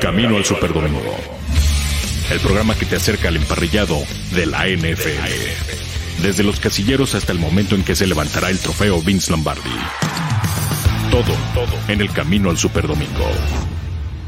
Camino 0.00 0.36
al 0.36 0.44
Superdomingo. 0.44 1.16
El 2.30 2.40
programa 2.40 2.74
que 2.74 2.84
te 2.84 2.96
acerca 2.96 3.28
al 3.28 3.36
emparrillado 3.36 3.96
de 4.34 4.46
la 4.46 4.66
NFL. 4.66 6.22
Desde 6.22 6.42
los 6.42 6.60
casilleros 6.60 7.14
hasta 7.14 7.32
el 7.32 7.38
momento 7.38 7.74
en 7.74 7.84
que 7.84 7.94
se 7.94 8.06
levantará 8.06 8.50
el 8.50 8.58
trofeo 8.58 9.00
Vince 9.00 9.30
Lombardi. 9.30 9.70
Todo, 11.10 11.34
todo 11.54 11.78
en 11.88 12.00
el 12.00 12.10
Camino 12.12 12.50
al 12.50 12.56
Superdomingo. 12.56 13.26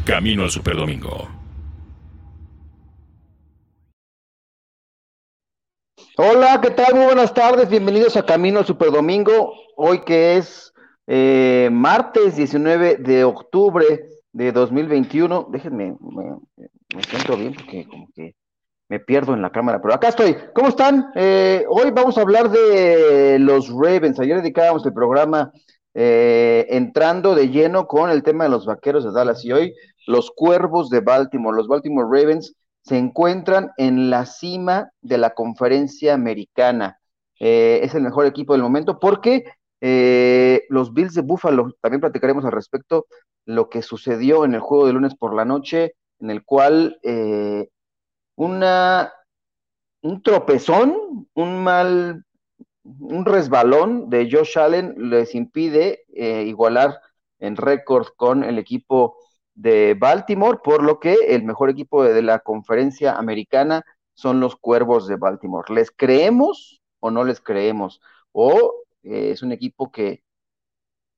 Camino 0.05 0.45
al 0.45 0.51
Superdomingo. 0.51 1.29
Hola, 6.17 6.61
¿qué 6.63 6.71
tal? 6.71 6.95
Muy 6.95 7.05
buenas 7.07 7.35
tardes, 7.35 7.69
bienvenidos 7.69 8.17
a 8.17 8.25
Camino 8.25 8.61
al 8.61 8.67
Superdomingo. 8.67 9.53
Hoy 9.77 10.01
que 10.05 10.37
es 10.37 10.73
eh, 11.07 11.69
martes 11.71 12.37
19 12.37 12.97
de 12.97 13.25
octubre 13.25 14.16
de 14.37 14.53
2021. 14.53 15.49
Déjenme, 15.51 15.97
me, 15.99 16.37
me 16.95 17.03
siento 17.03 17.37
bien 17.37 17.55
porque 17.55 17.87
como 17.89 18.09
que 18.15 18.35
me 18.89 19.01
pierdo 19.01 19.33
en 19.33 19.41
la 19.41 19.51
cámara, 19.51 19.81
pero 19.81 19.95
acá 19.95 20.09
estoy. 20.09 20.37
¿Cómo 20.55 20.69
están? 20.69 21.11
Eh, 21.15 21.65
hoy 21.69 21.91
vamos 21.91 22.19
a 22.19 22.21
hablar 22.21 22.51
de 22.51 23.39
los 23.41 23.71
Ravens. 23.71 24.21
Ayer 24.21 24.37
dedicábamos 24.37 24.85
el 24.85 24.93
programa 24.93 25.53
eh, 25.95 26.67
entrando 26.69 27.35
de 27.35 27.49
lleno 27.49 27.87
con 27.87 28.11
el 28.11 28.23
tema 28.23 28.45
de 28.45 28.51
los 28.51 28.67
vaqueros 28.67 29.05
de 29.05 29.13
Dallas 29.13 29.43
y 29.45 29.53
hoy 29.53 29.75
los 30.07 30.31
cuervos 30.31 30.91
de 30.91 31.01
Baltimore. 31.01 31.57
Los 31.57 31.67
Baltimore 31.67 32.07
Ravens 32.07 32.55
se 32.83 32.99
encuentran 32.99 33.71
en 33.79 34.11
la 34.11 34.27
cima 34.27 34.91
de 35.01 35.17
la 35.17 35.31
conferencia 35.31 36.13
americana. 36.13 36.99
Eh, 37.41 37.81
es 37.83 37.95
el 37.95 38.03
mejor 38.03 38.27
equipo 38.27 38.53
del 38.53 38.63
momento 38.63 38.99
porque 39.01 39.45
eh, 39.81 40.65
los 40.69 40.93
Bills 40.93 41.15
de 41.15 41.23
Buffalo, 41.23 41.75
también 41.81 42.01
platicaremos 42.01 42.45
al 42.45 42.53
respecto, 42.53 43.07
lo 43.45 43.69
que 43.69 43.83
sucedió 43.83 44.45
en 44.45 44.55
el 44.55 44.61
juego 44.61 44.87
de 44.87 44.93
lunes 44.93 45.15
por 45.15 45.35
la 45.35 45.45
noche, 45.45 45.95
en 46.21 46.31
el 46.31 46.45
cual 46.45 46.99
eh, 47.03 47.69
una, 48.37 49.13
un 50.03 50.23
tropezón, 50.23 51.29
un 51.35 51.63
mal, 51.63 52.25
un 52.83 53.25
resbalón 53.25 54.11
de 54.11 54.29
Josh 54.31 54.59
Allen 54.59 54.95
les 55.11 55.35
impide 55.35 56.05
igualar 56.09 57.01
en 57.39 57.57
récord 57.57 58.09
con 58.17 58.45
el 58.45 58.59
equipo 58.59 59.17
de 59.57 59.97
Baltimore, 59.99 60.59
por 60.63 60.83
lo 60.83 61.01
que 61.01 61.15
el 61.29 61.43
mejor 61.43 61.71
equipo 61.71 62.05
de, 62.05 62.23
la 62.23 62.39
conferencia 62.41 63.15
americana 63.15 63.85
son 64.15 64.39
los 64.39 64.57
Cuervos 64.57 65.09
de 65.09 65.17
Baltimore. 65.17 65.73
¿Les 65.75 65.91
creemos 65.91 66.81
o 67.01 67.11
no 67.11 67.25
les 67.25 67.41
creemos? 67.41 68.01
O 68.33 68.73
eh, 69.07 69.31
es 69.33 69.43
un 69.43 69.53
equipo 69.53 69.91
que 69.91 70.23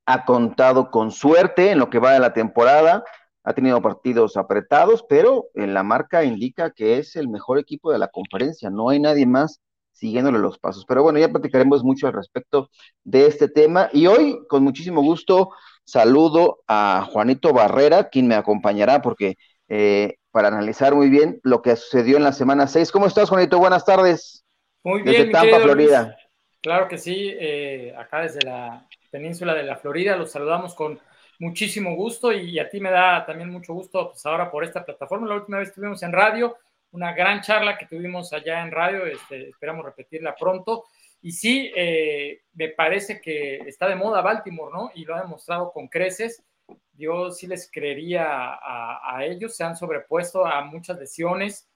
ha 0.06 0.24
contado 0.24 0.90
con 0.90 1.10
suerte 1.10 1.70
en 1.70 1.78
lo 1.78 1.90
que 1.90 1.98
va 1.98 2.12
de 2.12 2.20
la 2.20 2.32
temporada, 2.32 3.04
ha 3.44 3.52
tenido 3.54 3.80
partidos 3.82 4.36
apretados, 4.36 5.04
pero 5.08 5.48
en 5.54 5.74
la 5.74 5.82
marca 5.82 6.24
indica 6.24 6.70
que 6.70 6.98
es 6.98 7.16
el 7.16 7.28
mejor 7.28 7.58
equipo 7.58 7.92
de 7.92 7.98
la 7.98 8.08
conferencia, 8.08 8.70
no 8.70 8.90
hay 8.90 9.00
nadie 9.00 9.26
más 9.26 9.60
siguiéndole 9.92 10.38
los 10.38 10.58
pasos. 10.58 10.84
Pero 10.86 11.02
bueno, 11.02 11.18
ya 11.18 11.28
platicaremos 11.28 11.82
mucho 11.82 12.06
al 12.06 12.12
respecto 12.12 12.70
de 13.04 13.26
este 13.26 13.48
tema 13.48 13.88
y 13.92 14.06
hoy, 14.06 14.38
con 14.48 14.62
muchísimo 14.62 15.02
gusto, 15.02 15.50
saludo 15.84 16.60
a 16.68 17.06
Juanito 17.10 17.52
Barrera, 17.52 18.08
quien 18.08 18.28
me 18.28 18.34
acompañará 18.34 19.02
porque 19.02 19.36
eh, 19.68 20.16
para 20.30 20.48
analizar 20.48 20.94
muy 20.94 21.10
bien 21.10 21.40
lo 21.42 21.62
que 21.62 21.74
sucedió 21.76 22.16
en 22.16 22.24
la 22.24 22.32
semana 22.32 22.66
6. 22.66 22.92
¿Cómo 22.92 23.06
estás, 23.06 23.28
Juanito? 23.28 23.58
Buenas 23.58 23.84
tardes. 23.84 24.44
Muy 24.84 25.02
bien. 25.02 25.16
Desde 25.16 25.30
Tampa, 25.32 25.60
Florida. 25.60 26.16
Claro 26.60 26.88
que 26.88 26.98
sí, 26.98 27.36
eh, 27.38 27.94
acá 27.96 28.22
desde 28.22 28.42
la 28.42 28.86
península 29.10 29.54
de 29.54 29.62
la 29.62 29.76
Florida, 29.76 30.16
los 30.16 30.32
saludamos 30.32 30.74
con 30.74 30.98
muchísimo 31.38 31.94
gusto 31.94 32.32
y 32.32 32.58
a 32.58 32.68
ti 32.68 32.80
me 32.80 32.90
da 32.90 33.24
también 33.24 33.50
mucho 33.50 33.72
gusto 33.72 34.10
pues 34.10 34.26
ahora 34.26 34.50
por 34.50 34.64
esta 34.64 34.84
plataforma. 34.84 35.28
La 35.28 35.36
última 35.36 35.58
vez 35.58 35.68
estuvimos 35.68 36.02
en 36.02 36.12
radio, 36.12 36.56
una 36.90 37.12
gran 37.12 37.40
charla 37.42 37.78
que 37.78 37.86
tuvimos 37.86 38.32
allá 38.32 38.62
en 38.62 38.72
radio, 38.72 39.06
este, 39.06 39.50
esperamos 39.50 39.84
repetirla 39.84 40.34
pronto. 40.34 40.84
Y 41.20 41.32
sí, 41.32 41.72
eh, 41.76 42.42
me 42.54 42.68
parece 42.68 43.20
que 43.20 43.56
está 43.66 43.88
de 43.88 43.96
moda 43.96 44.20
Baltimore, 44.22 44.72
¿no? 44.72 44.90
Y 44.94 45.04
lo 45.04 45.14
ha 45.16 45.22
demostrado 45.22 45.72
con 45.72 45.88
creces. 45.88 46.44
Yo 46.92 47.30
sí 47.30 47.46
les 47.46 47.70
creería 47.70 48.58
a, 48.60 49.24
ellos, 49.24 49.56
se 49.56 49.64
han 49.64 49.76
sobrepuesto 49.76 50.44
a 50.44 50.62
muchas 50.64 50.98
lesiones, 50.98 51.68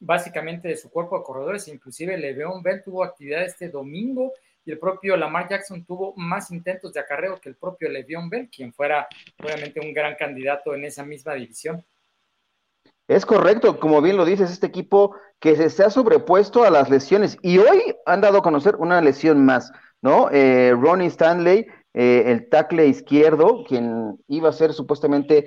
básicamente 0.00 0.68
de 0.68 0.76
su 0.76 0.90
cuerpo 0.90 1.18
de 1.18 1.24
corredores, 1.24 1.68
inclusive 1.68 2.16
Le'Veon 2.18 2.62
Bell 2.62 2.82
tuvo 2.82 3.04
actividad 3.04 3.44
este 3.44 3.68
domingo 3.68 4.32
y 4.64 4.72
el 4.72 4.78
propio 4.78 5.16
Lamar 5.16 5.48
Jackson 5.48 5.84
tuvo 5.84 6.14
más 6.16 6.50
intentos 6.50 6.92
de 6.92 7.00
acarreo 7.00 7.40
que 7.40 7.50
el 7.50 7.56
propio 7.56 7.88
Le'Veon 7.88 8.28
Bell, 8.28 8.48
quien 8.48 8.72
fuera 8.72 9.06
obviamente 9.42 9.80
un 9.80 9.92
gran 9.92 10.14
candidato 10.16 10.74
en 10.74 10.84
esa 10.84 11.04
misma 11.04 11.34
división. 11.34 11.84
Es 13.06 13.26
correcto, 13.26 13.78
como 13.78 14.00
bien 14.00 14.16
lo 14.16 14.24
dices, 14.24 14.50
este 14.50 14.66
equipo 14.66 15.14
que 15.38 15.68
se, 15.68 15.84
ha 15.84 15.90
sobrepuesto 15.90 16.64
a 16.64 16.70
las 16.70 16.88
lesiones 16.88 17.36
y 17.42 17.58
hoy 17.58 17.94
han 18.06 18.22
dado 18.22 18.38
a 18.38 18.42
conocer 18.42 18.76
una 18.76 19.02
lesión 19.02 19.44
más, 19.44 19.70
¿no? 20.00 20.30
Eh, 20.30 20.72
Ronnie 20.72 21.08
Stanley, 21.08 21.66
eh, 21.92 22.22
el 22.26 22.48
tackle 22.48 22.86
izquierdo, 22.86 23.62
quien 23.64 24.18
iba 24.26 24.48
a 24.48 24.52
ser 24.52 24.72
supuestamente 24.72 25.46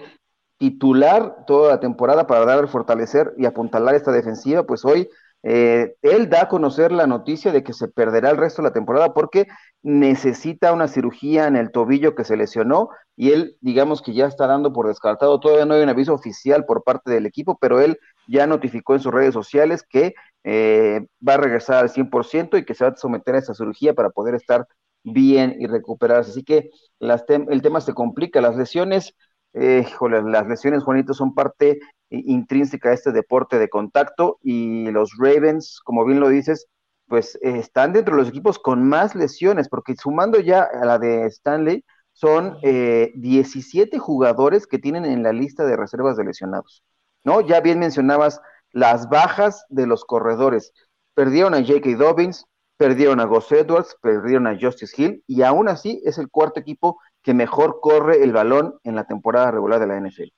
titular 0.57 1.45
toda 1.45 1.69
la 1.69 1.79
temporada 1.79 2.27
para 2.27 2.45
dar, 2.45 2.67
fortalecer 2.67 3.33
y 3.37 3.45
apuntalar 3.45 3.95
esta 3.95 4.11
defensiva, 4.11 4.63
pues 4.63 4.85
hoy 4.85 5.09
eh, 5.43 5.95
él 6.01 6.29
da 6.29 6.43
a 6.43 6.49
conocer 6.49 6.91
la 6.91 7.07
noticia 7.07 7.51
de 7.51 7.63
que 7.63 7.73
se 7.73 7.87
perderá 7.87 8.31
el 8.31 8.37
resto 8.37 8.61
de 8.61 8.69
la 8.69 8.73
temporada 8.73 9.13
porque 9.13 9.47
necesita 9.83 10.73
una 10.73 10.87
cirugía 10.87 11.47
en 11.47 11.55
el 11.55 11.71
tobillo 11.71 12.15
que 12.15 12.23
se 12.23 12.35
lesionó 12.35 12.89
y 13.15 13.31
él, 13.31 13.55
digamos 13.61 14.01
que 14.01 14.13
ya 14.13 14.25
está 14.25 14.47
dando 14.47 14.73
por 14.73 14.87
descartado. 14.87 15.39
Todavía 15.39 15.65
no 15.65 15.75
hay 15.75 15.83
un 15.83 15.89
aviso 15.89 16.13
oficial 16.13 16.65
por 16.65 16.83
parte 16.83 17.11
del 17.11 17.25
equipo, 17.25 17.57
pero 17.61 17.79
él 17.79 17.97
ya 18.27 18.47
notificó 18.47 18.95
en 18.95 18.99
sus 18.99 19.13
redes 19.13 19.33
sociales 19.33 19.83
que 19.87 20.13
eh, 20.43 21.05
va 21.27 21.35
a 21.35 21.37
regresar 21.37 21.77
al 21.77 21.89
100% 21.89 22.57
y 22.57 22.65
que 22.65 22.73
se 22.73 22.83
va 22.83 22.91
a 22.91 22.95
someter 22.95 23.35
a 23.35 23.39
esa 23.39 23.53
cirugía 23.53 23.93
para 23.93 24.09
poder 24.09 24.35
estar 24.35 24.67
bien 25.03 25.55
y 25.59 25.67
recuperarse. 25.67 26.31
Así 26.31 26.43
que 26.43 26.69
el 26.99 27.61
tema 27.61 27.81
se 27.81 27.93
complica. 27.93 28.41
Las 28.41 28.55
lesiones, 28.55 29.15
eh, 29.59 29.87
las 30.25 30.47
lesiones, 30.47 30.83
Juanito, 30.83 31.13
son 31.13 31.33
parte 31.33 31.79
intrínseca 32.09 32.89
a 32.89 32.93
este 32.93 33.11
deporte 33.11 33.59
de 33.59 33.69
contacto 33.69 34.39
y 34.41 34.89
los 34.91 35.11
Ravens, 35.17 35.81
como 35.83 36.05
bien 36.05 36.19
lo 36.19 36.29
dices, 36.29 36.67
pues 37.07 37.37
están 37.41 37.93
dentro 37.93 38.15
de 38.15 38.21
los 38.21 38.29
equipos 38.29 38.59
con 38.59 38.87
más 38.87 39.15
lesiones, 39.15 39.69
porque 39.69 39.95
sumando 39.95 40.39
ya 40.39 40.63
a 40.63 40.85
la 40.85 40.99
de 40.99 41.25
Stanley, 41.25 41.83
son 42.17 42.57
17 42.61 43.95
eh, 43.95 43.99
jugadores 43.99 44.65
que 44.65 44.79
tienen 44.79 45.05
en 45.05 45.21
la 45.21 45.31
lista 45.31 45.65
de 45.65 45.77
reservas 45.77 46.17
de 46.17 46.25
lesionados, 46.25 46.83
¿no? 47.23 47.41
Ya 47.41 47.61
bien 47.61 47.77
mencionabas 47.77 48.41
las 48.71 49.07
bajas 49.07 49.65
de 49.69 49.85
los 49.85 50.03
corredores. 50.03 50.73
Perdieron 51.13 51.53
a 51.53 51.59
J.K. 51.59 51.95
Dobbins, 51.95 52.45
perdieron 52.77 53.19
a 53.19 53.25
Gus 53.25 53.51
Edwards, 53.51 53.95
perdieron 54.01 54.47
a 54.47 54.57
Justice 54.59 54.99
Hill, 54.99 55.23
y 55.27 55.43
aún 55.43 55.69
así 55.69 56.01
es 56.05 56.17
el 56.17 56.29
cuarto 56.29 56.59
equipo 56.59 56.99
que 57.27 57.33
mejor 57.33 57.81
corre 57.81 58.23
el 58.23 58.31
balón 58.31 58.79
en 58.85 58.95
la 58.95 59.03
temporada 59.03 59.51
regular 59.51 59.81
de 59.81 59.87
la 59.87 59.99
NFL. 59.99 60.29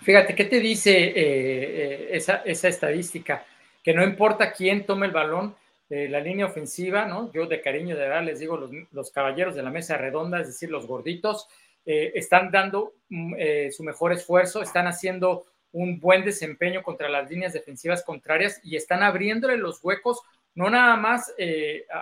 Fíjate, 0.00 0.34
¿qué 0.34 0.46
te 0.46 0.58
dice 0.58 0.90
eh, 0.90 1.14
eh, 1.14 2.08
esa, 2.12 2.40
estadística? 2.46 3.44
Que 3.84 3.92
no 3.92 4.02
importa 4.02 4.50
quién 4.52 4.86
tome 4.86 5.04
el 5.04 5.12
balón, 5.12 5.54
de 5.90 6.08
la 6.08 6.20
línea 6.20 6.46
ofensiva, 6.46 7.04
¿no? 7.04 7.30
Yo 7.32 7.44
de 7.44 7.60
cariño 7.60 7.94
de 7.94 8.08
verdad 8.08 8.22
les 8.22 8.38
digo, 8.38 8.58
los, 8.90 9.10
caballeros 9.10 9.54
de 9.54 9.62
la 9.62 9.68
mesa 9.68 9.98
redonda, 9.98 10.40
es 10.40 10.46
decir, 10.46 10.70
los 10.70 10.86
gorditos, 10.86 11.46
eh, 11.84 12.12
están 12.14 12.50
dando 12.50 12.94
mm, 13.10 13.34
su 13.70 13.84
mejor 13.84 14.14
esfuerzo, 14.14 14.62
están 14.62 14.86
haciendo 14.86 15.44
un 15.72 16.00
buen 16.00 16.24
desempeño 16.24 16.82
contra 16.82 17.10
las 17.10 17.30
líneas 17.30 17.52
defensivas 17.52 18.02
contrarias 18.02 18.62
y 18.64 18.76
están 18.76 19.02
abriéndole 19.02 19.58
los 19.58 19.84
huecos, 19.84 20.22
no 20.54 20.70
nada 20.70 20.96
más 20.96 21.32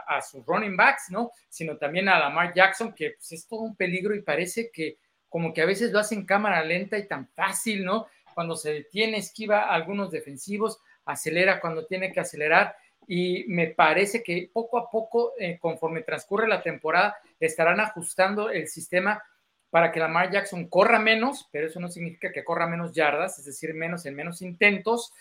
a, 0.06 0.22
sus 0.22 0.44
running 0.46 0.76
backs, 0.76 1.10
¿no? 1.10 1.30
Sino 1.48 1.76
también 1.76 2.08
a 2.08 2.18
Lamar 2.18 2.54
Jackson, 2.54 2.94
que 2.94 3.12
pues, 3.12 3.32
es 3.32 3.46
todo 3.46 3.60
un 3.60 3.76
peligro 3.76 4.14
y 4.14 4.22
parece 4.22 4.70
que 4.70 4.98
como 5.28 5.52
que 5.52 5.62
a 5.62 5.66
veces 5.66 5.92
lo 5.92 5.98
hace 5.98 6.14
en 6.14 6.24
cámara 6.24 6.64
lenta 6.64 6.96
y 6.96 7.06
tan 7.06 7.28
fácil, 7.28 7.84
¿no? 7.84 8.06
Cuando 8.34 8.56
se 8.56 8.72
detiene, 8.72 9.18
esquiva 9.18 9.64
a 9.64 9.74
algunos 9.74 10.10
defensivos, 10.10 10.80
acelera 11.04 11.60
cuando 11.60 11.86
tiene 11.86 12.12
que 12.12 12.20
acelerar 12.20 12.76
y 13.06 13.44
me 13.48 13.68
parece 13.68 14.22
que 14.22 14.50
poco 14.52 14.78
a 14.78 14.90
poco, 14.90 15.34
eh, 15.38 15.58
conforme 15.60 16.02
transcurre 16.02 16.48
la 16.48 16.62
temporada, 16.62 17.16
estarán 17.38 17.80
ajustando 17.80 18.50
el 18.50 18.68
sistema 18.68 19.22
para 19.70 19.92
que 19.92 20.00
Lamar 20.00 20.30
Jackson 20.30 20.68
corra 20.68 20.98
menos, 20.98 21.48
pero 21.52 21.66
eso 21.66 21.80
no 21.80 21.88
significa 21.88 22.32
que 22.32 22.44
corra 22.44 22.66
menos 22.66 22.92
yardas, 22.92 23.38
es 23.38 23.44
decir, 23.44 23.74
menos 23.74 24.06
en 24.06 24.14
menos 24.14 24.42
intentos, 24.42 25.12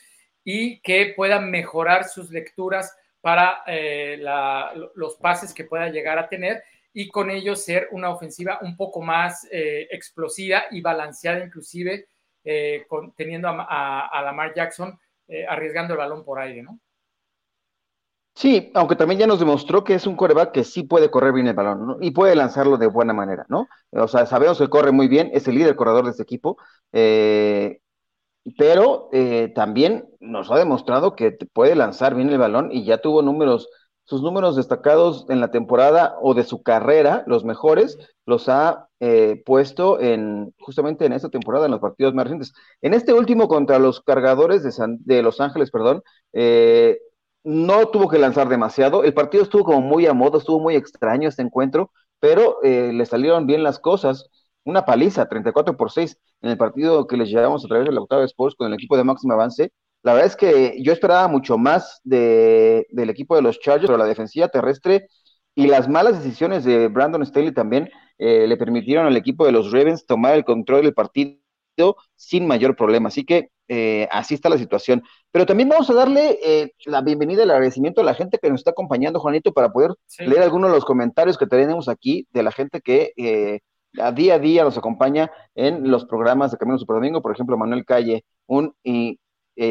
y 0.44 0.80
que 0.80 1.14
pueda 1.16 1.40
mejorar 1.40 2.06
sus 2.06 2.30
lecturas 2.32 2.96
para 3.26 3.64
eh, 3.66 4.20
los 4.94 5.16
pases 5.16 5.52
que 5.52 5.64
pueda 5.64 5.90
llegar 5.90 6.20
a 6.20 6.30
tener 6.30 6.62
y 6.94 7.10
con 7.10 7.32
ello 7.32 7.56
ser 7.56 7.88
una 7.92 8.12
ofensiva 8.12 8.60
un 8.62 8.78
poco 8.78 9.02
más 9.02 9.48
eh, 9.52 9.88
explosiva 9.90 10.66
y 10.70 10.80
balanceada 10.80 11.44
inclusive, 11.44 12.08
eh, 12.44 12.86
teniendo 13.18 13.48
a, 13.50 14.22
Lamar 14.24 14.54
Jackson 14.54 15.00
arriesgando 15.50 15.96
el 15.96 15.98
balón 15.98 16.24
por 16.24 16.40
aire, 16.40 16.62
¿no? 16.62 16.80
Sí, 18.36 18.70
aunque 18.76 18.96
también 18.96 19.22
ya 19.22 19.26
nos 19.26 19.40
demostró 19.40 19.84
que 19.84 19.96
es 19.96 20.06
un 20.06 20.16
coreback 20.16 20.52
que 20.52 20.64
sí 20.64 20.84
puede 20.84 21.10
correr 21.10 21.34
bien 21.34 21.48
el 21.48 21.56
balón 21.56 21.88
¿no? 21.88 21.98
y 22.02 22.12
puede 22.12 22.36
lanzarlo 22.36 22.78
de 22.78 22.86
buena 22.86 23.14
manera, 23.14 23.48
¿no? 23.50 23.68
O 23.90 24.08
sea, 24.08 24.28
sabemos 24.28 24.60
que 24.60 24.70
corre 24.70 24.92
muy 24.92 25.08
bien, 25.08 25.32
es 25.34 25.48
el 25.48 25.56
líder 25.56 25.76
corredor 25.76 26.06
de 26.06 26.12
este 26.12 26.22
equipo. 26.22 26.58
Pero 28.58 29.10
eh, 29.12 29.52
también 29.56 30.08
nos 30.20 30.52
ha 30.52 30.58
demostrado 30.58 31.16
que 31.16 31.32
puede 31.54 31.76
lanzar 31.76 32.16
bien 32.16 32.30
el 32.30 32.38
balón 32.38 32.72
y 32.72 32.86
ya 32.86 33.00
tuvo 33.00 33.22
números, 33.24 33.68
sus 34.04 34.22
números 34.22 34.56
destacados 34.56 35.26
en 35.30 35.42
la 35.42 35.50
temporada 35.50 36.16
o 36.22 36.36
de 36.36 36.44
su 36.44 36.62
carrera, 36.62 37.24
los 37.26 37.44
mejores, 37.44 37.98
los 38.26 38.48
ha 38.48 38.88
eh, 39.00 39.42
puesto 39.46 40.00
en 40.00 40.54
justamente 40.60 41.06
en 41.06 41.14
esta 41.14 41.30
temporada 41.30 41.66
en 41.66 41.72
los 41.72 41.82
partidos 41.82 42.14
más 42.14 42.26
recientes. 42.26 42.54
En 42.82 42.94
este 42.94 43.14
último 43.14 43.48
contra 43.48 43.80
los 43.80 44.02
cargadores 44.02 44.64
de, 44.64 44.72
de 45.00 45.24
Los 45.24 45.42
Ángeles, 45.42 45.72
perdón, 45.72 46.04
eh, 46.34 47.00
no 47.44 47.88
tuvo 47.88 48.10
que 48.10 48.20
lanzar 48.20 48.48
demasiado. 48.48 49.04
El 49.04 49.14
partido 49.14 49.44
estuvo 49.44 49.64
como 49.64 49.82
muy 49.82 50.06
a 50.06 50.14
modo, 50.14 50.38
estuvo 50.38 50.60
muy 50.60 50.76
extraño 50.76 51.30
este 51.30 51.42
encuentro, 51.42 51.92
pero 52.20 52.58
le 52.64 53.06
salieron 53.06 53.46
bien 53.46 53.62
las 53.62 53.78
cosas 53.78 54.32
una 54.66 54.86
paliza, 54.86 55.28
34 55.28 55.78
por 55.78 55.92
6, 55.92 56.18
en 56.42 56.52
el 56.52 56.58
partido 56.58 57.08
que 57.08 57.18
les 57.18 57.30
llevamos 57.30 57.64
a 57.64 57.68
través 57.68 57.88
de 57.88 57.94
la 57.94 58.02
octava 58.02 58.26
Sports 58.26 58.56
con 58.58 58.68
el 58.68 58.74
equipo 58.74 58.98
de 58.98 59.04
máximo 59.04 59.34
avance. 59.34 59.72
La 60.04 60.14
verdad 60.14 60.28
es 60.28 60.36
que 60.36 60.78
yo 60.84 60.92
esperaba 60.92 61.28
mucho 61.28 61.58
más 61.58 62.02
de, 62.04 62.86
del 62.90 63.10
equipo 63.10 63.36
de 63.36 63.42
los 63.42 63.60
Chargers, 63.60 63.88
pero 63.88 63.98
la 63.98 64.06
defensiva 64.06 64.50
terrestre 64.50 65.08
y 65.56 65.68
las 65.68 65.88
malas 65.88 66.22
decisiones 66.22 66.66
de 66.66 66.90
Brandon 66.90 67.26
Staley 67.26 67.54
también 67.54 67.90
eh, 68.18 68.46
le 68.48 68.58
permitieron 68.58 69.06
al 69.08 69.18
equipo 69.18 69.46
de 69.46 69.52
los 69.52 69.72
Ravens 69.72 70.06
tomar 70.06 70.36
el 70.36 70.44
control 70.44 70.84
del 70.84 70.94
partido 70.94 71.40
sin 72.16 72.48
mayor 72.48 72.76
problema. 72.76 73.08
Así 73.08 73.26
que 73.26 73.50
eh, 73.68 74.08
así 74.12 74.36
está 74.36 74.50
la 74.50 74.58
situación. 74.58 75.04
Pero 75.32 75.46
también 75.46 75.70
vamos 75.70 75.90
a 75.90 75.94
darle 75.94 76.40
eh, 76.44 76.72
la 76.86 77.02
bienvenida 77.02 77.42
y 77.42 77.44
el 77.44 77.52
agradecimiento 77.52 78.02
a 78.02 78.04
la 78.04 78.14
gente 78.14 78.38
que 78.42 78.50
nos 78.50 78.62
está 78.62 78.72
acompañando, 78.72 79.20
Juanito, 79.20 79.54
para 79.54 79.72
poder 79.72 79.92
leer 80.20 80.44
algunos 80.44 80.70
de 80.70 80.76
los 80.76 80.86
comentarios 80.86 81.38
que 81.38 81.48
tenemos 81.48 81.88
aquí 81.88 82.28
de 82.32 82.44
la 82.44 82.52
gente 82.52 82.82
que 82.82 83.62
a 84.02 84.12
día 84.12 84.36
a 84.36 84.40
día 84.40 84.64
nos 84.64 84.78
acompaña 84.78 85.32
en 85.56 85.90
los 85.90 86.06
programas 86.06 86.52
de 86.52 86.58
Camino 86.58 86.78
Super 86.78 86.96
Domingo, 86.96 87.22
por 87.22 87.32
ejemplo, 87.32 87.58
Manuel 87.58 87.86
Calle, 87.86 88.26
un 88.48 88.76
eh, 88.84 89.18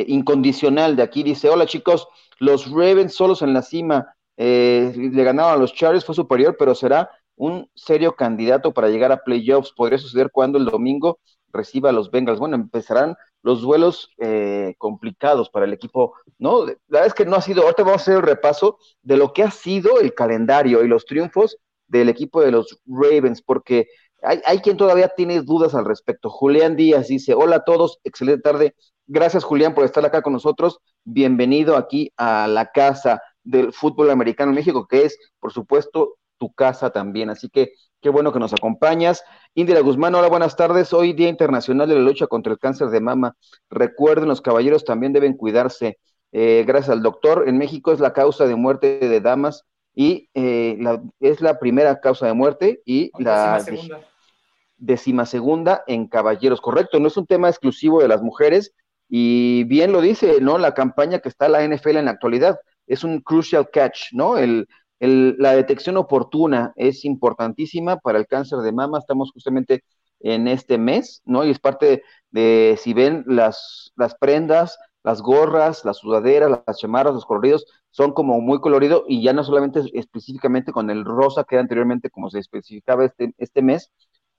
incondicional 0.08 0.96
de 0.96 1.02
aquí, 1.02 1.22
dice, 1.22 1.48
hola 1.48 1.66
chicos, 1.66 2.08
los 2.38 2.70
Ravens 2.70 3.14
solos 3.14 3.42
en 3.42 3.52
la 3.52 3.62
cima, 3.62 4.14
eh, 4.36 4.92
le 4.96 5.24
ganaron 5.24 5.52
a 5.52 5.56
los 5.56 5.74
Chargers, 5.74 6.04
fue 6.04 6.14
superior, 6.14 6.56
pero 6.58 6.74
será 6.74 7.10
un 7.36 7.68
serio 7.74 8.14
candidato 8.14 8.72
para 8.72 8.88
llegar 8.88 9.12
a 9.12 9.22
playoffs. 9.22 9.72
Podría 9.72 9.98
suceder 9.98 10.30
cuando 10.32 10.58
el 10.58 10.64
domingo 10.64 11.18
reciba 11.52 11.90
a 11.90 11.92
los 11.92 12.10
Bengals. 12.10 12.38
Bueno, 12.38 12.56
empezarán 12.56 13.16
los 13.42 13.60
duelos 13.60 14.10
eh, 14.18 14.74
complicados 14.78 15.50
para 15.50 15.66
el 15.66 15.72
equipo, 15.72 16.14
¿no? 16.38 16.66
La 16.66 16.74
verdad 16.88 17.06
es 17.08 17.14
que 17.14 17.26
no 17.26 17.36
ha 17.36 17.42
sido, 17.42 17.62
ahorita 17.62 17.82
vamos 17.82 18.00
a 18.00 18.02
hacer 18.02 18.16
el 18.16 18.22
repaso 18.22 18.78
de 19.02 19.16
lo 19.16 19.32
que 19.32 19.42
ha 19.42 19.50
sido 19.50 20.00
el 20.00 20.14
calendario 20.14 20.82
y 20.82 20.88
los 20.88 21.04
triunfos 21.04 21.58
del 21.86 22.08
equipo 22.08 22.40
de 22.40 22.50
los 22.50 22.80
Ravens, 22.86 23.42
porque 23.42 23.88
hay, 24.24 24.58
quien 24.60 24.76
todavía 24.76 25.08
tiene 25.08 25.42
dudas 25.42 25.74
al 25.74 25.84
respecto. 25.84 26.30
Julián 26.30 26.76
Díaz 26.76 27.08
dice, 27.08 27.34
hola 27.34 27.56
a 27.56 27.64
todos, 27.64 28.00
excelente 28.04 28.42
tarde. 28.42 28.74
Gracias 29.06 29.44
Julián 29.44 29.74
por 29.74 29.84
estar 29.84 30.04
acá 30.04 30.22
con 30.22 30.32
nosotros. 30.32 30.78
Bienvenido 31.04 31.76
aquí 31.76 32.10
a 32.16 32.46
la 32.46 32.70
casa 32.70 33.20
del 33.42 33.72
fútbol 33.72 34.10
americano 34.10 34.50
en 34.50 34.56
México, 34.56 34.86
que 34.88 35.04
es, 35.04 35.18
por 35.38 35.52
supuesto, 35.52 36.16
tu 36.38 36.52
casa 36.52 36.90
también. 36.90 37.28
Así 37.28 37.50
que 37.50 37.72
qué 38.00 38.08
bueno 38.08 38.32
que 38.32 38.38
nos 38.38 38.54
acompañas. 38.54 39.22
Indira 39.54 39.80
Guzmán, 39.80 40.14
hola, 40.14 40.28
buenas 40.28 40.56
tardes. 40.56 40.92
Hoy 40.94 41.12
Día 41.12 41.28
Internacional 41.28 41.88
de 41.88 41.96
la 41.96 42.00
Lucha 42.00 42.26
contra 42.26 42.52
el 42.52 42.58
Cáncer 42.58 42.88
de 42.88 43.00
Mama. 43.00 43.36
Recuerden, 43.68 44.28
los 44.28 44.40
caballeros 44.40 44.84
también 44.84 45.12
deben 45.12 45.34
cuidarse. 45.34 45.98
Eh, 46.32 46.64
gracias 46.66 46.90
al 46.90 47.02
doctor. 47.02 47.44
En 47.46 47.58
México 47.58 47.92
es 47.92 48.00
la 48.00 48.14
causa 48.14 48.46
de 48.46 48.56
muerte 48.56 48.98
de 48.98 49.20
damas 49.20 49.64
y 49.94 50.28
eh, 50.34 50.78
es 51.20 51.40
la 51.40 51.58
primera 51.58 52.00
causa 52.00 52.26
de 52.26 52.32
muerte 52.32 52.82
y 52.84 53.10
la 53.22 53.62
decimasegunda 54.76 55.82
en 55.86 56.08
caballeros, 56.08 56.60
correcto, 56.60 57.00
no 57.00 57.08
es 57.08 57.16
un 57.16 57.26
tema 57.26 57.48
exclusivo 57.48 58.00
de 58.00 58.08
las 58.08 58.22
mujeres 58.22 58.72
y 59.08 59.64
bien 59.64 59.92
lo 59.92 60.00
dice, 60.00 60.40
¿no? 60.40 60.58
La 60.58 60.74
campaña 60.74 61.20
que 61.20 61.28
está 61.28 61.48
la 61.48 61.62
NFL 61.64 61.96
en 61.98 62.06
la 62.06 62.12
actualidad 62.12 62.58
es 62.86 63.04
un 63.04 63.20
crucial 63.20 63.68
catch, 63.70 64.12
¿no? 64.12 64.38
El, 64.38 64.66
la 65.00 65.52
detección 65.54 65.96
oportuna 65.98 66.72
es 66.76 67.04
importantísima 67.04 67.98
para 67.98 68.18
el 68.18 68.26
cáncer 68.26 68.60
de 68.60 68.72
mama, 68.72 68.98
estamos 68.98 69.30
justamente 69.32 69.84
en 70.20 70.48
este 70.48 70.78
mes, 70.78 71.20
¿no? 71.26 71.44
Y 71.44 71.50
es 71.50 71.58
parte 71.58 72.02
de, 72.30 72.78
si 72.80 72.94
ven 72.94 73.24
las, 73.26 73.92
las 73.96 74.14
prendas, 74.14 74.78
las 75.02 75.20
gorras, 75.20 75.84
las 75.84 75.98
sudaderas, 75.98 76.62
las 76.66 76.78
chamarras, 76.78 77.12
los 77.14 77.26
coloridos, 77.26 77.66
son 77.90 78.12
como 78.12 78.40
muy 78.40 78.60
colorido 78.60 79.04
y 79.06 79.22
ya 79.22 79.34
no 79.34 79.44
solamente 79.44 79.82
específicamente 79.92 80.72
con 80.72 80.90
el 80.90 81.04
rosa 81.04 81.44
que 81.44 81.56
era 81.56 81.62
anteriormente 81.62 82.10
como 82.10 82.30
se 82.30 82.38
especificaba 82.38 83.04
este, 83.04 83.34
este 83.36 83.62
mes, 83.62 83.92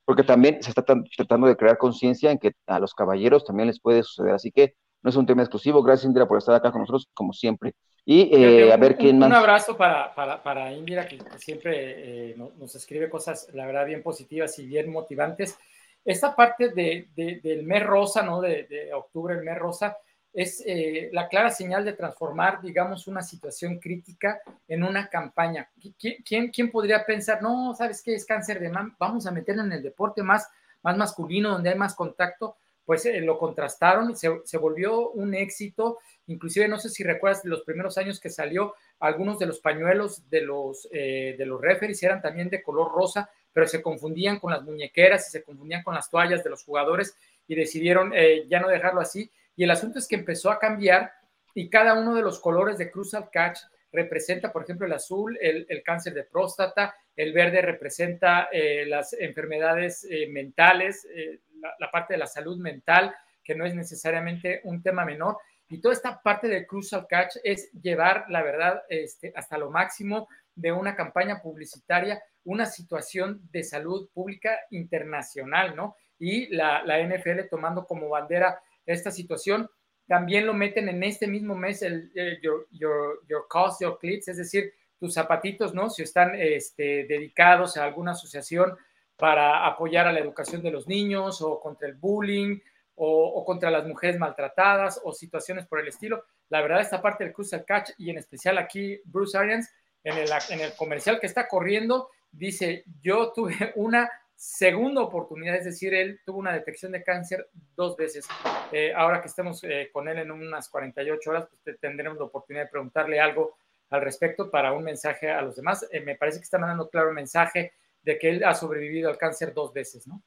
porque 0.05 0.23
también 0.23 0.61
se 0.61 0.69
está 0.69 0.83
tratando 0.83 1.47
de 1.47 1.57
crear 1.57 1.77
conciencia 1.77 2.31
en 2.31 2.37
que 2.37 2.51
a 2.67 2.79
los 2.79 2.93
caballeros 2.93 3.43
también 3.43 3.67
les 3.67 3.79
puede 3.79 4.03
suceder. 4.03 4.33
Así 4.33 4.51
que 4.51 4.75
no 5.01 5.09
es 5.09 5.15
un 5.15 5.25
tema 5.25 5.41
exclusivo. 5.41 5.83
Gracias, 5.83 6.05
Indira, 6.05 6.27
por 6.27 6.37
estar 6.37 6.55
acá 6.55 6.71
con 6.71 6.81
nosotros, 6.81 7.07
como 7.13 7.33
siempre. 7.33 7.73
Y 8.05 8.29
eh, 8.35 8.71
a 8.71 8.77
ver 8.77 8.97
quién 8.97 9.17
más. 9.17 9.29
Un 9.29 9.35
abrazo 9.35 9.75
para, 9.75 10.13
para, 10.13 10.41
para 10.41 10.71
Indira, 10.71 11.07
que, 11.07 11.17
siempre 11.37 12.31
eh, 12.31 12.35
nos, 12.35 12.75
escribe 12.75 13.09
cosas, 13.09 13.49
la 13.53 13.65
verdad, 13.65 13.87
bien 13.87 14.03
positivas 14.03 14.57
y 14.59 14.67
bien 14.67 14.91
motivantes. 14.91 15.57
Esta 16.03 16.35
parte 16.35 16.69
de, 16.69 17.07
del 17.15 17.63
mes 17.63 17.83
rosa, 17.83 18.21
¿no? 18.21 18.41
De, 18.41 18.63
de 18.63 18.93
octubre, 18.93 19.33
el 19.33 19.43
mes 19.43 19.57
rosa, 19.57 19.97
es 20.35 20.61
eh, 20.65 21.09
la 21.13 21.29
clara 21.29 21.49
señal 21.49 21.85
de 21.85 21.93
transformar, 21.93 22.61
digamos, 22.61 23.07
una 23.07 23.21
situación 23.21 23.79
crítica 23.79 24.41
en 24.67 24.83
una 24.83 25.07
campaña. 25.09 25.69
¿Quién, 25.97 26.51
quién 26.51 26.71
podría 26.71 27.05
pensar, 27.05 27.41
no, 27.41 27.73
sabes 27.73 28.03
qué 28.03 28.15
es 28.15 28.25
cáncer 28.25 28.59
de 28.59 28.67
mama? 28.67 28.93
Vamos 28.99 29.25
a 29.25 29.31
meterlo 29.31 29.63
en 29.63 29.71
el 29.71 29.81
deporte 29.81 30.21
más, 30.21 30.49
más 30.83 30.97
masculino, 30.97 31.51
donde 31.51 31.69
hay 31.69 31.77
más 31.77 31.95
contacto. 31.95 32.57
Pues 32.83 33.05
eh, 33.05 33.21
lo 33.21 33.39
contrastaron 33.39 34.11
y 34.11 34.15
se, 34.15 34.29
se, 34.43 34.57
volvió 34.57 35.09
un 35.11 35.33
éxito. 35.33 35.99
Inclusive, 36.27 36.67
no 36.67 36.79
sé 36.79 36.89
si 36.89 37.03
recuerdas 37.03 37.45
los 37.45 37.63
primeros 37.63 37.97
años 37.97 38.19
que 38.19 38.29
salió, 38.29 38.75
algunos 38.99 39.39
de 39.39 39.45
los 39.45 39.59
pañuelos 39.59 40.29
de 40.29 40.41
los, 40.41 40.87
eh, 40.91 41.35
de 41.37 41.45
los 41.45 41.61
referees 41.61 42.03
eran 42.03 42.21
también 42.21 42.49
de 42.49 42.61
color 42.61 42.91
rosa, 42.91 43.29
pero 43.53 43.67
se 43.67 43.81
confundían 43.81 44.39
con 44.39 44.51
las 44.51 44.63
muñequeras 44.63 45.29
y 45.29 45.31
se 45.31 45.43
confundían 45.43 45.81
con 45.81 45.95
las 45.95 46.09
toallas 46.09 46.43
de 46.43 46.49
los 46.49 46.63
jugadores 46.65 47.15
y 47.47 47.55
decidieron 47.55 48.11
ya 48.49 48.59
no 48.59 48.67
dejarlo 48.67 49.01
así 49.01 49.31
y 49.55 49.63
el 49.63 49.71
asunto 49.71 49.99
es 49.99 50.07
que 50.07 50.15
empezó 50.15 50.51
a 50.51 50.59
cambiar 50.59 51.11
y 51.53 51.69
cada 51.69 51.93
uno 51.93 52.13
de 52.13 52.21
los 52.21 52.39
colores 52.39 52.77
de 52.77 52.91
Crucial 52.91 53.29
Catch 53.31 53.59
representa, 53.91 54.51
por 54.51 54.63
ejemplo, 54.63 54.85
el 54.85 54.93
azul, 54.93 55.37
el, 55.41 55.81
cáncer 55.83 56.13
de 56.13 56.23
próstata, 56.23 56.93
el 57.15 57.31
verde 57.31 57.61
representa 57.61 58.49
eh, 58.51 58.85
las 58.85 59.13
enfermedades 59.13 60.05
eh, 60.09 60.27
mentales, 60.27 61.07
eh, 61.15 61.39
la, 61.79 61.89
parte 61.89 62.13
de 62.13 62.17
la 62.17 62.27
salud 62.27 62.57
mental, 62.57 63.15
que 63.41 63.55
no 63.55 63.65
es 63.65 63.73
necesariamente 63.73 64.59
un 64.65 64.83
tema 64.83 65.05
menor. 65.05 65.37
Y 65.69 65.79
toda 65.79 65.93
esta 65.93 66.21
parte 66.21 66.49
de 66.49 66.67
Crucial 66.67 67.07
Catch 67.07 67.37
es 67.43 67.71
llevar, 67.71 68.25
la 68.27 68.43
verdad, 68.43 68.83
este, 68.89 69.31
hasta 69.33 69.57
lo 69.57 69.71
máximo 69.71 70.27
de 70.53 70.73
una 70.73 70.93
campaña 70.95 71.41
publicitaria, 71.41 72.21
una 72.43 72.65
situación 72.65 73.41
de 73.51 73.63
salud 73.63 74.09
pública 74.13 74.59
internacional, 74.71 75.75
¿no? 75.75 75.95
Y 76.19 76.53
la, 76.53 76.83
la 76.83 76.99
NFL 77.01 77.47
tomando 77.49 77.85
como 77.85 78.09
bandera 78.09 78.59
esta 78.85 79.11
situación. 79.11 79.69
También 80.07 80.45
lo 80.45 80.53
meten 80.53 80.87
en 80.89 81.03
este 81.03 81.27
mismo 81.27 81.55
mes 81.55 81.81
el, 81.81 82.11
your, 82.41 82.67
your, 82.71 83.21
your 83.27 83.47
cost, 83.47 83.81
your 83.81 83.97
clips, 83.97 84.27
es 84.27 84.37
decir, 84.37 84.73
tus 84.99 85.13
zapatitos, 85.13 85.73
¿no? 85.73 85.89
Si 85.89 86.03
están 86.03 86.35
este, 86.35 87.05
dedicados 87.05 87.77
a 87.77 87.83
alguna 87.83 88.11
asociación 88.11 88.77
para 89.17 89.65
apoyar 89.65 90.07
a 90.07 90.11
la 90.11 90.19
educación 90.19 90.61
de 90.61 90.71
los 90.71 90.87
niños 90.87 91.41
o 91.41 91.59
contra 91.59 91.87
el 91.87 91.95
bullying 91.95 92.59
o, 92.95 93.43
contra 93.45 93.69
las 93.69 93.85
mujeres 93.85 94.17
maltratadas 94.17 95.01
o 95.03 95.11
situaciones 95.11 95.65
por 95.65 95.79
el 95.79 95.87
estilo. 95.87 96.23
La 96.49 96.61
verdad, 96.61 96.81
esta 96.81 97.01
parte 97.01 97.23
del 97.23 97.33
Crucial 97.33 97.65
Catch 97.65 97.91
y 97.97 98.09
en 98.09 98.17
especial 98.17 98.57
aquí 98.57 98.99
Bruce 99.05 99.37
Arians 99.37 99.69
en 100.03 100.17
el, 100.17 100.29
en 100.49 100.61
el 100.61 100.73
comercial 100.75 101.19
que 101.19 101.27
está 101.27 101.47
corriendo, 101.47 102.09
dice, 102.31 102.85
yo 103.01 103.31
tuve 103.33 103.73
una 103.75 104.09
segunda 104.35 105.01
oportunidad, 105.01 105.55
es 105.55 105.65
decir, 105.65 105.93
él 105.93 106.19
tuvo 106.25 106.39
una 106.39 106.53
detección 106.53 106.91
de 106.91 107.03
cáncer 107.03 107.49
dos 107.75 107.95
veces. 107.95 108.27
Eh, 108.71 108.93
ahora 108.95 109.21
que 109.21 109.27
estemos 109.27 109.63
eh, 109.63 109.89
con 109.91 110.07
él 110.07 110.19
en 110.19 110.31
unas 110.31 110.69
48 110.69 111.29
horas, 111.29 111.47
pues 111.63 111.79
tendremos 111.79 112.17
la 112.17 112.25
oportunidad 112.25 112.65
de 112.65 112.71
preguntarle 112.71 113.19
algo 113.19 113.55
al 113.89 114.01
respecto 114.01 114.49
para 114.49 114.73
un 114.73 114.83
mensaje 114.83 115.31
a 115.31 115.41
los 115.41 115.55
demás. 115.55 115.85
Eh, 115.91 116.01
me 116.01 116.15
parece 116.15 116.39
que 116.39 116.43
está 116.43 116.57
mandando 116.57 116.89
claro 116.89 117.09
el 117.09 117.15
mensaje 117.15 117.73
de 118.03 118.19
que 118.19 118.29
él 118.29 118.43
ha 118.43 118.53
sobrevivido 118.53 119.09
al 119.09 119.17
cáncer 119.17 119.53
dos 119.53 119.73
veces, 119.73 120.07
¿no? 120.07 120.21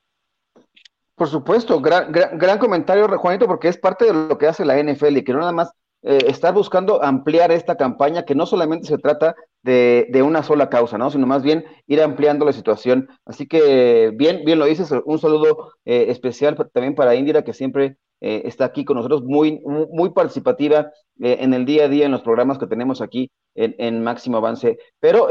Por 1.14 1.28
supuesto, 1.28 1.80
gran, 1.80 2.12
gran, 2.12 2.38
gran 2.38 2.58
comentario, 2.58 3.08
Juanito, 3.18 3.46
porque 3.46 3.68
es 3.68 3.76
parte 3.76 4.04
de 4.06 4.12
lo 4.12 4.38
que 4.38 4.46
hace 4.46 4.64
la 4.64 4.80
NFL 4.80 5.16
y 5.16 5.24
que 5.24 5.32
no 5.32 5.40
nada 5.40 5.52
más 5.52 5.72
eh, 6.02 6.26
estar 6.28 6.54
buscando 6.54 7.02
ampliar 7.02 7.50
esta 7.50 7.76
campaña, 7.76 8.24
que 8.24 8.36
no 8.36 8.46
solamente 8.46 8.86
se 8.86 8.98
trata 8.98 9.34
de, 9.62 10.06
de, 10.10 10.22
una 10.22 10.42
sola 10.42 10.68
causa, 10.70 10.98
¿no? 10.98 11.10
Sino 11.10 11.26
más 11.26 11.42
bien 11.42 11.64
ir 11.86 12.00
ampliando 12.02 12.44
la 12.44 12.52
situación. 12.52 13.08
Así 13.24 13.46
que 13.46 14.12
bien, 14.14 14.44
bien 14.44 14.58
lo 14.58 14.66
dices, 14.66 14.92
un 15.04 15.18
saludo 15.18 15.72
eh, 15.84 16.06
especial 16.08 16.56
también 16.72 16.94
para 16.94 17.14
Indira, 17.14 17.42
que 17.42 17.52
siempre 17.52 17.96
eh, 18.20 18.42
está 18.44 18.64
aquí 18.66 18.84
con 18.84 18.96
nosotros, 18.96 19.22
muy, 19.24 19.60
muy 19.64 20.10
participativa 20.10 20.90
en 21.20 21.52
el 21.52 21.64
día 21.64 21.86
a 21.86 21.88
día 21.88 22.06
en 22.06 22.12
los 22.12 22.22
programas 22.22 22.58
que 22.58 22.68
tenemos 22.68 23.00
aquí 23.00 23.30
en, 23.54 23.74
en 23.78 24.02
Máximo 24.04 24.36
Avance. 24.36 24.78
Pero 25.00 25.28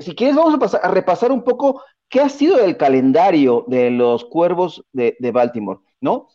si 0.00 0.14
quieres, 0.14 0.36
vamos 0.36 0.74
a 0.74 0.88
repasar 0.90 1.30
un 1.30 1.44
poco 1.44 1.82
qué 2.08 2.20
ha 2.20 2.28
sido 2.30 2.58
el 2.58 2.78
calendario 2.78 3.64
de 3.68 3.90
los 3.90 4.24
cuervos 4.24 4.82
de, 4.92 5.14
de 5.18 5.32
Baltimore, 5.32 5.80
¿no? 6.00 6.28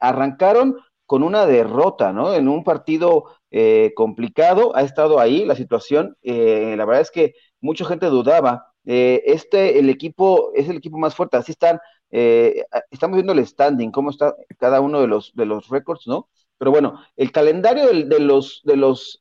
arrancaron 0.00 0.76
con 1.06 1.22
una 1.22 1.46
derrota, 1.46 2.12
¿no? 2.12 2.34
En 2.34 2.48
un 2.48 2.64
partido 2.64 3.26
eh, 3.50 3.92
complicado, 3.94 4.74
ha 4.76 4.82
estado 4.82 5.20
ahí 5.20 5.44
la 5.44 5.54
situación, 5.54 6.16
eh, 6.22 6.74
la 6.76 6.84
verdad 6.84 7.02
es 7.02 7.10
que 7.10 7.34
mucha 7.60 7.84
gente 7.84 8.06
dudaba, 8.06 8.66
eh, 8.84 9.22
este, 9.26 9.78
el 9.78 9.88
equipo, 9.88 10.52
es 10.54 10.68
el 10.68 10.78
equipo 10.78 10.98
más 10.98 11.14
fuerte, 11.14 11.36
así 11.36 11.52
están, 11.52 11.78
estamos 12.10 13.16
viendo 13.16 13.32
el 13.32 13.46
standing, 13.46 13.90
cómo 13.90 14.10
está 14.10 14.34
cada 14.58 14.80
uno 14.80 15.00
de 15.00 15.06
los, 15.06 15.32
de 15.34 15.44
los 15.44 15.68
récords, 15.68 16.06
¿no? 16.06 16.28
Pero 16.58 16.70
bueno, 16.70 17.00
el 17.16 17.30
calendario 17.32 17.86
de, 17.88 18.20
los, 18.20 18.62
de 18.64 18.76
los 18.76 19.18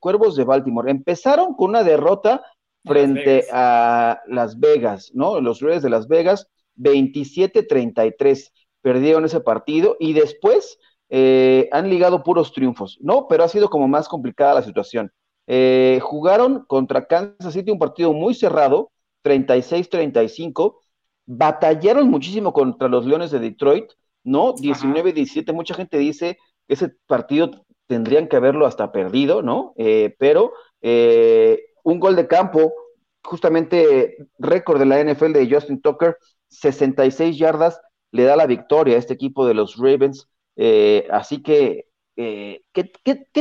Cuervos 0.00 0.34
de 0.34 0.44
Baltimore 0.44 0.90
empezaron 0.90 1.54
con 1.54 1.70
una 1.70 1.84
derrota 1.84 2.42
frente 2.84 3.46
a 3.52 4.20
Las 4.26 4.58
Vegas, 4.58 5.10
¿no? 5.14 5.40
Los 5.40 5.60
Reyes 5.60 5.82
de 5.82 5.90
Las 5.90 6.08
Vegas, 6.08 6.48
27-33 6.76 8.52
perdieron 8.80 9.24
ese 9.24 9.40
partido 9.40 9.96
y 10.00 10.12
después 10.12 10.78
eh, 11.10 11.68
han 11.72 11.88
ligado 11.88 12.22
puros 12.22 12.52
triunfos, 12.52 12.98
¿no? 13.00 13.26
Pero 13.28 13.44
ha 13.44 13.48
sido 13.48 13.70
como 13.70 13.88
más 13.88 14.08
complicada 14.08 14.54
la 14.54 14.62
situación. 14.62 15.12
Eh, 15.46 16.00
jugaron 16.02 16.64
contra 16.66 17.06
Kansas 17.06 17.54
City 17.54 17.70
un 17.70 17.78
partido 17.78 18.12
muy 18.12 18.34
cerrado, 18.34 18.90
36-35, 19.24 20.76
batallaron 21.26 22.08
muchísimo 22.08 22.52
contra 22.52 22.88
los 22.88 23.06
Leones 23.06 23.30
de 23.30 23.38
Detroit, 23.40 23.90
¿no? 24.24 24.54
19-17, 24.54 25.52
mucha 25.52 25.74
gente 25.74 25.98
dice 25.98 26.38
que 26.66 26.74
ese 26.74 26.90
partido 27.06 27.50
tendrían 27.86 28.28
que 28.28 28.36
haberlo 28.36 28.66
hasta 28.66 28.92
perdido, 28.92 29.42
¿no? 29.42 29.72
Eh, 29.76 30.14
pero 30.18 30.52
un 31.82 31.98
gol 32.00 32.16
de 32.16 32.28
campo, 32.28 32.72
justamente 33.22 34.16
récord 34.38 34.78
de 34.78 34.86
la 34.86 35.00
NFL 35.02 35.32
de 35.32 35.48
Justin 35.50 35.80
Tucker, 35.80 36.16
66 36.48 37.38
yardas, 37.38 37.80
le 38.10 38.24
da 38.24 38.36
la 38.36 38.46
victoria 38.46 38.96
a 38.96 38.98
este 38.98 39.14
equipo 39.14 39.46
de 39.46 39.54
los 39.54 39.76
Ravens. 39.76 40.28
Eh, 40.60 41.06
así 41.10 41.40
que, 41.40 41.86
eh, 42.16 42.62
¿qué, 42.72 42.84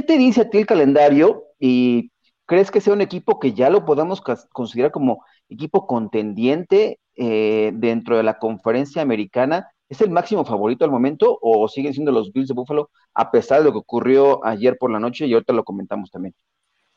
te 0.04 0.18
dice 0.18 0.42
a 0.42 0.50
ti 0.50 0.60
el 0.60 0.68
calendario? 0.68 1.46
¿Y 1.60 2.12
crees 2.46 2.70
que 2.70 2.80
sea 2.80 2.94
un 2.94 3.02
equipo 3.02 3.40
que 3.40 3.54
ya 3.54 3.72
lo 3.72 3.86
podamos 3.86 4.22
considerar 4.54 4.92
como 4.92 5.26
equipo 5.50 5.88
contendiente 5.88 7.00
eh, 7.16 7.72
dentro 7.74 8.18
de 8.18 8.24
la 8.24 8.38
conferencia 8.38 9.02
americana? 9.02 9.68
¿Es 9.90 10.00
el 10.02 10.12
máximo 10.12 10.46
favorito 10.46 10.86
al 10.86 10.92
momento 10.92 11.40
o 11.42 11.68
siguen 11.68 11.94
siendo 11.94 12.12
los 12.12 12.32
Bills 12.32 12.50
de 12.50 12.54
Buffalo 12.54 12.92
a 13.16 13.32
pesar 13.32 13.60
de 13.60 13.66
lo 13.66 13.72
que 13.72 13.80
ocurrió 13.80 14.46
ayer 14.46 14.78
por 14.78 14.92
la 14.92 15.00
noche 15.00 15.26
y 15.26 15.34
ahorita 15.34 15.54
lo 15.54 15.64
comentamos 15.64 16.12
también? 16.12 16.36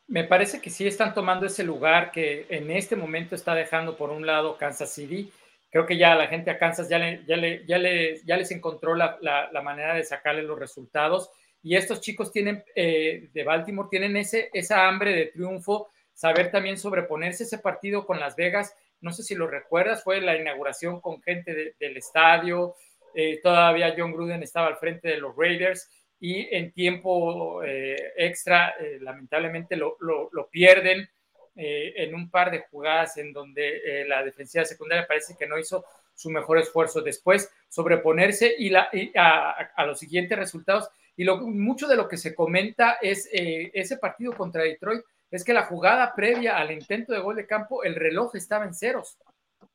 Me 0.07 0.23
parece 0.25 0.61
que 0.61 0.69
sí 0.69 0.85
están 0.85 1.15
tomando 1.15 1.47
ese 1.47 1.63
lugar 1.63 2.11
que 2.11 2.45
en 2.49 2.69
este 2.69 2.95
momento 2.95 3.33
está 3.33 3.55
dejando 3.55 3.95
por 3.95 4.11
un 4.11 4.25
lado 4.25 4.57
Kansas 4.57 4.91
City 4.91 5.31
creo 5.71 5.85
que 5.85 5.97
ya 5.97 6.13
la 6.15 6.27
gente 6.27 6.51
a 6.51 6.59
Kansas 6.59 6.89
ya, 6.89 6.99
ya, 7.25 7.37
ya, 7.65 7.79
ya 8.25 8.37
les 8.37 8.51
encontró 8.51 8.93
la, 8.93 9.17
la, 9.21 9.61
manera 9.61 9.95
de 9.95 10.03
sacarle 10.03 10.43
los 10.43 10.59
resultados. 10.59 11.31
Y 11.63 11.75
estos 11.75 12.01
chicos 12.01 12.31
tienen, 12.31 12.63
eh, 12.75 13.29
de 13.33 13.43
Baltimore, 13.43 13.87
tienen 13.89 14.17
ese, 14.17 14.49
esa 14.53 14.87
hambre 14.87 15.15
de 15.15 15.25
triunfo, 15.27 15.89
saber 16.13 16.51
también 16.51 16.77
sobreponerse 16.77 17.45
ese 17.45 17.57
partido 17.57 18.05
con 18.05 18.19
Las 18.19 18.35
Vegas. 18.35 18.75
No 18.99 19.13
sé 19.13 19.23
si 19.23 19.33
lo 19.33 19.47
recuerdas, 19.47 20.03
fue 20.03 20.19
la 20.19 20.35
inauguración 20.35 20.99
con 20.99 21.21
gente 21.21 21.73
del 21.79 21.97
estadio. 21.97 22.75
Eh, 23.15 23.39
todavía 23.41 23.95
John 23.97 24.11
Gruden 24.11 24.43
estaba 24.43 24.67
al 24.67 24.77
frente 24.77 25.07
de 25.07 25.17
los 25.17 25.35
Raiders 25.37 25.89
y 26.19 26.53
en 26.53 26.71
tiempo 26.73 27.63
eh, 27.63 27.95
extra, 28.17 28.75
lamentablemente, 28.99 29.75
lo, 29.75 29.95
lo, 30.01 30.29
lo 30.33 30.49
pierden 30.49 31.09
eh, 31.55 31.93
en 31.97 32.15
un 32.15 32.29
par 32.29 32.49
de 32.49 32.61
jugadas 32.71 33.17
en 33.17 33.33
donde 33.33 33.77
eh, 33.77 34.07
la 34.07 34.23
defensiva 34.23 34.63
secundaria 34.63 35.05
parece 35.05 35.35
que 35.37 35.47
no 35.47 35.59
hizo 35.59 35.83
su 36.13 36.29
mejor 36.29 36.57
esfuerzo 36.57 37.01
después, 37.01 37.51
sobreponerse 37.67 38.53
y, 38.57 38.69
la, 38.69 38.89
a, 39.15 39.85
los 39.85 39.99
siguientes 39.99 40.37
resultados. 40.37 40.89
Y 41.17 41.23
lo, 41.23 41.37
mucho 41.37 41.87
de 41.87 41.95
lo 41.95 42.07
que 42.07 42.17
se 42.17 42.33
comenta 42.33 42.97
es 43.01 43.27
eh, 43.33 43.69
ese 43.73 43.97
partido 43.97 44.33
contra 44.33 44.63
Detroit, 44.63 45.01
es 45.29 45.43
que 45.43 45.53
la 45.53 45.63
jugada 45.63 46.13
previa 46.15 46.57
al 46.57 46.71
intento 46.71 47.13
de 47.13 47.19
gol 47.19 47.35
de 47.35 47.47
campo, 47.47 47.83
el 47.83 47.95
reloj 47.95 48.35
estaba 48.35 48.65
en 48.65 48.73
ceros. 48.73 49.17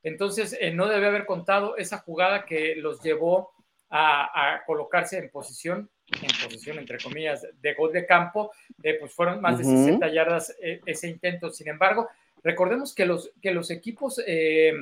Entonces, 0.03 0.57
no 0.73 0.87
debe 0.87 1.07
haber 1.07 1.25
contado 1.25 1.77
esa 1.77 1.97
jugada 1.99 2.45
que 2.45 2.75
los 2.75 3.01
llevó 3.01 3.51
a, 3.89 4.61
colocarse 4.65 5.17
en 5.17 5.29
posición, 5.29 5.89
en 6.11 6.43
posición 6.43 6.79
entre 6.79 6.97
comillas, 6.97 7.45
de 7.61 7.73
gol 7.73 7.91
de 7.91 8.05
campo, 8.05 8.51
eh, 8.81 8.95
pues 8.99 9.13
fueron 9.13 9.41
más 9.41 9.57
de 9.57 9.65
60 9.65 10.07
yardas 10.11 10.55
eh, 10.61 10.81
ese 10.85 11.09
intento. 11.09 11.51
Sin 11.51 11.67
embargo, 11.67 12.07
recordemos 12.43 12.95
que 12.95 13.05
los, 13.05 13.31
que 13.41 13.51
los 13.51 13.69
equipos, 13.71 14.21
eh, 14.25 14.73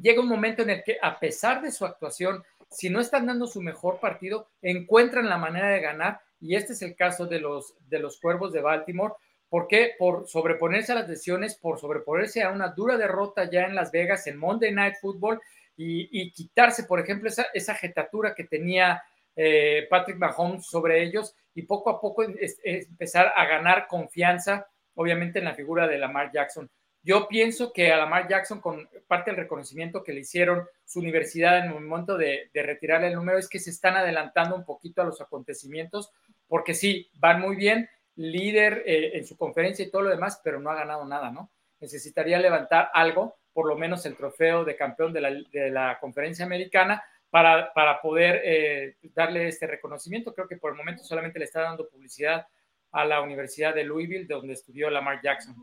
llega 0.00 0.20
un 0.20 0.28
momento 0.28 0.62
en 0.62 0.70
el 0.70 0.82
que 0.84 0.98
a 1.00 1.18
pesar 1.18 1.60
de 1.62 1.72
su 1.72 1.84
actuación, 1.84 2.42
si 2.70 2.88
no 2.88 3.00
están 3.00 3.26
dando 3.26 3.46
su 3.46 3.60
mejor 3.60 3.98
partido, 3.98 4.48
encuentran 4.62 5.28
la 5.28 5.38
manera 5.38 5.68
de 5.68 5.80
ganar 5.80 6.20
y 6.40 6.54
este 6.54 6.72
es 6.74 6.82
el 6.82 6.94
caso 6.94 7.26
de 7.26 7.40
los, 7.40 7.74
de 7.88 7.98
los 7.98 8.20
Cuervos 8.20 8.52
de 8.52 8.60
Baltimore. 8.60 9.14
¿Por 9.48 9.66
qué? 9.66 9.94
Por 9.98 10.28
sobreponerse 10.28 10.92
a 10.92 10.94
las 10.94 11.08
lesiones, 11.08 11.56
por 11.56 11.80
sobreponerse 11.80 12.44
a 12.44 12.50
una 12.50 12.68
dura 12.68 12.96
derrota 12.96 13.50
ya 13.50 13.64
en 13.64 13.74
Las 13.74 13.90
Vegas 13.90 14.28
en 14.28 14.38
Monday 14.38 14.72
Night 14.72 14.94
Football 15.00 15.40
y, 15.76 16.30
quitarse, 16.32 16.84
por 16.84 17.00
ejemplo, 17.00 17.28
esa, 17.28 17.46
esa 17.54 17.74
jetatura 17.74 18.34
que 18.34 18.44
tenía 18.44 19.02
eh, 19.36 19.86
Patrick 19.88 20.18
Mahomes 20.18 20.66
sobre 20.66 21.02
ellos 21.02 21.34
y 21.54 21.62
poco 21.62 21.90
a 21.90 22.00
poco 22.00 22.24
empezar 22.24 23.32
a 23.34 23.44
ganar 23.46 23.86
confianza, 23.86 24.68
obviamente, 24.94 25.38
en 25.38 25.46
la 25.46 25.54
figura 25.54 25.86
de 25.86 25.98
Lamar 25.98 26.30
Jackson. 26.32 26.70
Yo 27.02 27.28
pienso 27.28 27.72
que 27.72 27.92
a 27.92 27.96
Lamar 27.96 28.28
Jackson, 28.28 28.60
con 28.60 28.88
parte 29.06 29.30
del 29.30 29.40
reconocimiento 29.40 30.02
que 30.02 30.12
le 30.12 30.20
hicieron 30.20 30.66
su 30.84 31.00
universidad 31.00 31.58
en 31.58 31.72
el 31.72 31.80
momento 31.80 32.18
de, 32.18 32.50
de 32.52 32.62
retirarle 32.62 33.08
el 33.08 33.14
número, 33.14 33.38
es 33.38 33.48
que 33.48 33.58
se 33.58 33.70
están 33.70 33.96
adelantando 33.96 34.54
un 34.54 34.64
poquito 34.64 35.00
a 35.00 35.06
los 35.06 35.20
acontecimientos, 35.20 36.12
porque 36.46 36.74
sí, 36.74 37.10
van 37.14 37.40
muy 37.40 37.56
bien, 37.56 37.88
líder 38.16 38.82
eh, 38.86 39.12
en 39.14 39.26
su 39.26 39.36
conferencia 39.36 39.84
y 39.84 39.90
todo 39.90 40.02
lo 40.02 40.10
demás, 40.10 40.40
pero 40.44 40.60
no 40.60 40.70
ha 40.70 40.74
ganado 40.74 41.06
nada, 41.06 41.30
¿no? 41.30 41.50
Necesitaría 41.80 42.38
levantar 42.38 42.90
algo 42.92 43.36
por 43.52 43.66
lo 43.66 43.76
menos 43.76 44.04
el 44.06 44.16
trofeo 44.16 44.64
de 44.64 44.76
campeón 44.76 45.12
de 45.12 45.70
la, 45.70 45.98
conferencia 46.00 46.44
americana 46.44 47.02
para, 47.30 47.72
para 47.72 48.00
poder 48.00 48.40
eh, 48.44 48.96
darle 49.14 49.48
este 49.48 49.66
reconocimiento. 49.66 50.34
Creo 50.34 50.48
que 50.48 50.56
por 50.56 50.72
el 50.72 50.76
momento 50.76 51.02
solamente 51.04 51.38
le 51.38 51.44
está 51.46 51.62
dando 51.62 51.88
publicidad 51.88 52.46
a 52.92 53.04
la 53.04 53.22
Universidad 53.22 53.74
de 53.74 53.84
Louisville, 53.84 54.26
donde 54.26 54.54
estudió 54.54 54.90
Lamar 54.90 55.20
Jackson. 55.22 55.54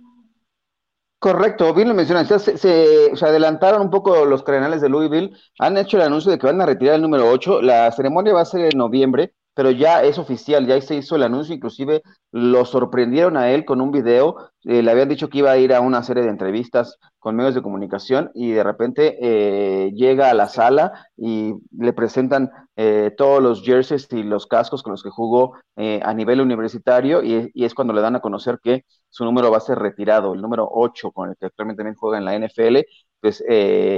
Correcto, 1.20 1.74
bien 1.74 1.90
lo 1.90 1.94
mencionas. 1.94 2.28
Se, 2.28 2.58
se, 2.58 3.26
adelantaron 3.26 3.82
un 3.82 3.90
poco 3.90 4.24
los 4.26 4.44
cardenales 4.44 4.82
de 4.82 4.90
Louisville. 4.90 5.36
Han 5.60 5.78
hecho 5.78 5.98
el 5.98 6.04
anuncio 6.04 6.32
de 6.32 6.38
que 6.38 6.46
van 6.46 6.62
a 6.62 6.66
retirar 6.66 6.96
el 6.96 7.02
número 7.02 7.30
8. 7.30 7.62
La 7.62 7.92
ceremonia 7.92 8.34
va 8.34 8.42
a 8.42 8.46
ser 8.46 8.62
en 8.72 8.78
noviembre 8.78 9.34
pero 9.58 9.72
ya 9.72 10.04
es 10.04 10.20
oficial, 10.20 10.68
ya 10.68 10.80
se 10.82 10.94
hizo 10.94 11.16
el 11.16 11.24
anuncio, 11.24 11.56
inclusive 11.56 12.04
lo 12.32 12.64
sorprendieron 12.64 13.38
a 13.38 13.50
él 13.50 13.66
con 13.66 13.82
un 13.82 13.92
video, 13.92 14.52
eh, 14.66 14.84
le 14.84 14.92
habían 14.92 15.10
dicho 15.10 15.30
que 15.30 15.40
iba 15.40 15.50
a 15.50 15.58
ir 15.58 15.74
a 15.74 15.82
una 15.82 16.04
serie 16.04 16.22
de 16.22 16.30
entrevistas 16.30 17.00
con 17.18 17.36
medios 17.36 17.56
de 17.56 17.64
comunicación 17.64 18.30
y 18.36 18.52
de 18.52 18.64
repente 18.64 19.18
eh, 19.20 19.92
llega 19.96 20.30
a 20.30 20.36
la 20.36 20.48
sala 20.48 21.08
y 21.18 21.56
le 21.76 21.92
presentan 21.92 22.52
eh, 22.76 23.12
todos 23.18 23.42
los 23.42 23.64
jerseys 23.64 24.08
y 24.12 24.22
los 24.22 24.46
cascos 24.46 24.84
con 24.84 24.92
los 24.92 25.02
que 25.02 25.10
jugó 25.10 25.56
a 25.76 26.14
nivel 26.14 26.40
universitario 26.40 27.24
y, 27.24 27.52
es 27.56 27.74
cuando 27.74 27.96
le 27.96 28.02
dan 28.02 28.16
a 28.16 28.20
conocer 28.20 28.60
que 28.62 28.86
su 29.10 29.26
número 29.26 29.50
va 29.50 29.58
a 29.58 29.62
ser 29.62 29.80
retirado, 29.80 30.36
el 30.36 30.42
número 30.42 30.70
8 30.72 31.12
con 31.12 31.30
el 31.30 31.36
que 31.36 31.48
actualmente 31.48 31.80
también 31.80 31.96
juega 31.96 32.20
en 32.20 32.26
la 32.26 32.36
NFL, 32.36 32.78
pues 33.20 33.44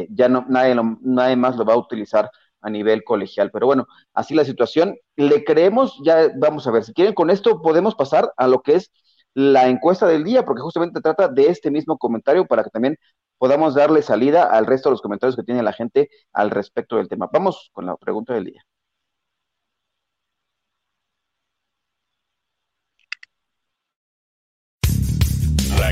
ya 0.10 0.30
no, 0.30 0.46
nadie, 0.48 0.74
nadie 1.02 1.36
más 1.36 1.58
lo 1.58 1.66
va 1.66 1.74
a 1.74 1.78
utilizar 1.78 2.30
a 2.62 2.70
nivel 2.70 3.04
colegial. 3.04 3.52
Pero 3.52 3.66
bueno, 3.68 3.88
así 4.14 4.36
la 4.36 4.46
situación. 4.46 4.98
Le 5.16 5.44
creemos, 5.44 6.00
ya 6.04 6.30
vamos 6.38 6.68
a 6.68 6.72
ver, 6.72 6.84
si 6.84 6.94
quieren 6.94 7.14
con 7.14 7.30
esto 7.30 7.62
podemos 7.62 7.96
pasar 7.96 8.32
a 8.38 8.48
lo 8.48 8.62
que 8.62 8.76
es 8.76 8.92
la 9.34 9.68
encuesta 9.68 10.08
del 10.08 10.24
día, 10.24 10.44
porque 10.44 10.62
justamente 10.62 11.02
trata 11.02 11.28
de 11.28 11.48
este 11.48 11.72
mismo 11.72 11.98
comentario 11.98 12.46
para 12.46 12.64
que 12.64 12.70
también 12.70 12.98
podamos 13.38 13.76
darle 13.76 14.02
salida 14.02 14.44
al 14.44 14.66
resto 14.66 14.90
de 14.90 14.94
los 14.94 15.02
comentarios 15.02 15.36
que 15.36 15.44
tiene 15.44 15.64
la 15.64 15.74
gente 15.74 16.10
al 16.34 16.52
respecto 16.52 16.98
del 16.98 17.08
tema. 17.08 17.30
Vamos 17.32 17.70
con 17.74 17.86
la 17.86 17.96
pregunta 17.96 18.34
del 18.34 18.46
día. 18.46 18.64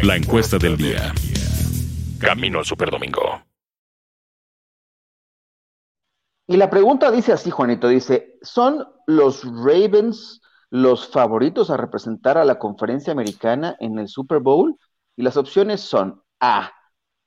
La 0.03 0.15
encuesta 0.15 0.57
del 0.57 0.77
día. 0.77 1.13
Camino 2.19 2.59
al 2.59 2.65
Superdomingo. 2.65 3.46
Y 6.47 6.57
la 6.57 6.69
pregunta 6.69 7.11
dice 7.11 7.33
así, 7.33 7.51
Juanito, 7.51 7.87
dice, 7.87 8.37
¿son 8.41 8.87
los 9.05 9.43
Ravens 9.43 10.41
los 10.69 11.07
favoritos 11.07 11.69
a 11.69 11.77
representar 11.77 12.37
a 12.37 12.45
la 12.45 12.57
conferencia 12.57 13.11
americana 13.11 13.75
en 13.79 13.99
el 13.99 14.07
Super 14.07 14.39
Bowl? 14.39 14.77
Y 15.15 15.23
las 15.23 15.35
opciones 15.37 15.81
son 15.81 16.21
A, 16.39 16.71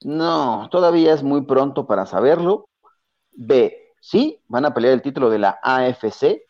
no, 0.03 0.69
todavía 0.71 1.13
es 1.13 1.23
muy 1.23 1.43
pronto 1.43 1.87
para 1.87 2.07
saberlo. 2.07 2.69
B, 3.33 3.95
sí, 4.01 4.41
van 4.49 4.65
a 4.65 4.75
pelear 4.75 4.95
el 4.95 5.03
título 5.03 5.31
de 5.31 5.39
la 5.39 5.59
AFC. 5.63 6.43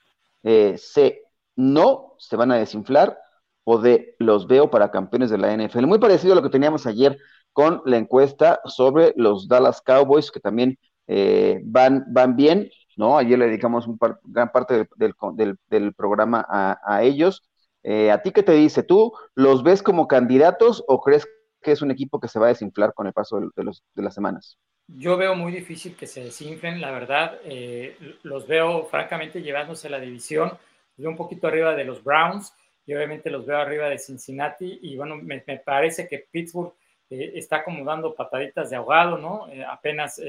Eh, 0.43 0.77
C, 0.79 1.23
no, 1.57 2.15
se 2.19 2.37
van 2.37 2.53
a 2.53 2.57
desinflar. 2.57 3.19
O 3.65 3.79
D, 3.79 4.17
los 4.19 4.47
veo 4.47 4.71
para 4.71 4.91
campeones 4.91 5.31
de 5.31 5.39
la 5.39 5.53
NFL. 5.53 5.87
Muy 5.87 5.99
parecido 5.99 6.33
a 6.33 6.37
lo 6.37 6.43
que 6.43 6.50
teníamos 6.50 6.87
ayer 6.87 7.19
con 7.53 7.83
la 7.85 7.99
encuesta 7.99 8.61
sobre 8.65 9.12
los 9.17 9.49
Dallas 9.49 9.83
Cowboys, 9.83 10.31
que 10.31 10.41
también 10.41 10.79
eh, 11.12 11.61
van, 11.64 12.05
van 12.09 12.37
bien. 12.37 12.71
¿no? 12.97 13.19
Ayer 13.19 13.38
le 13.38 13.47
dedicamos 13.47 13.87
gran 14.23 14.52
parte 14.52 14.87
del, 14.97 15.95
programa 15.95 16.47
a, 16.49 17.02
ellos. 17.02 17.43
Eh, 17.83 18.11
¿A 18.11 18.23
ti 18.23 18.31
qué 18.31 18.43
te 18.43 18.52
dice? 18.52 18.83
¿Tú 18.83 19.12
los 19.35 19.62
ves 19.64 19.83
como 19.83 20.07
candidatos 20.07 20.85
o 20.87 21.00
crees 21.00 21.26
que 21.62 21.73
es 21.73 21.83
un 21.83 21.90
equipo 21.90 22.21
que 22.21 22.29
se 22.29 22.38
va 22.38 22.47
a 22.47 22.50
desinflar 22.50 22.95
con 22.95 23.07
el 23.07 23.12
paso 23.12 23.40
de, 23.40 23.64
las 24.02 24.14
semanas? 24.14 24.57
Yo 24.87 25.17
veo 25.17 25.35
muy 25.35 25.50
difícil 25.50 25.97
que 25.97 26.07
se 26.07 26.23
desinflen, 26.23 26.81
la 26.81 26.90
verdad. 26.90 27.38
Eh, 27.45 27.97
los 28.23 28.47
veo 28.47 28.85
francamente 28.85 29.43
llevándose 29.43 29.88
la 29.88 29.99
división. 29.99 30.50
Los 30.50 31.05
veo 31.05 31.11
un 31.11 31.17
poquito 31.17 31.49
arriba 31.49 31.75
de 31.75 31.85
los 31.85 32.05
Browns 32.05 32.52
y 32.87 32.95
obviamente 32.95 33.31
los 33.31 33.47
veo 33.47 33.59
arriba 33.59 33.88
de 33.88 33.99
Cincinnati. 33.99 34.79
Y 34.83 34.97
bueno, 34.97 35.17
me, 35.17 35.40
parece 35.64 36.07
que 36.07 36.26
Pittsburgh 36.31 36.75
eh, 37.11 37.33
está 37.35 37.62
como 37.62 37.85
dando 37.85 38.14
pataditas 38.14 38.71
de 38.71 38.76
ahogado, 38.76 39.19
¿no? 39.19 39.47
apenas 39.69 40.21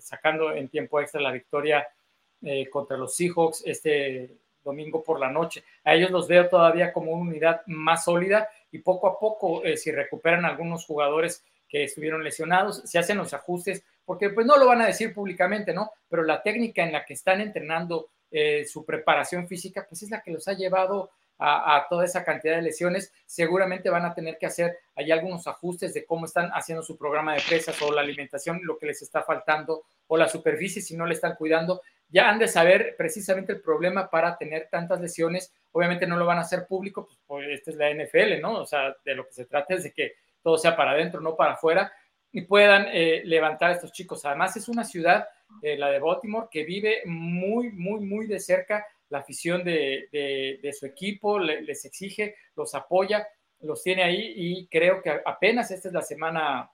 sacando 0.00 0.52
en 0.52 0.68
tiempo 0.68 1.00
extra 1.00 1.20
la 1.20 1.30
victoria 1.30 1.86
eh, 2.46 2.68
contra 2.68 2.98
los 2.98 3.14
Seahawks 3.16 3.62
este 3.64 4.36
domingo 4.62 5.02
por 5.02 5.18
la 5.18 5.30
noche. 5.30 5.64
A 5.82 5.94
ellos 5.94 6.10
los 6.10 6.28
veo 6.28 6.46
todavía 6.46 6.92
como 6.92 7.12
una 7.12 7.30
unidad 7.30 7.62
más 7.66 8.04
sólida 8.04 8.50
y 8.70 8.80
poco 8.80 9.06
a 9.06 9.18
poco, 9.18 9.64
eh, 9.64 9.78
si 9.78 9.90
recuperan 9.90 10.44
algunos 10.44 10.84
jugadores 10.84 11.42
que 11.66 11.84
estuvieron 11.84 12.22
lesionados, 12.22 12.82
se 12.84 12.98
hacen 12.98 13.16
los 13.16 13.32
ajustes, 13.32 13.82
porque 14.04 14.28
pues 14.28 14.46
no 14.46 14.58
lo 14.58 14.66
van 14.66 14.82
a 14.82 14.86
decir 14.86 15.14
públicamente, 15.14 15.72
¿no? 15.72 15.92
Pero 16.06 16.22
la 16.22 16.42
técnica 16.42 16.82
en 16.82 16.92
la 16.92 17.06
que 17.06 17.14
están 17.14 17.40
entrenando 17.40 18.10
eh, 18.30 18.66
su 18.66 18.84
preparación 18.84 19.48
física, 19.48 19.86
pues 19.88 20.02
es 20.02 20.10
la 20.10 20.20
que 20.20 20.30
los 20.30 20.46
ha 20.46 20.52
llevado 20.52 21.12
a, 21.38 21.86
toda 21.88 22.04
esa 22.04 22.24
cantidad 22.24 22.56
de 22.56 22.62
lesiones, 22.62 23.12
seguramente 23.26 23.90
van 23.90 24.04
a 24.04 24.14
tener 24.14 24.38
que 24.38 24.46
hacer 24.46 24.78
ahí 24.94 25.10
algunos 25.10 25.46
ajustes 25.46 25.92
de 25.92 26.04
cómo 26.04 26.26
están 26.26 26.50
haciendo 26.50 26.82
su 26.82 26.96
programa 26.96 27.34
de 27.34 27.42
presas 27.46 27.80
o 27.82 27.92
la 27.92 28.02
alimentación, 28.02 28.60
lo 28.62 28.78
que 28.78 28.86
les 28.86 29.02
está 29.02 29.22
faltando, 29.22 29.84
o 30.06 30.16
la 30.16 30.28
superficie 30.28 30.80
si 30.80 30.96
no 30.96 31.06
le 31.06 31.14
están 31.14 31.34
cuidando. 31.34 31.82
Ya 32.08 32.28
han 32.28 32.38
de 32.38 32.48
saber 32.48 32.94
precisamente 32.96 33.52
el 33.52 33.60
problema 33.60 34.08
para 34.08 34.36
tener 34.36 34.68
tantas 34.70 35.00
lesiones. 35.00 35.52
Obviamente 35.72 36.06
no 36.06 36.16
lo 36.16 36.26
van 36.26 36.38
a 36.38 36.42
hacer 36.42 36.66
público, 36.66 37.06
pues, 37.06 37.18
pues 37.26 37.48
esta 37.48 37.70
es 37.72 37.76
la 37.76 37.90
NFL, 37.90 38.40
¿no? 38.40 38.60
O 38.60 38.66
sea, 38.66 38.94
de 39.04 39.14
lo 39.14 39.26
que 39.26 39.32
se 39.32 39.46
trata 39.46 39.74
es 39.74 39.82
de 39.82 39.92
que 39.92 40.12
todo 40.42 40.56
sea 40.58 40.76
para 40.76 40.92
adentro, 40.92 41.20
no 41.20 41.34
para 41.34 41.54
afuera, 41.54 41.92
y 42.30 42.42
puedan 42.42 42.86
eh, 42.92 43.22
levantar 43.24 43.70
a 43.70 43.74
estos 43.74 43.92
chicos. 43.92 44.24
Además, 44.24 44.56
es 44.56 44.68
una 44.68 44.84
ciudad, 44.84 45.26
eh, 45.62 45.76
la 45.76 45.88
de 45.88 45.98
Baltimore, 45.98 46.48
que 46.50 46.64
vive 46.64 47.02
muy, 47.06 47.70
muy, 47.70 48.00
muy 48.00 48.26
de 48.26 48.38
cerca 48.38 48.86
la 49.14 49.20
afición 49.20 49.62
de, 49.62 50.76
su 50.76 50.86
equipo, 50.86 51.38
les 51.38 51.84
exige, 51.84 52.34
los 52.56 52.74
apoya, 52.74 53.24
los 53.60 53.80
tiene 53.80 54.02
ahí 54.02 54.32
y 54.36 54.66
creo 54.66 55.00
que 55.00 55.20
apenas 55.24 55.70
esta 55.70 55.86
es 55.86 55.94
la 55.94 56.02
semana 56.02 56.68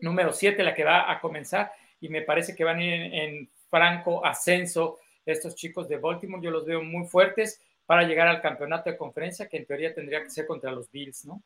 número 0.00 0.32
7 0.32 0.62
la 0.62 0.72
que 0.72 0.84
va 0.84 1.10
a 1.10 1.20
comenzar 1.20 1.72
y 2.00 2.08
me 2.08 2.22
parece 2.22 2.54
que 2.54 2.62
van 2.62 2.78
a 2.78 2.84
ir 2.84 2.92
en, 3.12 3.50
franco 3.68 4.24
ascenso 4.24 5.00
estos 5.26 5.56
chicos 5.56 5.88
de 5.88 5.96
Baltimore, 5.96 6.40
yo 6.40 6.52
los 6.52 6.64
veo 6.64 6.80
muy 6.80 7.08
fuertes 7.08 7.60
para 7.86 8.04
llegar 8.04 8.28
al 8.28 8.40
campeonato 8.40 8.88
de 8.88 8.96
conferencia 8.96 9.48
que 9.48 9.56
en 9.56 9.66
teoría 9.66 9.92
tendría 9.92 10.22
que 10.22 10.30
ser 10.30 10.46
contra 10.46 10.70
los 10.70 10.88
Bills, 10.92 11.24
¿no? 11.24 11.42